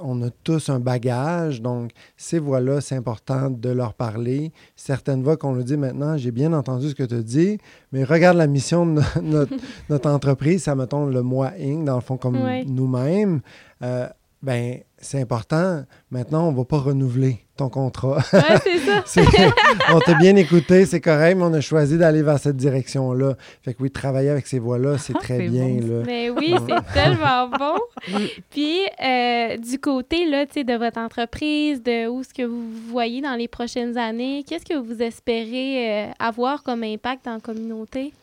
[0.02, 4.52] on a tous un bagage, donc ces voix-là, c'est important de leur parler.
[4.76, 7.58] Certaines voix qu'on nous dit maintenant, j'ai bien entendu ce que tu dis,
[7.92, 9.54] mais regarde la mission de no- notre,
[9.90, 12.64] notre entreprise, ça mettons le moi Inc., dans le fond, comme Ouais.
[12.66, 13.42] nous-mêmes.
[13.82, 14.08] Euh,
[14.42, 15.84] ben, c'est important.
[16.12, 18.18] Maintenant, on ne va pas renouveler ton contrat.
[18.34, 19.02] Ouais, c'est ça.
[19.06, 19.22] C'est-
[19.94, 23.36] on t'a bien écouté, c'est correct, mais on a choisi d'aller vers cette direction-là.
[23.62, 25.66] Fait que oui, travailler avec ces voix-là, c'est très C'est bien.
[25.68, 26.04] bon, là.
[26.06, 27.76] Mais oui, c'est tellement bon.
[28.50, 32.64] Puis, euh, du côté là, tu sais, de votre entreprise, de où ce que vous
[32.90, 37.40] voyez dans les prochaines années, qu'est-ce que vous espérez euh, avoir comme impact dans la
[37.40, 38.14] communauté?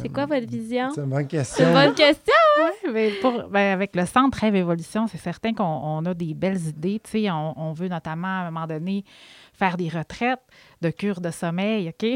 [0.00, 0.90] C'est quoi votre vision?
[0.94, 1.66] C'est une bonne C'est question.
[1.66, 2.34] une bonne question.
[2.58, 6.34] Ouais, ben, pour- ben, avec le Centre Rêve Évolution, c'est certain qu'on on a des
[6.34, 7.00] belles idées.
[7.02, 9.04] Tu sais, on, on veut notamment, à un moment donné,
[9.52, 10.40] faire des retraites
[10.80, 12.08] de cure de sommeil, OK?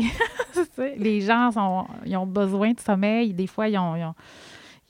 [0.98, 3.32] Les gens sont, ils ont besoin de sommeil.
[3.32, 4.14] Des fois, ils n'ont ils ont,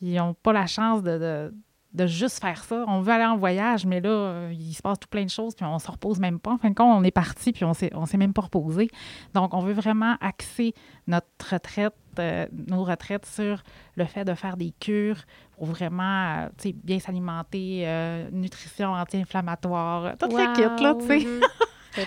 [0.02, 1.54] ils ont pas la chance de, de,
[1.94, 2.84] de juste faire ça.
[2.88, 5.54] On veut aller en voyage, mais là, euh, il se passe tout plein de choses,
[5.54, 6.52] puis on se repose même pas.
[6.52, 8.88] En fin de compte, on est parti, puis on s'est, on s'est même pas reposé.
[9.34, 10.74] Donc, on veut vraiment axer
[11.06, 13.62] notre retraite, euh, nos retraites sur
[13.96, 15.18] le fait de faire des cures
[15.56, 21.26] pour vraiment, euh, bien s'alimenter, euh, nutrition anti-inflammatoire, toute la kit, là, tu sais.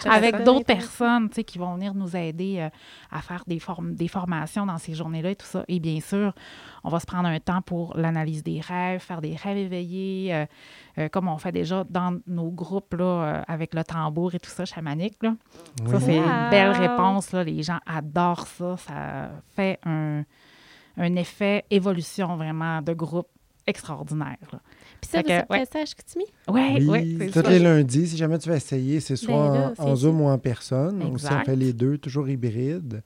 [0.10, 2.70] Avec d'autres personnes tu sais, qui vont venir nous aider euh,
[3.12, 5.64] à faire des, form- des formations dans ces journées-là et tout ça.
[5.68, 6.34] Et bien sûr,
[6.84, 10.46] on va se prendre un temps pour l'analyse des rêves, faire des rêves éveillés, euh,
[10.98, 14.50] euh, comme on fait déjà dans nos groupes là, euh, avec le tambour et tout
[14.50, 15.22] ça, chamanique.
[15.22, 15.36] Là.
[15.88, 16.26] Ça, c'est Wow.
[16.26, 17.32] une belle réponse.
[17.32, 17.44] Là.
[17.44, 18.78] Les gens adorent ça.
[18.78, 20.24] Ça fait un,
[20.98, 23.28] un effet évolution vraiment de groupe
[23.68, 24.38] extraordinaire.
[24.54, 24.60] là.
[25.08, 25.60] Puis ça, Fait vous que, êtes ouais.
[25.66, 26.26] fait ça à Chicoutimi?
[26.48, 29.60] Ouais, Oui, ouais, c'est tous les lundis, si jamais tu veux essayer, c'est soit Ben
[29.60, 30.98] là, en, Zoom ou en personne.
[30.98, 31.46] Ou si on Exact.
[31.46, 33.02] fait les deux, toujours hybride.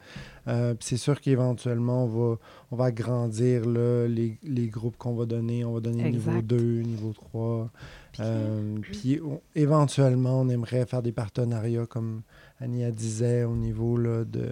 [0.48, 2.38] Euh, puis c'est sûr qu'éventuellement, on va,
[2.72, 5.64] on va agrandir là, les, les groupes qu'on va donner.
[5.66, 6.48] On va donner niveau Exact.
[6.48, 7.70] 2, niveau 3.
[8.20, 12.22] Euh, puis on- éventuellement, on aimerait faire des partenariats, comme
[12.60, 14.48] Ania disait, au niveau là, de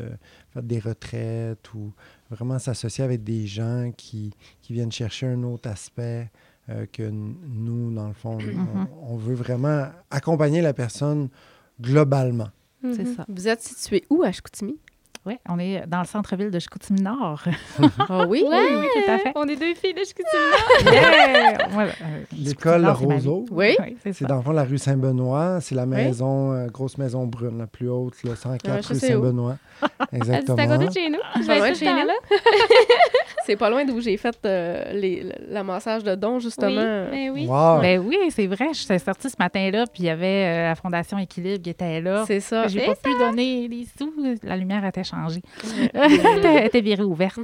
[0.54, 1.92] faire des retraites ou
[2.30, 6.30] vraiment s'associer avec des gens qui, qui viennent chercher un autre aspect
[6.70, 8.88] euh, que n- nous, dans le fond, Mhm.
[9.04, 11.30] on, on veut vraiment accompagner la personne
[11.82, 12.50] globalement.
[12.82, 13.16] C'est Mhm.
[13.16, 13.26] ça.
[13.28, 14.78] Vous êtes situé où à Chicoutimi?
[15.28, 17.44] Oui, on est dans le centre-ville de Ah Chicoutimi-Nord.
[18.30, 18.44] oui?
[18.48, 19.32] Ouais, oui, tout à fait.
[19.36, 20.94] On est deux filles de Chicoutimi.
[20.94, 21.58] Yeah!
[21.78, 23.46] Ouais, euh, L'école Chicoutimi-Nord, Roseau.
[23.52, 23.76] Oui.
[24.14, 25.60] c'est dans le fond la rue Saint-Benoît.
[25.62, 28.96] C'est la maison, euh, grosse maison brune, la plus haute, le 104 Ouais, je rue.
[29.00, 29.58] Saint-Benoît.
[30.12, 30.58] Exactement.
[30.58, 31.20] c'est à côté de chez nous.
[31.42, 32.08] Je Pas vais loin être de tout chez le temps nous.
[32.08, 32.14] là.
[33.46, 36.68] C'est pas loin d'où j'ai fait euh, les, le, le massage de dons, justement.
[37.12, 37.46] Oui, ben oui.
[37.48, 37.80] Wow.
[37.82, 38.70] Ben oui, c'est vrai.
[38.74, 42.02] Je suis sortie ce matin-là, puis il y avait euh, la Fondation Équilibre qui était
[42.02, 42.24] là.
[42.28, 42.68] C'est ça.
[42.68, 44.12] J'ai pas pu donner les sous.
[44.44, 45.17] La lumière était changée.
[45.94, 47.40] Elle était- était virée ouverte.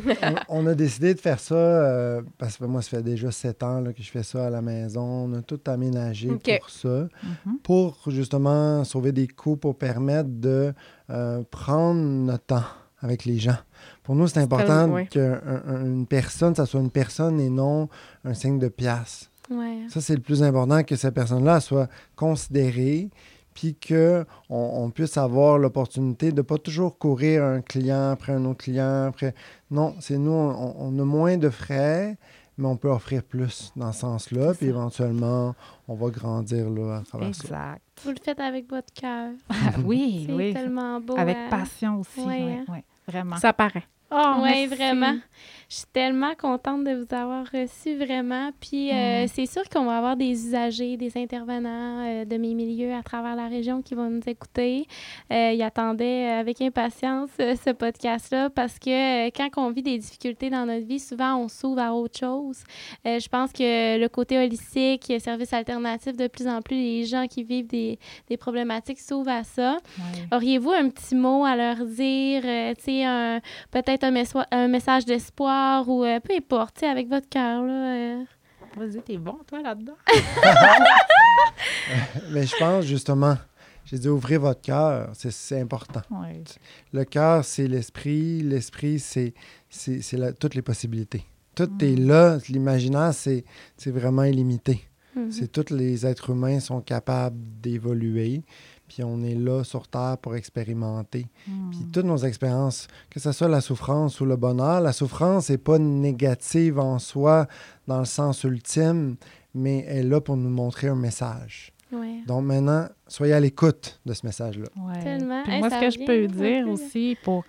[0.50, 3.64] on, on a décidé de faire ça euh, parce que moi, ça fait déjà sept
[3.64, 5.02] ans là, que je fais ça à la maison.
[5.02, 7.08] On a tout aménagé pour ça,
[7.46, 7.58] Mhm.
[7.64, 10.74] pour justement sauver des coûts, pour permettre de
[11.10, 12.64] euh, prendre notre temps
[13.02, 13.58] avec les gens.
[14.04, 15.08] Pour nous, c'est important ouais.
[15.08, 17.90] qu'une personne, ça soit une personne et non
[18.24, 19.30] un signe de pièce.
[19.50, 19.80] Ouais.
[19.90, 23.10] Ça, c'est le plus important, que cette personne-là soit considérée,
[23.54, 28.46] puis qu'on on puisse avoir l'opportunité de ne pas toujours courir un client après un
[28.46, 29.06] autre client.
[29.08, 29.34] Après...
[29.72, 32.18] Non, c'est nous, on, on a moins de frais,
[32.58, 35.56] mais on peut offrir plus dans ce sens-là, puis éventuellement,
[35.88, 37.44] on va grandir là, à travers ça.
[37.44, 37.82] Exact.
[38.04, 39.32] Vous le faites avec votre cœur.
[39.50, 39.54] Ah,
[39.86, 40.54] oui, C'est oui.
[40.54, 41.18] tellement beau.
[41.18, 41.48] Avec hein?
[41.50, 42.20] passion aussi.
[42.22, 42.66] Ouais, oui, hein?
[42.70, 43.38] oui, vraiment.
[43.38, 43.84] Ça paraît.
[44.14, 45.16] Oh, Oui, vraiment.
[45.70, 48.52] Je suis tellement contente de vous avoir reçu, vraiment.
[48.62, 49.28] Puis euh, Mm.
[49.28, 53.36] c'est sûr qu'on va avoir des usagers, des intervenants euh, de mes milieux à travers
[53.36, 54.86] la région qui vont nous écouter.
[55.32, 60.68] Euh, ils attendaient avec impatience ce podcast-là parce que quand on vit des difficultés dans
[60.68, 62.64] notre vie, souvent on s'ouvre à autre chose.
[63.04, 67.42] Je pense que le côté holistique, service alternatif, de plus en plus, les gens qui
[67.44, 67.98] vivent des,
[68.30, 69.78] des problématiques s'ouvrent à ça.
[70.32, 72.42] Auriez-vous un petit mot à leur dire,
[72.78, 73.40] tu sais, un-
[74.12, 77.96] peut-être un, message d'espoir ou euh, peu importe, tu sais, avec votre cœur, là.
[77.96, 78.24] euh.
[78.76, 79.94] Vas-y, t'es bon, toi, là-dedans.
[82.32, 83.38] Mais je pense justement,
[83.86, 86.02] j'ai dit ouvrez votre cœur, c'est- important.
[86.92, 88.42] Le cœur, c'est l'esprit.
[88.42, 89.34] L'esprit, c'est
[89.70, 91.24] c'est- c'est la- toutes les possibilités.
[91.56, 92.38] Tout est là.
[92.50, 93.44] L'imaginaire, c'est
[93.78, 94.84] c'est vraiment illimité.
[95.16, 95.32] Mhm.
[95.32, 98.42] C'est tous les êtres humains sont capables d'évoluer.
[98.94, 101.26] Puis on est là sur Terre pour expérimenter.
[101.48, 101.72] Hmm.
[101.72, 105.58] Puis toutes nos expériences, que ce soit la souffrance ou le bonheur, la souffrance n'est
[105.58, 107.48] pas négative en soi
[107.88, 109.16] dans le sens ultime,
[109.56, 111.72] mais elle est là pour nous montrer un message.
[111.92, 112.22] Ouais.
[112.28, 114.68] Donc maintenant, soyez à l'écoute de ce message-là.
[114.78, 115.00] Ouais.
[115.04, 115.42] Tellement.
[115.44, 117.44] Puis moi, ce que je peux dire aussi pour,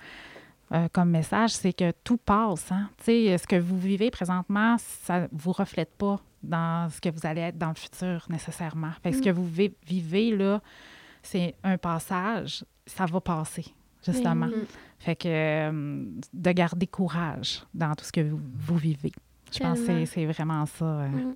[0.72, 2.72] euh, comme message, c'est que tout passe.
[2.72, 2.88] Hein?
[2.98, 7.10] Tu sais, ce que vous vivez présentement, ça ne vous reflète pas dans ce que
[7.10, 8.92] vous allez être dans le futur nécessairement.
[9.02, 9.24] Fait que Ce Mm.
[9.24, 10.60] que vous vi- vivez, là,
[11.24, 12.64] c'est un passage.
[12.86, 13.64] Ça va passer,
[14.06, 14.46] justement.
[14.46, 14.62] Oui.
[14.98, 19.12] Fait que euh, de garder courage dans tout ce que vous, vous vivez.
[19.52, 20.84] Je pense que c'est- vraiment ça.
[20.84, 21.08] euh.
[21.08, 21.34] Mm.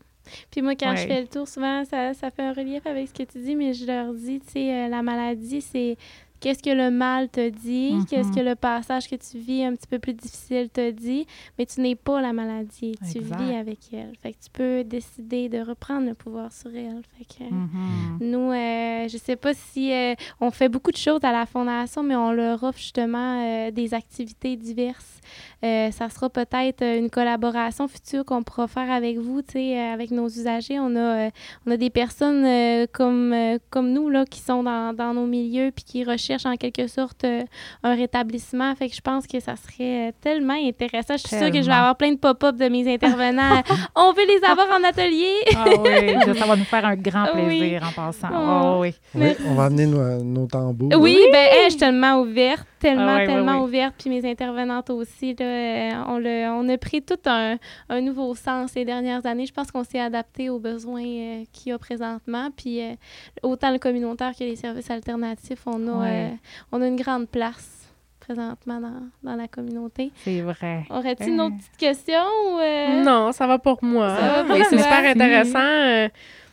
[0.51, 3.15] Puis moi, quand je fais le tour, souvent, ça, ça fait un relief avec ce
[3.15, 5.97] que tu dis, mais je leur dis, tu sais, euh, la maladie, c'est
[6.41, 8.07] qu'est-ce que le mal te dit, Mhm.
[8.07, 11.27] qu'est-ce que le passage que tu vis un petit peu plus difficile te dit,
[11.59, 13.41] mais tu n'es pas la maladie, tu Exact.
[13.41, 14.13] vis avec elle.
[14.23, 17.03] Fait que tu peux décider de reprendre le pouvoir sur elle.
[17.17, 17.45] Fait que...
[17.53, 18.19] Mhm.
[18.21, 22.03] Nous, euh, je sais pas si euh, on fait beaucoup de choses à la fondation,
[22.03, 25.21] mais on leur offre justement euh, des activités diverses.
[25.65, 29.79] Euh, ça sera peut-être euh, une collaboration future qu'on pourra faire avec vous, tu sais,
[29.79, 30.79] euh, avec nos usagers.
[30.79, 31.31] On a, euh,
[31.67, 35.27] on a des personnes euh, comme, euh, comme nous là, qui sont dans, dans nos
[35.27, 37.43] milieux puis qui recherchent cherchent en quelque sorte euh,
[37.83, 38.75] un rétablissement.
[38.75, 41.15] Fait que je pense que ça serait euh, tellement intéressant.
[41.17, 43.63] Je suis sûre que je vais avoir plein de pop-up de mes intervenants.
[43.97, 45.35] On veut les avoir en atelier.
[45.57, 47.59] Ah oui, ça va nous faire un grand Oui.
[47.59, 48.29] plaisir en passant.
[48.33, 48.77] Oh.
[48.79, 48.95] Oh, oui.
[49.15, 50.91] Oui, on va amener nos, nos tambours.
[51.01, 53.65] Oui, ben hey, je suis tellement ouverte, tellement, Ah ouais, tellement ouais.
[53.65, 53.95] ouverte.
[53.99, 57.57] Puis mes intervenantes aussi, là, euh, on, le- on a pris tout un,
[57.89, 59.47] un nouveau sens ces dernières années.
[59.47, 62.49] Je pense qu'on s'est adapté aux besoins euh, qu'il y a présentement.
[62.57, 62.95] Puis euh,
[63.43, 66.31] autant le communautaire que les services alternatifs, on a, Ouais.
[66.33, 66.37] euh,
[66.73, 67.75] on a une grande place
[68.21, 70.11] présentement dans, dans la communauté.
[70.25, 70.85] C'est vrai.
[70.91, 71.45] Aurais-tu une Euh.
[71.47, 72.21] autre petite question?
[72.53, 73.03] ou, euh?
[73.03, 74.15] Non, ça va pour moi.
[74.17, 76.11] Ça va c'est super intéressant.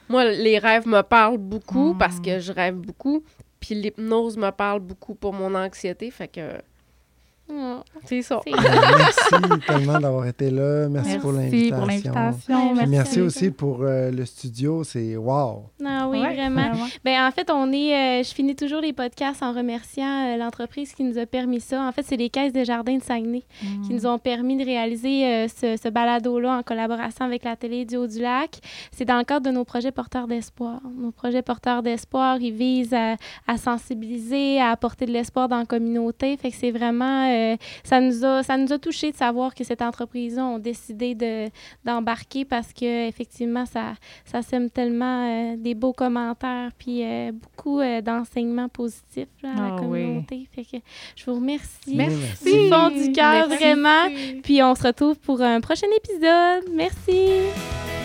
[0.08, 1.98] Moi, les rêves me parlent beaucoup Mm.
[1.98, 3.24] parce que je rêve beaucoup.
[3.66, 6.12] Puis l'hypnose me parle beaucoup pour mon anxiété.
[6.12, 6.62] Fait que
[7.48, 8.42] Oh, c'est ça.
[8.44, 10.88] c'est- Merci tellement d'avoir été là.
[10.90, 11.86] Merci, Merci pour pour l'invitation.
[11.86, 12.74] l'invitation.
[12.74, 14.84] Ouais, Puis Merci aussi pour euh, le studio.
[14.84, 15.64] C'est wow.
[15.86, 16.72] Ah oui, Ouais, vraiment.
[17.04, 20.94] Ben en fait, on est, euh, je finis toujours les podcasts en remerciant euh, l'entreprise
[20.94, 21.84] qui nous a permis ça.
[21.84, 23.44] En fait, c'est les caisses des jardins de Saguenay
[23.86, 27.86] qui nous ont permis de réaliser euh, ce, ce balado-là en collaboration avec la télé
[27.86, 28.60] du Haut-du-Lac.
[28.92, 30.80] C'est dans le cadre de nos projets porteurs d'espoir.
[30.98, 33.16] Nos projets porteurs d'espoir, ils visent à,
[33.48, 36.36] à sensibiliser, à apporter de l'espoir dans la communauté.
[36.38, 39.64] Fait que c'est vraiment, euh, ça nous a, ça nous a touché de savoir que
[39.64, 41.48] cette entreprise-là ont décidé de
[41.84, 43.94] d'embarquer parce que effectivement, ça,
[44.26, 49.56] ça sème tellement euh, des beaux commentaires puis euh, beaucoup euh, d'enseignements positifs là, à
[49.56, 50.02] la Ah oui.
[50.02, 50.48] communauté.
[50.54, 50.78] Fait que
[51.16, 51.96] je vous remercie.
[51.96, 52.44] Merci.
[52.44, 54.08] Du fond du cœur, vraiment.
[54.44, 56.64] Puis on se retrouve pour un prochain épisode.
[56.74, 58.05] Merci.